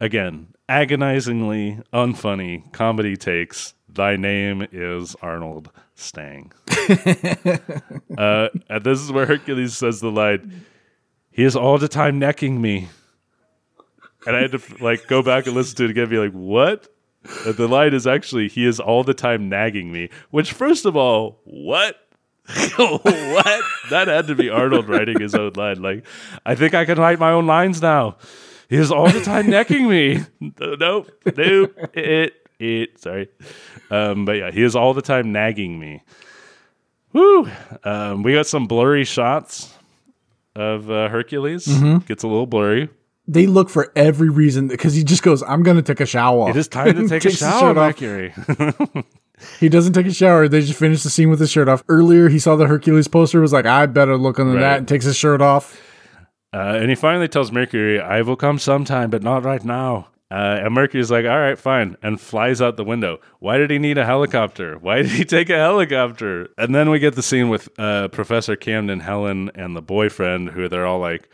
again, 0.00 0.48
agonizingly 0.68 1.80
unfunny 1.92 2.70
comedy 2.72 3.16
takes. 3.16 3.74
Thy 3.88 4.16
name 4.16 4.66
is 4.70 5.16
Arnold 5.22 5.70
Stang. 5.94 6.52
uh, 8.18 8.48
and 8.68 8.84
this 8.84 9.00
is 9.00 9.10
where 9.10 9.26
Hercules 9.26 9.76
says 9.76 10.00
the 10.00 10.10
line, 10.10 10.64
he 11.30 11.44
is 11.44 11.56
all 11.56 11.78
the 11.78 11.88
time 11.88 12.18
necking 12.18 12.60
me. 12.60 12.88
And 14.26 14.36
I 14.36 14.42
had 14.42 14.52
to 14.52 14.60
like 14.80 15.06
go 15.06 15.22
back 15.22 15.46
and 15.46 15.54
listen 15.54 15.76
to 15.76 15.84
it 15.84 15.90
again 15.90 16.02
and 16.04 16.10
be 16.10 16.18
like, 16.18 16.32
what? 16.32 16.88
The 17.44 17.68
line 17.68 17.94
is 17.94 18.06
actually, 18.06 18.48
he 18.48 18.64
is 18.66 18.80
all 18.80 19.04
the 19.04 19.14
time 19.14 19.48
nagging 19.48 19.92
me. 19.92 20.08
Which, 20.30 20.52
first 20.52 20.84
of 20.86 20.96
all, 20.96 21.40
what? 21.44 21.96
what? 22.76 23.62
That 23.90 24.08
had 24.08 24.26
to 24.28 24.34
be 24.34 24.48
Arnold 24.48 24.88
writing 24.88 25.20
his 25.20 25.34
own 25.34 25.52
line. 25.54 25.82
Like, 25.82 26.04
I 26.46 26.54
think 26.54 26.74
I 26.74 26.84
can 26.84 26.98
write 26.98 27.18
my 27.18 27.30
own 27.32 27.46
lines 27.46 27.82
now. 27.82 28.16
He 28.68 28.76
is 28.76 28.90
all 28.90 29.10
the 29.10 29.20
time 29.22 29.48
necking 29.50 29.88
me. 29.88 30.20
Nope, 30.40 31.10
nope, 31.36 31.74
it, 31.94 32.34
it. 32.58 33.00
Sorry, 33.00 33.28
um, 33.90 34.24
but 34.24 34.32
yeah, 34.32 34.50
he 34.50 34.62
is 34.62 34.76
all 34.76 34.92
the 34.94 35.02
time 35.02 35.32
nagging 35.32 35.78
me. 35.78 36.02
Woo! 37.12 37.50
Um, 37.84 38.22
we 38.22 38.34
got 38.34 38.46
some 38.46 38.66
blurry 38.66 39.04
shots 39.04 39.74
of 40.54 40.90
uh, 40.90 41.08
Hercules. 41.08 41.66
Gets 42.00 42.22
a 42.22 42.28
little 42.28 42.46
blurry. 42.46 42.88
They 43.30 43.46
look 43.46 43.68
for 43.68 43.92
every 43.94 44.30
reason 44.30 44.68
because 44.68 44.94
he 44.94 45.04
just 45.04 45.22
goes, 45.22 45.42
I'm 45.42 45.62
going 45.62 45.76
to 45.76 45.82
take 45.82 46.00
a 46.00 46.06
shower. 46.06 46.48
It 46.50 46.56
is 46.56 46.66
time 46.66 46.94
to 46.96 47.06
take 47.20 47.24
a 47.26 47.30
shower. 47.30 47.74
Mercury. 47.74 48.32
He 49.60 49.68
doesn't 49.68 49.92
take 49.92 50.06
a 50.06 50.12
shower. 50.12 50.48
They 50.48 50.62
just 50.62 50.76
finish 50.78 51.04
the 51.04 51.10
scene 51.10 51.30
with 51.30 51.38
his 51.38 51.48
shirt 51.50 51.68
off. 51.68 51.84
Earlier, 51.88 52.28
he 52.28 52.40
saw 52.40 52.56
the 52.56 52.66
Hercules 52.66 53.06
poster. 53.06 53.40
Was 53.40 53.52
like, 53.52 53.66
I 53.66 53.86
better 53.86 54.16
look 54.16 54.40
under 54.40 54.54
Right. 54.54 54.60
that, 54.62 54.78
and 54.78 54.88
takes 54.88 55.04
his 55.04 55.16
shirt 55.16 55.40
off. 55.40 55.80
Uh, 56.52 56.76
and 56.80 56.88
he 56.88 56.96
finally 56.96 57.28
tells 57.28 57.52
Mercury, 57.52 58.00
I 58.00 58.22
will 58.22 58.34
come 58.34 58.58
sometime, 58.58 59.10
but 59.10 59.22
not 59.22 59.44
right 59.44 59.64
now. 59.64 60.08
Uh, 60.28 60.58
and 60.64 60.74
Mercury's 60.74 61.10
like, 61.12 61.24
all 61.24 61.38
right, 61.38 61.56
fine, 61.56 61.96
and 62.02 62.20
flies 62.20 62.60
out 62.60 62.76
the 62.76 62.82
window. 62.84 63.18
Why 63.38 63.58
did 63.58 63.70
he 63.70 63.78
need 63.78 63.96
a 63.96 64.04
helicopter? 64.04 64.76
Why 64.76 65.02
did 65.02 65.12
he 65.12 65.24
take 65.36 65.50
a 65.50 65.56
helicopter? 65.56 66.48
And 66.58 66.74
then 66.74 66.90
we 66.90 66.98
get 66.98 67.14
the 67.14 67.22
scene 67.22 67.48
with 67.48 67.68
uh, 67.78 68.08
Professor 68.08 68.56
Camden, 68.56 68.98
Helen, 69.00 69.52
and 69.54 69.76
the 69.76 69.82
boyfriend, 69.82 70.50
who 70.50 70.68
they're 70.68 70.84
all 70.86 70.98
like, 70.98 71.28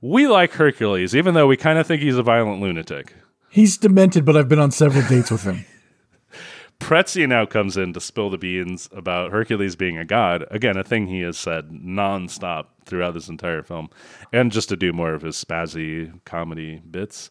we 0.00 0.26
like 0.26 0.52
Hercules, 0.52 1.14
even 1.14 1.34
though 1.34 1.46
we 1.46 1.56
kind 1.56 1.78
of 1.78 1.86
think 1.86 2.02
he's 2.02 2.18
a 2.18 2.22
violent 2.22 2.60
lunatic. 2.60 3.14
He's 3.50 3.76
demented, 3.76 4.24
but 4.24 4.36
I've 4.36 4.48
been 4.48 4.58
on 4.58 4.70
several 4.70 5.06
dates 5.06 5.30
with 5.30 5.44
him. 5.44 5.64
Pretzi 6.80 7.26
now 7.28 7.46
comes 7.46 7.76
in 7.76 7.92
to 7.92 8.00
spill 8.00 8.30
the 8.30 8.36
beans 8.36 8.88
about 8.92 9.30
Hercules 9.30 9.76
being 9.76 9.96
a 9.96 10.04
god. 10.04 10.44
Again, 10.50 10.76
a 10.76 10.84
thing 10.84 11.06
he 11.06 11.20
has 11.20 11.38
said 11.38 11.70
nonstop 11.70 12.66
throughout 12.84 13.14
this 13.14 13.28
entire 13.28 13.62
film, 13.62 13.88
and 14.32 14.52
just 14.52 14.68
to 14.70 14.76
do 14.76 14.92
more 14.92 15.14
of 15.14 15.22
his 15.22 15.42
spazzy 15.42 16.12
comedy 16.24 16.82
bits. 16.90 17.30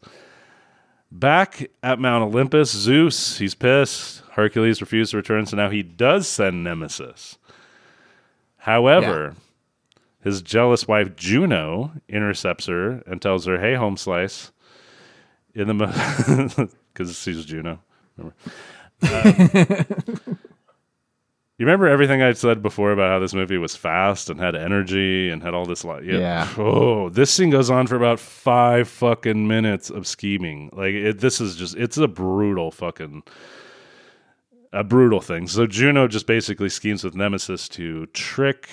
Back 1.12 1.70
at 1.84 2.00
Mount 2.00 2.24
Olympus, 2.24 2.72
Zeus, 2.72 3.38
he's 3.38 3.54
pissed. 3.54 4.24
Hercules 4.32 4.82
refused 4.82 5.12
to 5.12 5.18
return, 5.18 5.46
so 5.46 5.56
now 5.56 5.70
he 5.70 5.84
does 5.84 6.28
send 6.28 6.64
Nemesis. 6.64 7.38
However, 8.58 9.36
his 10.24 10.42
jealous 10.42 10.88
wife 10.88 11.16
Juno 11.16 11.92
intercepts 12.08 12.68
her 12.68 13.04
and 13.06 13.22
tells 13.22 13.46
her, 13.46 13.60
"Hey, 13.60 13.76
home 13.76 13.98
slice." 13.98 14.52
In 15.56 15.68
the 15.68 16.70
because 16.94 17.16
she's 17.20 17.46
Juno. 17.46 17.80
Remember? 18.18 19.86
You 21.60 21.68
remember 21.68 21.88
everything 21.88 22.24
I 22.24 22.34
said 22.34 22.64
before 22.64 22.92
about 22.92 23.10
how 23.10 23.20
this 23.20 23.36
movie 23.36 23.60
was 23.60 23.76
fast 23.76 24.30
and 24.30 24.40
had 24.40 24.56
energy 24.56 25.30
and 25.30 25.44
had 25.44 25.54
all 25.54 25.66
this 25.66 25.86
like 25.86 26.04
Yeah. 26.04 26.50
Oh, 26.58 27.10
this 27.10 27.32
scene 27.32 27.52
goes 27.52 27.70
on 27.70 27.86
for 27.86 27.96
about 27.96 28.20
five 28.20 28.88
fucking 28.88 29.48
minutes 29.48 29.92
of 29.92 30.08
scheming. 30.08 30.72
Like 30.74 30.94
it, 30.94 31.20
this 31.20 31.40
is 31.40 31.56
just 31.56 31.76
it's 31.78 31.98
a 31.98 32.08
brutal 32.08 32.72
fucking 32.72 33.22
a 34.72 34.84
brutal 34.84 35.22
thing. 35.22 35.48
So 35.48 35.68
Juno 35.68 36.08
just 36.08 36.26
basically 36.26 36.70
schemes 36.70 37.04
with 37.04 37.16
Nemesis 37.16 37.70
to 37.70 38.08
trick 38.08 38.68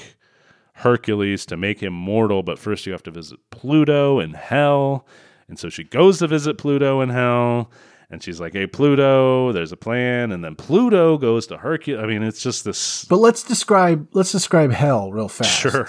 Hercules 0.81 1.47
to 1.47 1.57
make 1.57 1.81
him 1.81 1.93
mortal, 1.93 2.43
but 2.43 2.59
first 2.59 2.87
you 2.87 2.93
have 2.93 3.03
to 3.05 3.11
visit 3.11 3.39
Pluto 3.51 4.19
and 4.19 4.37
hell. 4.37 5.07
And 5.49 5.59
so 5.59 5.69
she 5.69 5.85
goes 5.85 6.19
to 6.19 6.27
visit 6.27 6.59
Pluto 6.59 7.01
and 7.01 7.11
hell. 7.11 7.71
And 8.11 8.23
she's 8.23 8.41
like, 8.41 8.55
"Hey, 8.55 8.67
Pluto, 8.67 9.53
there's 9.53 9.71
a 9.71 9.77
plan." 9.77 10.33
And 10.33 10.45
then 10.45 10.57
Pluto 10.57 11.17
goes 11.17 11.47
to 11.47 11.59
Hercules. 11.59 12.03
I 12.03 12.07
mean, 12.07 12.23
it's 12.23 12.43
just 12.43 12.65
this. 12.65 13.05
But 13.05 13.19
let's 13.19 13.45
describe 13.45 14.09
let's 14.13 14.33
describe 14.33 14.73
hell 14.73 15.13
real 15.13 15.29
fast. 15.29 15.61
Sure. 15.61 15.89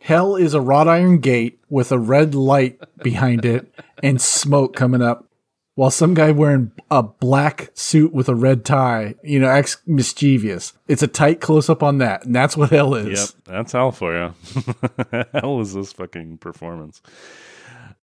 Hell 0.00 0.34
is 0.34 0.52
a 0.52 0.60
wrought 0.60 0.88
iron 0.88 1.18
gate 1.18 1.60
with 1.70 1.92
a 1.92 1.98
red 1.98 2.34
light 2.34 2.80
behind 3.04 3.44
it 3.44 3.72
and 4.02 4.20
smoke 4.20 4.74
coming 4.74 5.00
up, 5.00 5.26
while 5.74 5.90
some 5.90 6.14
guy 6.14 6.30
wearing 6.30 6.72
a 6.90 7.02
black 7.02 7.70
suit 7.74 8.12
with 8.12 8.28
a 8.28 8.34
red 8.34 8.64
tie, 8.64 9.14
you 9.22 9.38
know, 9.38 9.48
acts 9.48 9.78
mischievous. 9.86 10.74
It's 10.88 11.02
a 11.02 11.06
tight 11.06 11.40
close 11.40 11.70
up 11.70 11.82
on 11.82 11.98
that, 11.98 12.24
and 12.24 12.34
that's 12.34 12.56
what 12.56 12.70
hell 12.70 12.94
is. 12.94 13.18
Yep, 13.20 13.44
that's 13.44 13.72
hell 13.72 13.92
for 13.92 14.14
you. 14.14 14.34
hell 15.32 15.60
is 15.60 15.74
this 15.74 15.92
fucking 15.92 16.38
performance. 16.38 17.00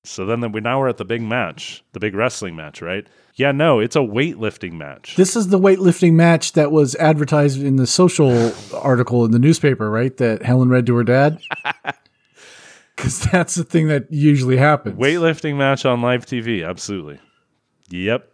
So 0.04 0.26
then 0.26 0.40
the, 0.40 0.48
we 0.48 0.62
now 0.62 0.80
we're 0.80 0.88
at 0.88 0.98
the 0.98 1.06
big 1.06 1.22
match, 1.22 1.84
the 1.92 2.00
big 2.00 2.16
wrestling 2.16 2.56
match, 2.56 2.82
right? 2.82 3.06
Yeah, 3.36 3.52
no, 3.52 3.80
it's 3.80 3.98
a 3.98 4.00
weightlifting 4.00 4.74
match. 4.74 5.16
This 5.18 5.36
is 5.36 5.50
the 5.50 5.60
weightlifting 5.60 6.14
match 6.14 6.54
that 6.54 6.72
was 6.72 6.96
advertised 6.96 7.62
in 7.62 7.76
the 7.76 7.86
social 7.86 8.54
article 8.74 9.26
in 9.26 9.32
the 9.32 9.40
newspaper, 9.40 9.92
right? 9.92 10.16
That 10.16 10.44
Helen 10.44 10.70
read 10.70 10.86
to 10.88 10.96
her 10.96 11.04
dad. 11.04 11.40
Because 12.96 13.20
that's 13.20 13.54
the 13.54 13.64
thing 13.64 13.90
that 13.90 14.12
usually 14.12 14.58
happens. 14.58 14.98
weightlifting 14.98 15.56
match 15.56 15.86
on 15.86 16.02
live 16.02 16.26
TV, 16.26 16.68
absolutely. 16.68 17.20
Yep. 17.90 18.32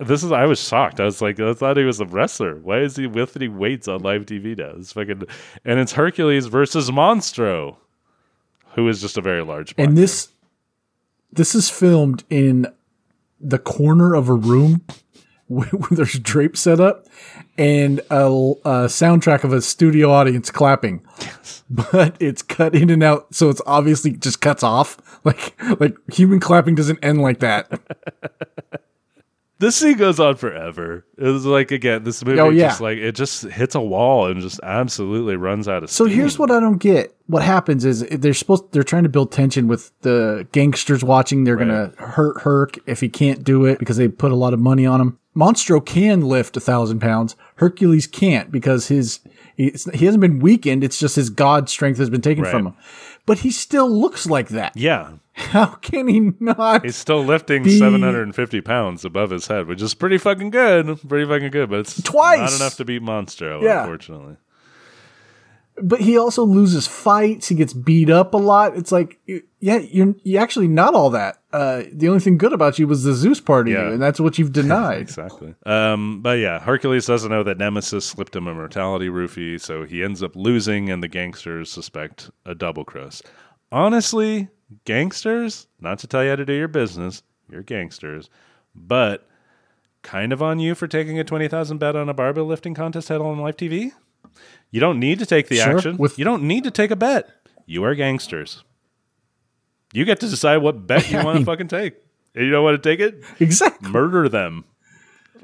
This 0.00 0.24
is 0.24 0.32
I 0.32 0.44
was 0.46 0.60
shocked. 0.60 0.98
I 0.98 1.04
was 1.04 1.22
like, 1.22 1.38
I 1.38 1.52
thought 1.54 1.76
he 1.76 1.84
was 1.84 2.00
a 2.00 2.06
wrestler. 2.06 2.56
Why 2.56 2.80
is 2.80 2.96
he 2.96 3.06
lifting 3.06 3.58
weights 3.58 3.86
on 3.86 4.02
live 4.02 4.26
TV 4.26 4.58
now? 4.58 4.72
It's 4.76 4.92
fucking 4.92 5.22
and 5.64 5.78
it's 5.78 5.92
Hercules 5.92 6.46
versus 6.46 6.90
Monstro, 6.90 7.76
who 8.74 8.88
is 8.88 9.00
just 9.00 9.16
a 9.16 9.20
very 9.20 9.42
large. 9.44 9.72
and 9.78 9.96
this 9.96 10.30
this 11.32 11.54
is 11.54 11.70
filmed 11.70 12.24
in 12.28 12.66
the 13.40 13.58
corner 13.58 14.14
of 14.14 14.28
a 14.28 14.34
room 14.34 14.82
there's 15.90 16.18
drape 16.18 16.56
set 16.56 16.80
up 16.80 17.06
and 17.58 18.00
a, 18.10 18.24
a 18.24 18.86
soundtrack 18.88 19.44
of 19.44 19.52
a 19.52 19.60
studio 19.62 20.10
audience 20.10 20.50
clapping. 20.50 21.04
But 21.70 22.16
it's 22.20 22.42
cut 22.42 22.74
in 22.74 22.90
and 22.90 23.02
out 23.02 23.34
so 23.34 23.48
it's 23.48 23.62
obviously 23.66 24.12
just 24.12 24.40
cuts 24.42 24.62
off. 24.62 24.98
Like 25.24 25.54
like 25.80 25.96
human 26.12 26.38
clapping 26.38 26.74
doesn't 26.74 27.02
end 27.02 27.22
like 27.22 27.40
that. 27.40 27.80
This 29.58 29.76
scene 29.76 29.96
goes 29.96 30.20
on 30.20 30.36
forever. 30.36 31.06
It 31.16 31.28
was 31.28 31.46
like 31.46 31.70
again, 31.70 32.02
this 32.04 32.22
movie 32.22 32.38
Oh, 32.40 32.50
yeah. 32.50 32.68
just 32.68 32.80
like 32.82 32.98
it 32.98 33.12
just 33.14 33.44
hits 33.44 33.74
a 33.74 33.80
wall 33.80 34.26
and 34.26 34.42
just 34.42 34.60
absolutely 34.62 35.36
runs 35.36 35.66
out 35.68 35.82
of 35.82 35.90
so 35.90 36.04
steam. 36.04 36.16
here's 36.18 36.38
what 36.38 36.50
i 36.50 36.60
don't 36.60 36.76
get. 36.78 37.16
What 37.28 37.42
happens 37.42 37.86
is 37.86 38.02
they're 38.08 38.34
supposed 38.34 38.70
they're 38.72 38.82
trying 38.82 39.04
to 39.04 39.08
build 39.08 39.32
tension 39.32 39.66
with 39.68 39.90
the 40.02 40.46
gangsters 40.52 41.02
watching. 41.02 41.44
They're 41.44 41.56
gonna 41.56 41.92
hurt 41.96 42.42
herc 42.42 42.78
if 42.86 43.00
he 43.00 43.08
can't 43.08 43.42
do 43.42 43.64
it 43.64 43.78
because 43.78 43.96
they 43.96 44.08
put 44.08 44.32
a 44.32 44.36
lot 44.36 44.52
of 44.52 44.60
money 44.60 44.84
on 44.84 45.00
him 45.00 45.18
monstro 45.36 45.84
can 45.84 46.20
lift 46.20 46.56
a 46.56 46.60
thousand 46.60 47.00
pounds 47.00 47.36
hercules 47.56 48.06
can't 48.06 48.50
because 48.52 48.88
his 48.88 49.20
he's- 49.56 49.88
he 49.94 50.04
hasn't 50.06 50.20
been 50.20 50.38
weakened 50.38 50.84
it's 50.84 50.98
just 50.98 51.16
his 51.16 51.30
god 51.30 51.68
strength 51.68 51.98
has 51.98 52.10
been 52.10 52.20
taken 52.20 52.44
from 52.44 52.66
him 52.68 52.74
but 53.26 53.38
he 53.38 53.50
still 53.50 53.88
looks 53.90 54.26
like 54.26 54.48
that 54.48 54.76
yeah, 54.76 55.12
how 55.32 55.66
can 55.66 56.06
he 56.08 56.32
not 56.40 56.84
he's 56.84 56.94
still 56.96 57.24
lifting 57.24 57.62
The- 57.62 57.78
750 57.78 58.60
pounds 58.60 59.04
above 59.04 59.30
his 59.30 59.46
head, 59.46 59.66
which 59.66 59.80
is 59.82 59.94
pretty 59.94 60.18
fucking 60.18 60.50
good. 60.50 61.00
Pretty 61.08 61.26
fucking 61.26 61.50
good, 61.50 61.70
but 61.70 61.80
it's 61.80 62.02
Twice! 62.02 62.38
not 62.38 62.60
enough 62.60 62.76
to 62.76 62.84
beat 62.84 63.02
Monstro, 63.02 63.62
Yeah. 63.62 63.80
unfortunately. 63.82 64.36
But 65.82 66.00
he 66.00 66.16
also 66.16 66.44
loses 66.44 66.86
fights. 66.86 67.48
He 67.48 67.54
gets 67.56 67.72
beat 67.72 68.08
up 68.10 68.32
a 68.34 68.36
lot. 68.36 68.76
It's 68.76 68.92
like, 68.92 69.18
yeah, 69.60 69.78
you're, 69.78 70.14
you're 70.22 70.40
actually 70.42 70.68
not 70.68 70.94
all 70.94 71.10
that. 71.10 71.38
Uh, 71.52 71.82
the 71.92 72.08
only 72.08 72.20
thing 72.20 72.38
good 72.38 72.52
about 72.52 72.78
you 72.78 72.86
was 72.86 73.02
the 73.02 73.12
Zeus 73.12 73.40
part 73.40 73.66
of 73.66 73.74
Yeah. 73.74 73.86
you, 73.88 73.92
and 73.94 74.02
that's 74.02 74.20
what 74.20 74.38
you've 74.38 74.52
denied. 74.62 75.00
Exactly. 75.00 75.54
Um, 75.66 76.20
but 76.22 76.38
yeah, 76.38 76.60
Hercules 76.60 77.06
doesn't 77.06 77.30
know 77.30 77.42
that 77.42 77.58
Nemesis 77.58 78.04
slipped 78.06 78.36
him 78.36 78.46
a 78.46 78.54
mortality 78.54 79.08
roofie, 79.08 79.60
so 79.60 79.84
he 79.84 80.02
ends 80.04 80.22
up 80.22 80.36
losing, 80.36 80.90
and 80.90 81.02
the 81.02 81.08
gangsters 81.08 81.70
suspect 81.70 82.30
a 82.46 82.54
double 82.54 82.84
cross. 82.84 83.22
Honestly, 83.72 84.48
gangsters, 84.84 85.66
not 85.80 85.98
to 86.00 86.06
tell 86.06 86.22
you 86.22 86.30
how 86.30 86.36
to 86.36 86.44
do 86.44 86.52
your 86.52 86.68
business, 86.68 87.22
you're 87.50 87.62
gangsters, 87.62 88.30
but 88.74 89.26
kind 90.02 90.32
of 90.32 90.42
on 90.42 90.58
you 90.58 90.74
for 90.74 90.86
taking 90.86 91.18
a 91.18 91.24
20,000 91.24 91.78
bet 91.78 91.96
on 91.96 92.08
a 92.08 92.14
barbell 92.14 92.44
lifting 92.44 92.74
contest 92.74 93.08
held 93.08 93.22
on 93.22 93.38
live 93.38 93.56
TV. 93.56 93.90
You 94.70 94.80
don't 94.80 94.98
need 94.98 95.18
to 95.20 95.26
take 95.26 95.48
the 95.48 95.56
Sure, 95.56 95.76
action. 95.76 95.96
with- 95.96 96.18
you 96.18 96.24
don't 96.24 96.42
need 96.42 96.64
to 96.64 96.70
take 96.70 96.90
a 96.90 96.96
bet. 96.96 97.28
You 97.66 97.84
are 97.84 97.94
gangsters. 97.94 98.62
You 99.92 100.04
get 100.04 100.20
to 100.20 100.28
decide 100.28 100.58
what 100.58 100.86
bet 100.86 101.10
you 101.10 101.22
want 101.24 101.38
to 101.40 101.44
fucking 101.44 101.68
take. 101.68 101.94
And 102.34 102.44
you 102.44 102.50
don't 102.50 102.64
want 102.64 102.82
to 102.82 102.88
take 102.88 102.98
it? 103.00 103.22
Exactly. 103.38 103.90
Murder 103.90 104.28
them. 104.28 104.64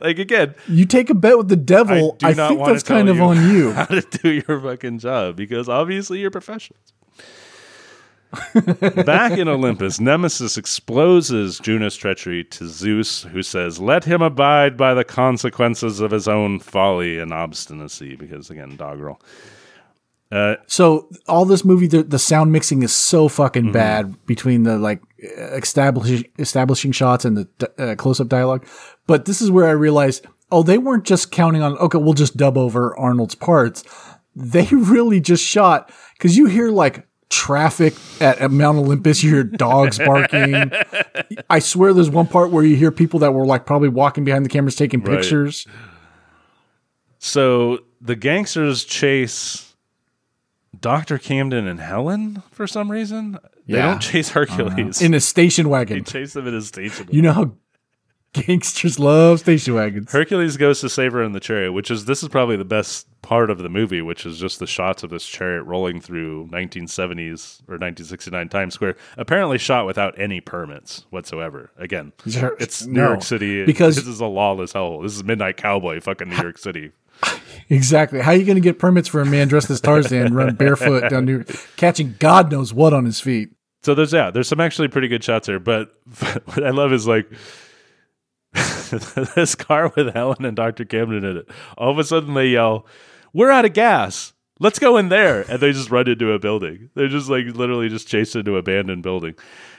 Like 0.01 0.19
again, 0.19 0.55
You 0.67 0.87
take 0.87 1.11
a 1.11 1.15
bet 1.15 1.37
with 1.39 1.49
the 1.49 1.57
devil. 1.57 2.17
do 2.19 2.27
I, 2.27 2.33
not 2.33 2.49
think 2.51 2.65
that's 2.67 2.83
kind 2.83 3.09
of 3.09 3.21
on 3.21 3.37
you. 3.55 3.73
how 3.73 3.85
to 3.85 4.01
do 4.01 4.31
your 4.31 4.61
fucking 4.61 4.99
job 4.99 5.37
because 5.37 5.69
obviously 5.69 6.19
you're 6.21 6.31
professionals. 6.31 6.93
Back 9.05 9.33
in 9.33 9.49
Olympus, 9.49 9.99
Nemesis 10.01 10.57
exposes 10.57 11.59
Juno's 11.59 11.97
treachery 11.97 12.45
to 12.45 12.67
Zeus, 12.69 13.23
who 13.25 13.43
says, 13.43 13.79
Let 13.81 14.05
him 14.05 14.23
abide 14.23 14.77
by 14.77 14.95
the 14.95 15.05
consequences 15.05 16.01
of 16.01 16.11
his 16.11 16.29
own 16.29 16.59
folly 16.61 17.19
and 17.19 17.33
obstinacy. 17.33 18.17
Because, 18.17 18.51
again, 18.51 18.77
doggerel. 18.77 19.21
Uh, 20.31 20.55
So 20.67 21.09
all 21.27 21.45
this 21.45 21.65
movie, 21.65 21.89
the, 21.89 22.05
the 22.05 22.19
sound 22.19 22.53
mixing 22.53 22.83
is 22.83 22.93
so 22.93 23.27
fucking 23.29 23.65
Mm-hmm. 23.65 23.73
bad 23.73 24.27
between 24.27 24.63
the 24.63 24.79
like 24.79 25.01
establishing 25.19 26.25
establishing 26.39 26.93
shots 26.93 27.25
and 27.25 27.37
the 27.37 27.49
uh, 27.79 27.95
close 27.97 28.21
up 28.21 28.29
dialogue. 28.29 28.65
But 29.07 29.25
this 29.25 29.41
is 29.43 29.51
where 29.51 29.67
I 29.67 29.73
realized, 29.73 30.27
oh, 30.53 30.63
they 30.63 30.79
weren't 30.79 31.05
just 31.05 31.33
counting 31.33 31.63
on 31.63 31.77
okay, 31.79 31.99
we'll 31.99 32.15
just 32.15 32.37
dub 32.37 32.57
over 32.57 32.97
Arnold's 32.99 33.35
parts. 33.35 33.83
They 34.37 34.67
really 34.71 35.19
just 35.21 35.45
shot 35.45 35.91
because 36.17 36.37
you 36.37 36.47
hear 36.47 36.71
like 36.71 37.07
traffic 37.31 37.95
at, 38.21 38.51
Mount 38.51 38.77
Olympus, 38.79 39.23
you 39.23 39.31
hear 39.31 39.45
dogs 39.45 39.99
barking. 40.05 40.71
I 41.49 41.59
swear, 41.61 41.93
there's 41.95 42.11
one 42.11 42.27
part 42.27 42.51
where 42.51 42.65
you 42.65 42.77
hear 42.77 42.91
people 42.91 43.21
that 43.21 43.33
were 43.33 43.47
like 43.47 43.65
probably 43.65 43.89
walking 43.89 44.25
behind 44.25 44.45
the 44.45 44.49
cameras 44.51 44.77
taking 44.77 45.01
Right. 45.01 45.21
pictures. 45.21 45.67
so 47.19 47.79
the 48.01 48.17
gangsters 48.17 48.85
chase 48.85 49.75
Dr. 50.81 51.19
Camden 51.19 51.67
and 51.67 51.81
Helen 51.81 52.43
for 52.51 52.67
some 52.67 52.91
reason. 52.91 53.39
They 53.67 53.75
Yeah. 53.77 53.87
don't 53.87 54.01
chase 54.01 54.31
Hercules. 54.31 55.01
in 55.03 55.15
a 55.15 55.21
station 55.21 55.65
they 55.67 55.71
wagon. 55.71 56.05
chase 56.05 56.33
them 56.33 56.47
in 56.47 56.55
a 56.55 56.61
station. 56.63 57.09
You 57.11 57.23
know 57.23 57.33
how 57.33 57.53
Gangsters 58.33 59.01
love 59.01 59.41
station 59.41 59.75
wagons. 59.75 60.13
Hercules 60.13 60.57
goes 60.57 60.81
to 60.83 60.89
save 60.89 61.13
her 61.13 61.23
in 61.23 61.33
the 61.33 61.41
chariot, 61.41 61.73
which 61.73 61.91
is 61.91 62.05
this 62.05 62.23
is 62.23 62.29
probably 62.29 62.57
the 62.57 62.65
best 62.65 63.09
part 63.23 63.51
of 63.51 63.59
the 63.59 63.69
movie, 63.69 64.03
which 64.03 64.25
is 64.25 64.39
just 64.39 64.61
the 64.61 64.69
shots 64.69 65.03
of 65.03 65.11
this 65.11 65.27
chariot 65.27 65.65
rolling 65.65 66.01
through 66.01 66.47
1970s 66.47 67.61
or 67.69 67.75
1969 67.75 68.49
Times 68.49 68.75
Square, 68.75 68.97
apparently 69.17 69.59
shot 69.59 69.85
without 69.85 70.17
any 70.19 70.41
permits 70.41 71.07
whatsoever. 71.11 71.73
Again, 71.77 72.13
it's 72.25 72.87
New 72.87 73.01
No, 73.01 73.09
York 73.09 73.23
City 73.23 73.65
because- 73.67 73.97
this 73.97 74.07
is 74.07 74.21
a 74.21 74.27
lawless 74.27 74.73
hell. 74.75 75.01
This 75.01 75.17
is 75.17 75.25
Midnight 75.25 75.57
Cowboy, 75.57 76.01
fucking 76.01 76.29
New 76.29 76.37
York 76.37 76.59
City. 76.59 76.93
Exactly. 77.69 78.19
How 78.21 78.33
are 78.33 78.37
you 78.37 78.45
going 78.45 78.57
to 78.57 78.61
get 78.61 78.81
permits 78.81 79.07
for 79.07 79.21
a 79.21 79.27
man 79.27 79.47
dressed 79.47 79.71
as 79.71 79.81
Tarzan 79.81 80.35
run 80.35 80.57
barefoot 80.57 81.09
down 81.09 81.25
New 81.25 81.35
York, 81.35 81.49
catching 81.77 82.17
God 82.19 82.51
knows 82.51 82.73
what 82.75 82.93
on 82.93 83.05
his 83.05 83.21
feet? 83.21 83.51
So 83.83 83.95
there's 83.95 84.13
yeah, 84.13 84.31
there's 84.33 84.49
some 84.49 84.59
actually 84.61 84.89
pretty 84.89 85.07
good 85.07 85.23
shots 85.23 85.47
here, 85.47 85.61
but 85.61 85.93
what 86.47 86.65
I 86.65 86.71
love 86.71 86.93
is 86.93 87.07
like 87.07 87.31
this 89.35 89.55
car 89.55 89.93
with 89.95 90.13
Helen 90.15 90.45
and 90.45 90.57
Dr. 90.57 90.85
Camden 90.85 91.25
in 91.25 91.37
it. 91.39 91.49
All 91.79 91.91
of 91.91 91.99
a 91.99 92.05
sudden 92.05 92.35
they 92.35 92.49
yell, 92.49 92.87
"We're 93.33 93.51
out 93.51 93.65
of 93.65 93.73
gas. 93.73 94.33
Let's 94.59 94.79
go 94.79 94.97
in 94.97 95.09
there." 95.09 95.45
And 95.49 95.61
they 95.61 95.73
just 95.73 95.91
run 95.91 96.09
into 96.09 96.33
a 96.33 96.39
building. 96.39 96.91
They're 96.95 97.09
just 97.09 97.29
like 97.29 97.47
literally 97.47 97.89
just 97.89 98.09
chased 98.09 98.37
into 98.37 98.53
an 98.53 98.59
abandoned 98.59 99.03
building. 99.03 99.35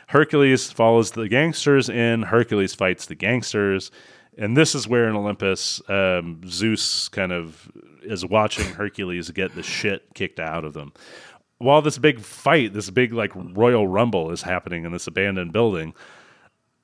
Hercules 0.08 0.72
follows 0.72 1.12
the 1.12 1.28
gangsters 1.30 1.90
in. 1.90 2.24
Hercules 2.24 2.76
fights 2.76 3.06
the 3.06 3.16
gangsters. 3.16 3.92
And 4.38 4.56
this 4.56 4.76
is 4.76 4.88
where 4.88 5.10
in 5.10 5.16
Olympus, 5.16 5.82
um, 5.90 6.42
Zeus 6.48 7.10
kind 7.10 7.34
of 7.34 7.70
is 8.02 8.26
watching 8.26 8.66
Hercules 8.74 9.30
get 9.32 9.54
the 9.56 9.64
shit 9.64 10.14
kicked 10.14 10.40
out 10.40 10.64
of 10.64 10.74
them 10.74 10.94
while 11.62 11.82
this 11.82 12.00
big 12.00 12.20
fight, 12.20 12.74
this 12.74 12.90
big 12.90 13.14
like 13.14 13.32
royal 13.36 13.88
rumble 13.88 14.32
is 14.32 14.42
happening 14.42 14.84
in 14.84 14.92
this 14.92 15.08
abandoned 15.08 15.54
building, 15.54 15.94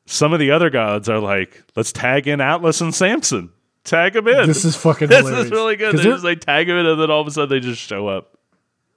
some 0.08 0.34
of 0.34 0.40
the 0.40 0.52
other 0.52 0.70
gods 0.72 1.08
are 1.10 1.20
like, 1.20 1.64
let's 1.76 1.92
tag 1.92 2.28
in 2.28 2.42
Atlas 2.42 2.82
and 2.82 2.96
Samson. 2.96 3.52
Tag 3.84 4.14
them 4.14 4.28
in. 4.28 4.48
This 4.48 4.66
is 4.66 4.76
fucking 4.76 5.08
hilarious. 5.10 5.26
this 5.26 5.30
hilarious. 5.30 5.46
is 5.46 5.52
really 5.52 5.76
good. 5.76 5.98
They 5.98 6.04
just 6.04 6.24
like 6.24 6.40
tag 6.42 6.68
them 6.68 6.78
in, 6.78 6.86
and 6.86 7.00
then 7.00 7.12
all 7.12 7.22
of 7.22 7.28
a 7.28 7.32
sudden 7.32 7.50
they 7.50 7.60
just 7.60 7.82
show 7.82 8.08
up. 8.08 8.38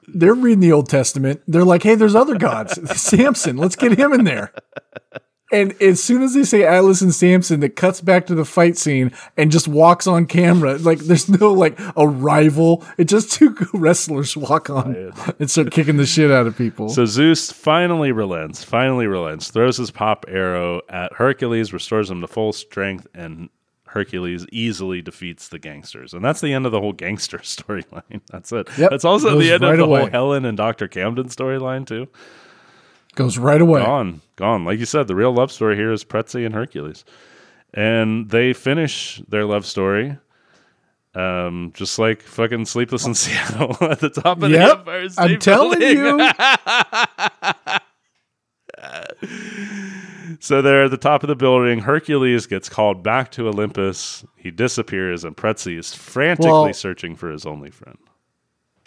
they're 0.09 0.35
reading 0.35 0.61
the 0.61 0.73
Old 0.73 0.89
Testament. 0.89 1.43
They're 1.47 1.65
like, 1.65 1.83
hey, 1.83 1.95
there's 1.95 2.15
other 2.15 2.37
gods. 2.39 2.79
Samson, 3.01 3.57
let's 3.57 3.77
get 3.77 3.99
him 3.99 4.13
in 4.13 4.25
there. 4.25 4.53
And 5.53 5.81
as 5.83 6.03
soon 6.03 6.23
as 6.23 6.35
they 6.35 6.45
say 6.45 6.65
Atlas 6.65 7.01
and 7.01 7.15
Samson, 7.15 7.63
it 7.63 7.75
cuts 7.77 8.01
back 8.01 8.27
to 8.27 8.35
the 8.35 8.45
fight 8.45 8.77
scene 8.77 9.13
and 9.37 9.51
just 9.51 9.67
walks 9.67 10.07
on 10.07 10.27
camera. 10.27 10.79
Like 10.79 10.99
there's 11.01 11.29
no 11.29 11.53
like 11.53 11.79
a 11.97 12.07
rival. 12.07 12.85
It 12.99 13.05
just 13.05 13.33
two 13.33 13.57
wrestlers 13.75 14.37
walk 14.37 14.71
on 14.71 15.13
and 15.39 15.51
start 15.51 15.73
kicking 15.73 15.97
the 15.97 16.07
shit 16.07 16.31
out 16.31 16.47
of 16.47 16.57
people. 16.57 16.89
So 16.89 17.05
Zeus 17.07 17.51
finally 17.51 18.13
relents, 18.13 18.63
finally 18.63 19.07
relents, 19.07 19.51
throws 19.51 19.77
his 19.77 19.91
pop 19.91 20.25
arrow 20.29 20.83
at 20.89 21.13
Hercules, 21.15 21.73
restores 21.73 22.11
him 22.11 22.21
to 22.21 22.29
full 22.29 22.53
strength, 22.53 23.07
and 23.15 23.49
Hercules 23.87 24.47
easily 24.53 25.03
defeats 25.03 25.49
the 25.49 25.59
gangsters. 25.59 26.15
And 26.15 26.25
that's 26.25 26.41
the 26.41 26.53
end 26.53 26.65
of 26.65 26.71
the 26.71 26.81
whole 26.81 26.93
gangster 26.93 27.39
storyline. 27.43 28.21
That's 28.31 28.53
it. 28.53 28.69
Yep. 28.79 28.91
That's 28.91 29.05
also 29.05 29.37
the 29.37 29.53
end 29.53 29.63
right 29.65 29.73
of 29.73 29.79
the 29.79 29.85
away. 29.85 30.01
whole 30.03 30.11
Helen 30.11 30.45
and 30.45 30.57
Dr. 30.57 30.87
Camden 30.87 31.27
storyline, 31.27 31.87
too. 31.87 32.07
Goes 33.17 33.37
right 33.37 33.61
away. 33.61 33.83
gone, 33.83 34.21
gone. 34.41 34.64
Like 34.64 34.80
you 34.80 34.86
said, 34.86 35.07
the 35.07 35.14
real 35.14 35.32
love 35.32 35.53
story 35.53 35.76
here 35.76 35.93
is 35.93 36.03
Pretzi 36.03 36.45
and 36.45 36.55
Hercules, 36.55 37.05
and 37.72 38.28
they 38.30 38.53
finish 38.53 39.22
their 39.28 39.45
love 39.45 39.64
story, 39.64 40.18
um, 41.14 41.70
just 41.74 41.99
like 41.99 42.22
fucking 42.22 42.64
Sleepless 42.66 43.07
in 43.07 43.14
Seattle 43.22 43.76
at 43.88 44.01
the 44.01 44.11
top 44.11 44.38
of 44.43 44.51
the 44.51 44.51
Yep, 44.51 44.78
Empire 44.80 45.09
State 45.09 45.22
I'm 45.22 45.38
telling 45.38 45.82
you. 45.82 46.30
So 50.43 50.62
they're 50.62 50.84
at 50.84 50.91
the 50.91 50.97
top 50.97 51.22
of 51.22 51.28
the 51.28 51.34
building. 51.36 51.80
Hercules 51.80 52.47
gets 52.47 52.68
called 52.68 53.03
back 53.03 53.30
to 53.32 53.47
Olympus. 53.49 54.24
He 54.36 54.51
disappears, 54.51 55.22
and 55.24 55.36
Pretzi 55.36 55.76
is 55.78 55.93
frantically 55.95 56.51
Well- 56.51 56.72
searching 56.72 57.14
for 57.14 57.30
his 57.30 57.45
only 57.45 57.70
friend. 57.70 57.99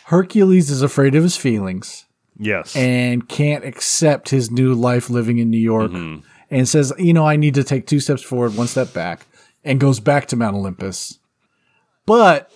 Hercules 0.05 0.69
is 0.71 0.81
afraid 0.81 1.13
of 1.15 1.21
his 1.23 1.37
feelings. 1.37 2.05
Yes, 2.43 2.75
and 2.75 3.27
can't 3.27 3.63
accept 3.63 4.29
his 4.29 4.51
new 4.51 4.73
life 4.73 5.09
living 5.09 5.37
in 5.37 5.49
New 5.49 5.57
York 5.57 5.91
mm-hmm. 5.91 6.25
and 6.49 6.67
says, 6.67 6.91
you 6.97 7.13
know, 7.13 7.25
I 7.25 7.35
need 7.35 7.53
to 7.55 7.63
take 7.63 7.87
two 7.87 7.99
steps 7.99 8.21
forward, 8.21 8.55
one 8.55 8.67
step 8.67 8.93
back, 8.93 9.25
and 9.63 9.79
goes 9.79 9.99
back 9.99 10.27
to 10.27 10.35
Mount 10.35 10.55
Olympus. 10.55 11.19
But 12.05 12.51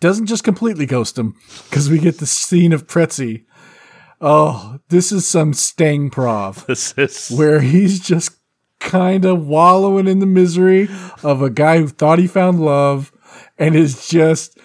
doesn't 0.00 0.26
just 0.26 0.44
completely 0.44 0.86
ghost 0.86 1.18
him 1.18 1.34
because 1.64 1.90
we 1.90 1.98
get 1.98 2.18
the 2.18 2.26
scene 2.26 2.72
of 2.72 2.86
Pretzi. 2.86 3.44
Oh, 4.20 4.80
this 4.88 5.12
is 5.12 5.26
some 5.26 5.52
Stang 5.52 6.10
prov 6.10 6.66
this 6.66 6.94
is 6.96 7.30
where 7.30 7.60
he's 7.60 8.00
just 8.00 8.32
kind 8.80 9.24
of 9.24 9.46
wallowing 9.46 10.06
in 10.06 10.18
the 10.20 10.26
misery 10.26 10.88
of 11.22 11.42
a 11.42 11.50
guy 11.50 11.78
who 11.78 11.88
thought 11.88 12.18
he 12.18 12.26
found 12.26 12.60
love 12.60 13.12
and 13.58 13.74
is 13.74 14.08
just 14.08 14.58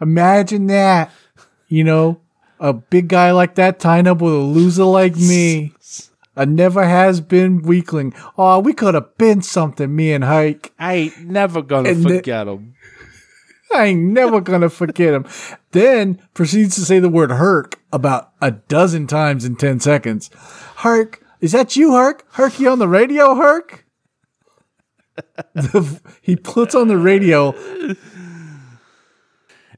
imagine 0.00 0.66
that, 0.66 1.10
you 1.68 1.84
know, 1.84 2.20
a 2.60 2.72
big 2.72 3.08
guy 3.08 3.30
like 3.32 3.54
that 3.56 3.78
tying 3.80 4.06
up 4.06 4.20
with 4.20 4.32
a 4.32 4.36
loser 4.38 4.84
like 4.84 5.16
me. 5.16 5.72
A 6.38 6.44
never 6.44 6.84
has 6.84 7.20
been 7.22 7.62
weakling. 7.62 8.12
Oh, 8.36 8.58
we 8.60 8.74
could 8.74 8.94
have 8.94 9.16
been 9.16 9.40
something, 9.42 9.94
me 9.96 10.12
and 10.12 10.22
Hike. 10.24 10.72
I 10.78 10.94
ain't 10.94 11.20
never 11.20 11.62
gonna 11.62 11.88
And 11.90 12.04
the- 12.04 12.16
forget 12.16 12.46
him. 12.46 12.74
I 13.74 13.86
ain't 13.86 14.02
never 14.12 14.40
gonna 14.40 14.68
forget 14.68 15.12
him. 15.14 15.26
Then 15.72 16.20
proceeds 16.34 16.74
to 16.76 16.82
say 16.82 16.98
the 17.00 17.08
word 17.08 17.30
Herc 17.32 17.80
about 17.92 18.32
a 18.40 18.50
dozen 18.52 19.06
times 19.06 19.44
in 19.44 19.56
10 19.56 19.80
seconds. 19.80 20.30
Herc, 20.76 21.20
is 21.40 21.52
that 21.52 21.74
you, 21.74 21.92
Herc? 21.94 22.24
Herc, 22.34 22.60
you 22.60 22.70
on 22.70 22.78
the 22.78 22.88
radio, 22.88 23.34
Herc? 23.34 23.84
The- 25.54 26.00
he 26.20 26.36
puts 26.36 26.74
on 26.74 26.88
the 26.88 26.98
radio. 26.98 27.52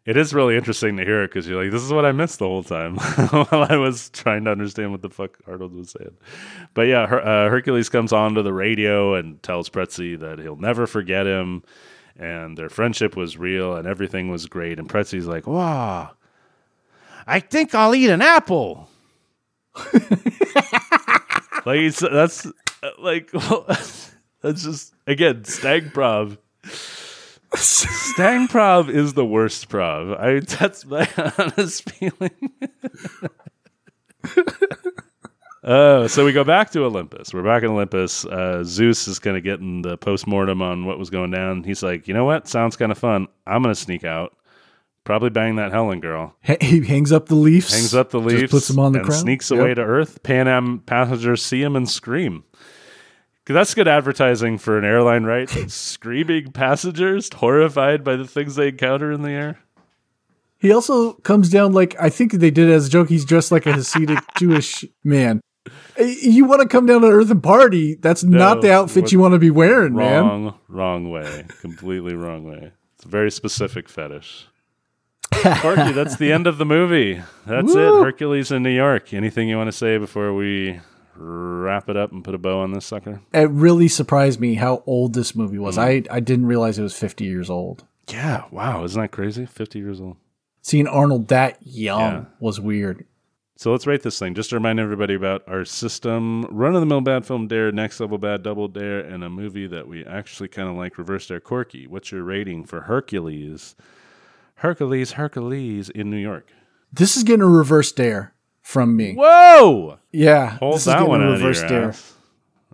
It 0.09 0.17
is 0.17 0.33
really 0.33 0.57
interesting 0.57 0.97
to 0.97 1.05
hear 1.05 1.23
it 1.23 1.29
because 1.29 1.47
you're 1.47 1.63
like, 1.63 1.71
this 1.71 1.83
is 1.83 1.93
what 1.93 2.07
I 2.07 2.13
missed 2.13 2.39
the 2.39 2.47
whole 2.47 2.63
time 2.63 2.97
while 2.97 3.67
I 3.69 3.77
was 3.77 4.09
trying 4.09 4.45
to 4.45 4.51
understand 4.51 4.91
what 4.91 5.03
the 5.03 5.11
fuck 5.11 5.37
Arnold 5.47 5.75
was 5.75 5.91
saying. 5.91 6.17
But 6.73 6.87
yeah, 6.87 7.07
Her- 7.07 7.21
uh, 7.21 7.51
Hercules 7.51 7.91
comes 7.91 8.11
onto 8.11 8.43
the 8.43 8.55
radio 8.55 9.13
and 9.13 9.43
tells 9.43 9.69
Pretzi 9.69 10.19
that 10.19 10.39
he'll 10.39 10.57
never 10.57 10.87
forget 10.87 11.27
him 11.27 11.63
and 12.17 12.57
their 12.57 12.71
friendship 12.71 13.19
was 13.19 13.37
real 13.37 13.77
and 13.77 13.87
everything 13.87 14.31
was 14.31 14.47
great. 14.47 14.79
And 14.79 14.89
Pretzi's 14.89 15.27
like, 15.27 15.47
wow, 15.47 16.13
I 17.27 17.41
think 17.41 17.75
I'll 17.75 17.95
eat 17.95 18.09
an 18.09 18.23
apple. 18.23 18.89
like, 21.67 21.95
that's 21.95 22.47
uh, 22.47 22.91
like, 22.99 23.31
that's 24.41 24.63
just, 24.63 24.95
again, 25.07 25.45
Stang 25.45 25.91
prov. 27.51 27.61
Stang 27.63 28.49
prov 28.49 28.89
is 28.91 29.15
the 29.15 29.25
worst 29.25 29.69
prov. 29.69 30.13
I 30.13 30.41
that's 30.41 30.85
my 30.87 31.09
honest 31.39 31.89
feeling. 31.91 32.31
Oh, 35.65 36.07
so 36.07 36.25
we 36.25 36.33
go 36.33 36.45
back 36.45 36.71
to 36.71 36.85
Olympus. 36.85 37.35
We're 37.35 37.43
back 37.43 37.63
in 37.63 37.69
Olympus. 37.71 38.25
Uh, 38.25 38.63
Zeus 38.65 39.07
is 39.09 39.19
kind 39.19 39.37
of 39.37 39.43
getting 39.43 39.83
the 39.83 39.99
postmortem 39.99 40.63
on 40.63 40.87
what 40.87 40.99
was 40.99 41.11
going 41.11 41.31
down. 41.33 41.63
He's 41.65 41.83
like, 41.83 42.07
you 42.09 42.15
know 42.15 42.25
what? 42.25 42.49
Sounds 42.49 42.77
kind 42.77 42.91
of 42.93 42.97
fun. 42.97 43.27
I'm 43.47 43.63
going 43.63 43.75
to 43.75 43.79
sneak 43.81 44.03
out, 44.05 44.35
probably 45.05 45.29
bang 45.31 45.57
that 45.57 45.73
Helen 45.73 46.01
girl. 46.01 46.35
He 46.61 46.87
hangs 46.87 47.13
up 47.13 47.27
the 47.27 47.35
leaves. 47.35 47.75
Hangs 47.75 47.95
up 47.95 48.11
the 48.11 48.21
leaves, 48.21 48.51
puts 48.51 48.69
them 48.69 48.79
on 48.79 48.93
the 48.93 49.01
and 49.01 49.09
crown. 49.09 49.21
sneaks 49.21 49.51
Yep. 49.51 49.61
away 49.61 49.75
to 49.75 49.83
Earth. 49.83 50.23
Pan 50.23 50.49
Am 50.49 50.79
passengers 50.79 51.43
see 51.45 51.61
him 51.61 51.75
and 51.77 51.91
scream. 51.91 52.45
'Cause 53.49 53.55
That's 53.55 53.75
good 53.75 53.89
advertising 53.89 54.59
for 54.59 54.77
an 54.77 54.85
airline, 54.85 55.25
right? 55.25 55.49
Screaming 55.71 56.53
passengers, 56.53 57.31
horrified 57.33 58.05
by 58.05 58.15
the 58.17 58.27
things 58.27 58.57
they 58.57 58.69
encounter 58.69 59.11
in 59.11 59.23
the 59.23 59.31
air. 59.31 59.59
He 60.59 60.71
also 60.71 61.15
comes 61.15 61.49
down 61.49 61.73
like 61.73 61.97
I 61.99 62.11
think 62.11 62.33
they 62.33 62.51
did 62.51 62.69
as 62.69 62.89
a 62.89 62.91
joke. 62.91 63.09
He's 63.09 63.25
dressed 63.25 63.51
like 63.51 63.65
a 63.65 63.73
Hasidic 63.73 64.23
Jewish 64.39 64.85
man. 65.03 65.41
Eh, 65.97 66.15
You 66.21 66.45
want 66.45 66.61
to 66.61 66.69
come 66.69 66.85
down 66.85 67.01
to 67.01 67.07
Earth 67.09 67.31
and 67.31 67.43
party? 67.43 67.95
That's 67.95 68.23
not 68.23 68.61
the 68.61 68.71
outfit 68.71 69.13
you 69.13 69.19
want 69.19 69.33
to 69.33 69.39
be 69.39 69.51
wearing, 69.51 69.95
man. 69.95 70.25
Wrong, 70.25 70.55
wrong 70.69 71.11
way. 71.11 71.47
Completely 71.63 72.15
wrong 72.15 72.45
way. 72.45 72.73
It's 72.97 73.07
a 73.07 73.09
very 73.09 73.31
specific 73.31 73.89
fetish. 73.89 74.47
Corky, 75.33 75.93
that's 75.93 76.17
the 76.17 76.33
end 76.33 76.47
of 76.47 76.59
the 76.59 76.67
movie. 76.67 77.23
That's 77.47 77.73
Woo. 77.73 78.01
it. 78.01 78.05
Hercules 78.05 78.51
in 78.53 78.63
New 78.63 78.71
York. 78.77 79.15
Anything 79.15 79.49
you 79.49 79.57
want 79.57 79.69
to 79.69 79.73
say 79.77 79.97
before 79.97 80.35
we 80.35 80.81
wrap 81.19 81.89
it 81.89 81.97
up 81.97 82.13
and 82.13 82.23
put 82.25 82.35
a 82.35 82.39
bow 82.39 82.61
on 82.61 82.73
this 82.73 82.87
sucker? 82.87 83.21
It 83.33 83.51
really 83.51 83.89
surprised 83.89 84.41
me 84.41 84.55
how 84.55 84.83
old 84.87 85.15
this 85.15 85.35
movie 85.35 85.59
was. 85.59 85.75
Hmm. 85.77 85.81
I 85.83 86.03
I 86.11 86.21
didn't 86.21 86.47
realize 86.47 86.79
it 86.79 86.83
was 86.83 86.97
50 86.99 87.25
years 87.25 87.51
old. 87.51 87.85
Yeah. 88.11 88.45
Wow. 88.51 88.85
Isn't 88.85 89.01
that 89.01 89.09
crazy? 89.11 89.45
50 89.47 89.79
years 89.79 90.01
old. 90.01 90.17
Seeing 90.63 90.87
Arnold 90.87 91.29
that 91.29 91.59
young 91.63 92.01
Yeah. 92.01 92.25
was 92.41 92.61
weird. 92.61 93.05
So 93.57 93.73
let's 93.73 93.87
rate 93.89 94.03
this 94.03 94.19
thing. 94.21 94.35
Just 94.35 94.51
to 94.51 94.57
remind 94.57 94.79
everybody 94.79 95.15
about 95.15 95.43
our 95.49 95.65
system 95.65 96.43
run 96.45 96.75
of 96.77 96.81
the 96.81 96.87
mill 96.87 97.01
bad 97.01 97.27
film 97.27 97.49
dare, 97.49 97.73
next 97.73 97.99
level 97.99 98.17
bad 98.17 98.43
double 98.45 98.69
dare, 98.69 99.01
and 99.01 99.25
a 99.25 99.29
movie 99.31 99.67
that 99.67 99.89
we 99.89 100.05
actually 100.07 100.49
kind 100.49 100.69
of 100.69 100.77
like 100.77 100.97
reverse 100.97 101.27
dare 101.27 101.41
Corky. 101.41 101.87
What's 101.89 102.13
your 102.13 102.23
rating 102.23 102.65
for 102.67 102.83
Hercules? 102.83 103.75
Hercules, 104.57 105.13
Hercules 105.13 105.89
in 105.91 106.09
New 106.11 106.17
York. 106.19 106.51
This 106.93 107.17
is 107.17 107.25
getting 107.25 107.43
a 107.43 107.49
reverse 107.49 107.93
dare 107.93 108.33
from 108.69 108.95
me. 108.95 109.15
Whoa! 109.15 109.99
Yeah, 110.13 110.59
Hold 110.59 110.75
this 110.75 110.81
is 110.83 110.85
that 110.87 110.99
getting 110.99 111.09
one 111.09 111.23
out 111.23 111.29
of 111.29 111.41
reverse 111.41 111.61
your 111.61 111.69
dare. 111.69 111.89
ass. 111.89 112.15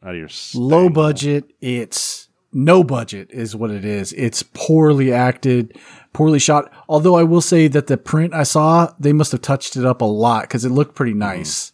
out 0.03 0.15
of 0.15 0.19
your 0.19 0.29
low 0.61 0.89
budget. 0.89 1.53
It's 1.61 2.29
no 2.53 2.83
budget 2.83 3.31
is 3.31 3.55
what 3.55 3.71
it 3.71 3.85
is. 3.85 4.13
It's 4.15 4.43
poorly 4.43 5.13
acted, 5.13 5.79
poorly 6.13 6.41
shot. 6.41 6.73
Although 6.89 7.15
I 7.15 7.23
will 7.23 7.41
say 7.41 7.69
that 7.69 7.87
the 7.87 7.97
print 7.97 8.35
I 8.35 8.43
saw, 8.43 8.93
they 8.99 9.13
must 9.13 9.31
have 9.31 9.41
touched 9.41 9.77
it 9.77 9.85
up 9.85 10.01
a 10.01 10.05
lot 10.05 10.43
because 10.43 10.65
it 10.65 10.71
looked 10.71 10.97
pretty 10.97 11.13
hmm. 11.13 11.21
nice. 11.21 11.71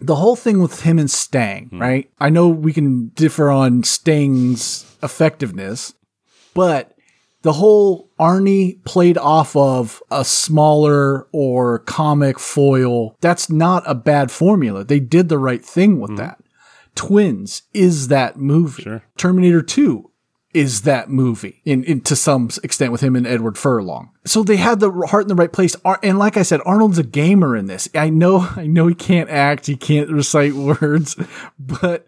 The 0.00 0.16
whole 0.16 0.34
thing 0.34 0.60
with 0.60 0.80
him 0.80 0.98
and 0.98 1.08
Stang, 1.08 1.68
hmm. 1.68 1.80
right? 1.80 2.10
I 2.18 2.30
know 2.30 2.48
we 2.48 2.72
can 2.72 3.10
differ 3.10 3.50
on 3.50 3.84
Stang's 3.84 4.84
effectiveness, 5.00 5.94
but 6.54 6.93
the 7.44 7.52
whole 7.52 8.10
Arnie 8.18 8.82
played 8.84 9.18
off 9.18 9.54
of 9.54 10.02
a 10.10 10.24
smaller 10.24 11.28
or 11.30 11.80
comic 11.80 12.38
foil, 12.40 13.16
that's 13.20 13.50
not 13.50 13.82
a 13.86 13.94
bad 13.94 14.30
formula. 14.30 14.82
They 14.82 14.98
did 14.98 15.28
the 15.28 15.38
right 15.38 15.62
thing 15.62 16.00
with 16.00 16.12
mm-hmm. 16.12 16.20
that. 16.20 16.42
Twins 16.94 17.62
is 17.74 18.08
that 18.08 18.38
movie. 18.38 18.84
Sure. 18.84 19.02
Terminator 19.18 19.60
2 19.60 20.10
is 20.54 20.82
that 20.82 21.10
movie 21.10 21.60
in, 21.66 21.84
in 21.84 22.00
to 22.00 22.16
some 22.16 22.48
extent 22.62 22.92
with 22.92 23.02
him 23.02 23.14
and 23.14 23.26
Edward 23.26 23.58
Furlong. 23.58 24.10
So 24.24 24.42
they 24.42 24.56
had 24.56 24.80
the 24.80 24.90
heart 24.90 25.24
in 25.24 25.28
the 25.28 25.34
right 25.34 25.52
place. 25.52 25.76
Ar- 25.84 26.00
And 26.02 26.18
like 26.18 26.38
I 26.38 26.42
said, 26.42 26.60
Arnold's 26.64 26.98
a 26.98 27.02
gamer 27.02 27.54
in 27.56 27.66
this. 27.66 27.90
I 27.94 28.08
know, 28.08 28.48
I 28.56 28.66
know 28.66 28.86
he 28.86 28.94
can't 28.94 29.28
act, 29.28 29.66
he 29.66 29.76
can't 29.76 30.08
recite 30.08 30.54
words, 30.54 31.14
but 31.58 32.06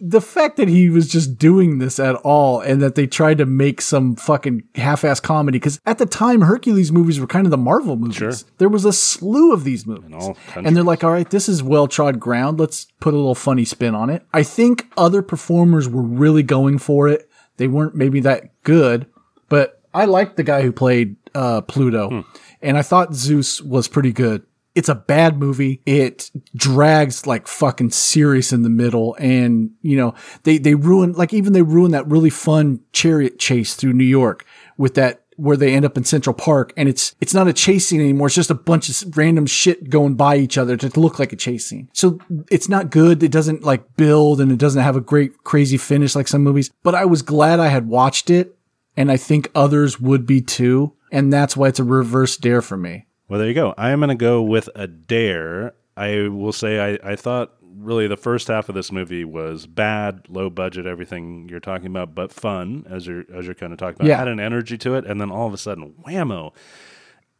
the 0.00 0.20
fact 0.20 0.56
that 0.56 0.68
he 0.68 0.90
was 0.90 1.08
just 1.08 1.38
doing 1.38 1.78
this 1.78 1.98
at 1.98 2.16
all 2.16 2.60
and 2.60 2.82
that 2.82 2.94
they 2.94 3.06
tried 3.06 3.38
to 3.38 3.46
make 3.46 3.80
some 3.80 4.16
fucking 4.16 4.62
half-ass 4.74 5.20
comedy 5.20 5.58
because 5.58 5.80
at 5.86 5.98
the 5.98 6.06
time 6.06 6.42
hercules 6.42 6.90
movies 6.90 7.20
were 7.20 7.26
kind 7.26 7.46
of 7.46 7.50
the 7.50 7.56
marvel 7.56 7.96
movies. 7.96 8.16
Sure. 8.16 8.32
there 8.58 8.68
was 8.68 8.84
a 8.84 8.92
slew 8.92 9.52
of 9.52 9.64
these 9.64 9.86
movies. 9.86 10.12
All 10.14 10.36
and 10.56 10.76
they're 10.76 10.82
like 10.82 11.04
all 11.04 11.12
right 11.12 11.28
this 11.30 11.48
is 11.48 11.62
well-trod 11.62 12.18
ground. 12.18 12.58
Let's 12.58 12.86
put 13.00 13.14
a 13.14 13.16
little 13.16 13.34
funny 13.34 13.64
spin 13.64 13.94
on 13.94 14.10
it. 14.10 14.26
I 14.32 14.42
think 14.42 14.88
other 14.96 15.22
performers 15.22 15.88
were 15.88 16.02
really 16.02 16.42
going 16.42 16.78
for 16.78 17.08
it. 17.08 17.28
They 17.56 17.68
weren't 17.68 17.94
maybe 17.94 18.20
that 18.20 18.62
good 18.62 19.06
but 19.48 19.80
i 19.92 20.04
liked 20.04 20.36
the 20.36 20.42
guy 20.42 20.62
who 20.62 20.72
played 20.72 21.16
uh, 21.34 21.60
pluto. 21.62 22.24
And 22.62 22.76
i 22.78 22.82
thought 22.82 23.14
zeus 23.14 23.60
was 23.60 23.88
pretty 23.88 24.12
good 24.12 24.44
it's 24.74 24.88
a 24.88 24.94
bad 24.94 25.38
movie. 25.38 25.80
It 25.86 26.30
drags 26.54 27.26
like 27.26 27.46
fucking 27.46 27.90
serious 27.90 28.52
in 28.52 28.62
the 28.62 28.70
middle. 28.70 29.16
And, 29.20 29.70
you 29.82 29.96
know, 29.96 30.14
they, 30.42 30.58
they 30.58 30.74
ruin, 30.74 31.12
like 31.12 31.32
even 31.32 31.52
they 31.52 31.62
ruin 31.62 31.92
that 31.92 32.08
really 32.08 32.30
fun 32.30 32.80
chariot 32.92 33.38
chase 33.38 33.74
through 33.74 33.92
New 33.92 34.04
York 34.04 34.44
with 34.76 34.94
that 34.94 35.20
where 35.36 35.56
they 35.56 35.74
end 35.74 35.84
up 35.84 35.96
in 35.96 36.04
Central 36.04 36.34
Park 36.34 36.72
and 36.76 36.88
it's, 36.88 37.14
it's 37.20 37.34
not 37.34 37.48
a 37.48 37.52
chase 37.52 37.88
scene 37.88 38.00
anymore. 38.00 38.28
It's 38.28 38.36
just 38.36 38.50
a 38.50 38.54
bunch 38.54 38.88
of 38.88 39.16
random 39.16 39.46
shit 39.46 39.90
going 39.90 40.14
by 40.14 40.36
each 40.36 40.56
other 40.56 40.76
to 40.76 41.00
look 41.00 41.18
like 41.18 41.32
a 41.32 41.36
chase 41.36 41.66
scene. 41.66 41.88
So 41.92 42.18
it's 42.50 42.68
not 42.68 42.90
good. 42.90 43.22
It 43.22 43.32
doesn't 43.32 43.64
like 43.64 43.96
build 43.96 44.40
and 44.40 44.52
it 44.52 44.58
doesn't 44.58 44.82
have 44.82 44.96
a 44.96 45.00
great 45.00 45.42
crazy 45.42 45.76
finish 45.76 46.14
like 46.14 46.28
some 46.28 46.42
movies, 46.42 46.70
but 46.82 46.94
I 46.94 47.04
was 47.04 47.22
glad 47.22 47.58
I 47.58 47.68
had 47.68 47.88
watched 47.88 48.30
it 48.30 48.56
and 48.96 49.10
I 49.10 49.16
think 49.16 49.50
others 49.54 50.00
would 50.00 50.24
be 50.24 50.40
too. 50.40 50.94
And 51.10 51.32
that's 51.32 51.56
why 51.56 51.68
it's 51.68 51.80
a 51.80 51.84
reverse 51.84 52.36
dare 52.36 52.62
for 52.62 52.76
me. 52.76 53.06
Well, 53.34 53.40
there 53.40 53.48
you 53.48 53.54
go. 53.54 53.74
I 53.76 53.90
am 53.90 53.98
going 53.98 54.10
to 54.10 54.14
go 54.14 54.40
with 54.42 54.68
a 54.76 54.86
dare. 54.86 55.74
I 55.96 56.28
will 56.28 56.52
say 56.52 56.78
I, 56.78 57.14
I 57.14 57.16
thought 57.16 57.54
really 57.60 58.06
the 58.06 58.16
first 58.16 58.46
half 58.46 58.68
of 58.68 58.76
this 58.76 58.92
movie 58.92 59.24
was 59.24 59.66
bad, 59.66 60.28
low 60.28 60.48
budget, 60.48 60.86
everything 60.86 61.48
you're 61.48 61.58
talking 61.58 61.88
about, 61.88 62.14
but 62.14 62.32
fun 62.32 62.86
as 62.88 63.08
you're 63.08 63.24
as 63.34 63.44
you're 63.44 63.56
kind 63.56 63.72
of 63.72 63.80
talking 63.80 63.96
about. 63.96 64.06
Yeah. 64.06 64.18
Had 64.18 64.28
an 64.28 64.38
energy 64.38 64.78
to 64.78 64.94
it, 64.94 65.04
and 65.04 65.20
then 65.20 65.32
all 65.32 65.48
of 65.48 65.52
a 65.52 65.58
sudden, 65.58 65.94
whammo, 66.06 66.52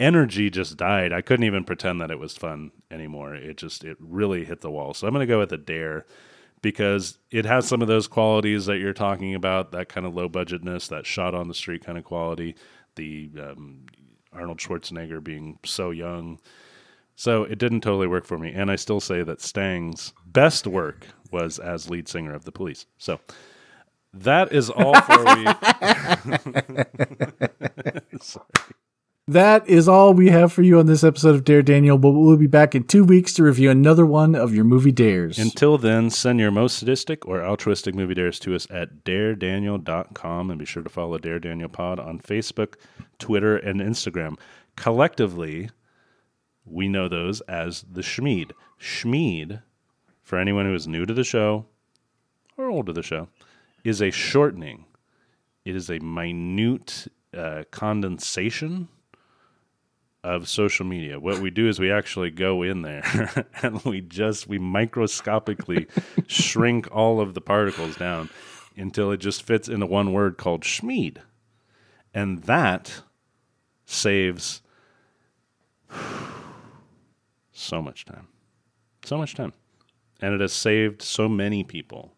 energy 0.00 0.50
just 0.50 0.76
died. 0.76 1.12
I 1.12 1.20
couldn't 1.20 1.46
even 1.46 1.62
pretend 1.62 2.00
that 2.00 2.10
it 2.10 2.18
was 2.18 2.36
fun 2.36 2.72
anymore. 2.90 3.36
It 3.36 3.56
just 3.56 3.84
it 3.84 3.96
really 4.00 4.44
hit 4.44 4.62
the 4.62 4.72
wall. 4.72 4.94
So 4.94 5.06
I'm 5.06 5.14
going 5.14 5.24
to 5.24 5.32
go 5.32 5.38
with 5.38 5.52
a 5.52 5.58
dare 5.58 6.06
because 6.60 7.18
it 7.30 7.44
has 7.44 7.68
some 7.68 7.82
of 7.82 7.86
those 7.86 8.08
qualities 8.08 8.66
that 8.66 8.78
you're 8.78 8.94
talking 8.94 9.32
about, 9.32 9.70
that 9.70 9.88
kind 9.88 10.08
of 10.08 10.16
low 10.16 10.28
budgetness, 10.28 10.88
that 10.88 11.06
shot 11.06 11.36
on 11.36 11.46
the 11.46 11.54
street 11.54 11.86
kind 11.86 11.98
of 11.98 12.02
quality, 12.02 12.56
the 12.96 13.30
um, 13.38 13.86
Arnold 14.34 14.58
Schwarzenegger 14.58 15.22
being 15.22 15.58
so 15.64 15.90
young. 15.90 16.38
So 17.16 17.44
it 17.44 17.58
didn't 17.58 17.82
totally 17.82 18.08
work 18.08 18.24
for 18.24 18.38
me. 18.38 18.52
And 18.52 18.70
I 18.70 18.76
still 18.76 19.00
say 19.00 19.22
that 19.22 19.40
Stang's 19.40 20.12
best 20.26 20.66
work 20.66 21.06
was 21.30 21.58
as 21.58 21.88
lead 21.88 22.08
singer 22.08 22.34
of 22.34 22.44
the 22.44 22.52
police. 22.52 22.86
So 22.98 23.20
that 24.12 24.52
is 24.52 24.70
all 24.70 25.00
for 25.00 25.24
we. 25.34 25.46
That 29.26 29.66
is 29.66 29.88
all 29.88 30.12
we 30.12 30.28
have 30.28 30.52
for 30.52 30.60
you 30.60 30.78
on 30.78 30.84
this 30.84 31.02
episode 31.02 31.34
of 31.34 31.44
Dare 31.44 31.62
Daniel, 31.62 31.96
but 31.96 32.10
we'll 32.10 32.36
be 32.36 32.46
back 32.46 32.74
in 32.74 32.84
two 32.84 33.04
weeks 33.04 33.32
to 33.34 33.42
review 33.42 33.70
another 33.70 34.04
one 34.04 34.34
of 34.34 34.54
your 34.54 34.64
movie 34.64 34.92
dares. 34.92 35.38
Until 35.38 35.78
then, 35.78 36.10
send 36.10 36.40
your 36.40 36.50
most 36.50 36.76
sadistic 36.76 37.26
or 37.26 37.42
altruistic 37.42 37.94
movie 37.94 38.12
dares 38.12 38.38
to 38.40 38.54
us 38.54 38.66
at 38.70 39.02
daredaniel.com 39.02 40.50
and 40.50 40.58
be 40.58 40.66
sure 40.66 40.82
to 40.82 40.90
follow 40.90 41.16
Dare 41.16 41.38
Daniel 41.38 41.70
Pod 41.70 41.98
on 41.98 42.18
Facebook, 42.18 42.74
Twitter, 43.18 43.56
and 43.56 43.80
Instagram. 43.80 44.38
Collectively, 44.76 45.70
we 46.66 46.86
know 46.86 47.08
those 47.08 47.40
as 47.42 47.82
the 47.90 48.02
Schmied. 48.02 48.52
Schmied, 48.78 49.62
for 50.20 50.38
anyone 50.38 50.66
who 50.66 50.74
is 50.74 50.86
new 50.86 51.06
to 51.06 51.14
the 51.14 51.24
show 51.24 51.64
or 52.58 52.68
old 52.68 52.84
to 52.86 52.92
the 52.92 53.02
show, 53.02 53.28
is 53.84 54.02
a 54.02 54.10
shortening. 54.10 54.84
It 55.64 55.74
is 55.74 55.88
a 55.88 55.98
minute 56.00 57.06
uh, 57.34 57.64
condensation 57.70 58.88
of 60.24 60.48
social 60.48 60.86
media. 60.86 61.20
What 61.20 61.38
we 61.38 61.50
do 61.50 61.68
is 61.68 61.78
we 61.78 61.92
actually 61.92 62.30
go 62.30 62.62
in 62.62 62.80
there 62.80 63.46
and 63.62 63.80
we 63.84 64.00
just 64.00 64.48
we 64.48 64.58
microscopically 64.58 65.86
shrink 66.26 66.88
all 66.90 67.20
of 67.20 67.34
the 67.34 67.42
particles 67.42 67.96
down 67.96 68.30
until 68.74 69.12
it 69.12 69.18
just 69.18 69.42
fits 69.42 69.68
into 69.68 69.86
one 69.86 70.12
word 70.12 70.38
called 70.38 70.62
Schmied. 70.62 71.18
And 72.14 72.42
that 72.44 73.02
saves 73.84 74.62
so 77.52 77.82
much 77.82 78.06
time. 78.06 78.28
So 79.04 79.18
much 79.18 79.34
time. 79.34 79.52
And 80.22 80.34
it 80.34 80.40
has 80.40 80.54
saved 80.54 81.02
so 81.02 81.28
many 81.28 81.64
people 81.64 82.13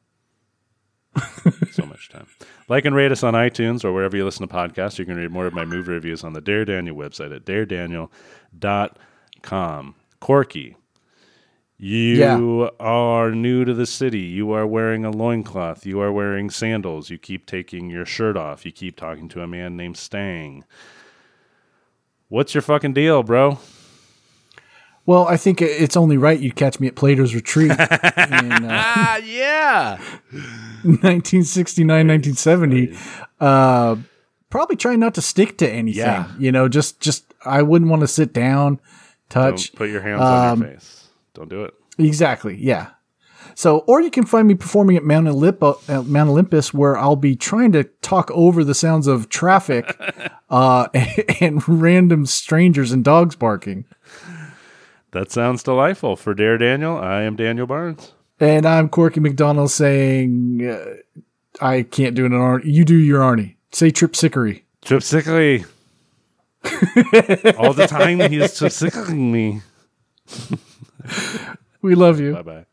so 1.73 1.87
much 1.87 2.09
time. 2.09 2.27
Like 2.69 2.85
and 2.85 2.95
rate 2.97 3.13
us 3.13 3.23
on 3.23 3.35
iTunes 3.35 3.85
or 3.85 3.93
wherever 3.93 4.17
you 4.17 4.25
listen 4.25 4.47
to 4.47 4.53
podcasts. 4.55 4.99
You 4.99 5.05
can 5.05 5.17
read 5.17 5.31
more 5.31 5.47
of 5.47 5.55
my 5.55 5.65
movie 5.65 5.93
reviews 5.93 6.25
on 6.25 6.33
the 6.33 6.41
Dare 6.41 6.65
Daniel 6.65 6.97
website 6.97 7.35
at 7.35 7.45
daredaniel.com. 7.45 9.95
Corky, 10.21 10.77
you 11.79 12.71
are 12.81 13.31
new 13.33 13.65
to 13.65 13.75
the 13.75 13.87
city. 13.87 14.21
You 14.21 14.51
are 14.53 14.67
wearing 14.67 15.05
a 15.05 15.11
loincloth. 15.11 15.85
You 15.87 16.01
are 16.01 16.11
wearing 16.11 16.49
sandals. 16.51 17.11
You 17.11 17.19
keep 17.19 17.47
taking 17.47 17.91
your 17.91 18.07
shirt 18.07 18.37
off. 18.37 18.65
You 18.65 18.73
keep 18.73 18.97
talking 18.97 19.29
to 19.29 19.43
a 19.43 19.47
man 19.47 19.77
named 19.77 19.97
Stang. 19.99 20.65
What's 22.29 22.55
your 22.55 22.63
fucking 22.63 22.95
deal, 22.95 23.23
bro? 23.23 23.59
well, 25.05 25.29
I 25.29 25.37
think 25.37 25.61
it's 25.63 25.97
only 25.97 26.17
right 26.17 26.41
you 26.41 26.51
catch 26.51 26.81
me 26.81 26.89
at 26.89 26.97
Plato's 26.97 27.35
Retreat 27.35 27.71
in 27.71 27.79
uh, 27.79 28.69
Ah, 28.69 29.17
yeah. 29.19 30.01
1969, 30.89 31.87
1970. 31.89 32.97
Uh, 33.41 33.97
probably 34.51 34.77
try 34.77 34.97
not 34.97 35.15
to 35.15 35.23
stick 35.23 35.59
to 35.59 35.71
anything. 35.71 36.01
Yeah. 36.01 36.31
You 36.39 36.53
know, 36.53 36.69
just, 36.69 37.01
just, 37.01 37.35
I 37.45 37.63
wouldn't 37.63 37.91
want 37.91 38.01
to 38.01 38.09
sit 38.09 38.33
down, 38.33 38.81
touch. 39.29 39.73
Don't 39.73 39.79
put 39.79 39.91
your 39.91 40.01
hands 40.01 40.21
on 40.21 40.59
your 40.61 40.69
face. 40.69 41.09
Don't 41.35 41.49
do 41.49 41.65
it. 41.65 41.75
Exactly. 41.99 42.57
Yeah. 42.57 42.91
So, 43.55 43.79
or 43.87 44.03
you 44.03 44.11
can 44.11 44.27
find 44.27 44.47
me 44.47 44.55
performing 44.55 44.97
at 44.97 45.05
Mount, 45.05 45.27
Olymp- 45.27 45.89
uh, 45.89 46.03
Mount 46.03 46.29
Olympus, 46.29 46.75
where 46.75 46.99
I'll 46.99 47.17
be 47.17 47.37
trying 47.37 47.73
to 47.73 47.85
talk 47.85 48.31
over 48.33 48.63
the 48.65 48.75
sounds 48.75 49.07
of 49.07 49.31
traffic 49.31 49.99
uh, 50.51 50.89
and 51.41 51.67
random 51.67 52.27
strangers 52.27 52.93
and 52.93 53.03
dogs 53.03 53.35
barking. 53.35 53.87
That 55.13 55.31
sounds 55.31 55.63
delightful. 55.63 56.17
For 56.17 56.35
Dare 56.35 56.59
Daniel, 56.59 56.99
I 56.99 57.23
am 57.23 57.37
Daniel 57.37 57.67
Barnes. 57.67 58.13
And 58.39 58.67
I'm 58.67 58.89
Corky 58.89 59.21
McDonald 59.21 59.71
saying, 59.71 60.67
uh, 60.67 60.95
I 61.65 61.83
can't 61.83 62.15
do 62.15 62.27
an 62.27 62.33
Arnie. 62.33 62.65
You 62.65 62.85
do 62.85 62.97
your 62.97 63.21
Arnie. 63.21 63.57
Say 63.73 63.91
Trip 63.91 64.13
Sickery. 64.13 64.63
Trip 64.85 65.03
sickly. 65.03 65.65
All 67.59 67.73
the 67.73 67.87
time 67.89 68.21
he 68.21 68.39
is 68.39 68.57
trip 68.57 68.73
sickling 68.73 69.33
me. 69.33 69.63
We 71.83 71.95
love 71.95 72.19
you. 72.19 72.35
Bye 72.35 72.43
bye. 72.43 72.67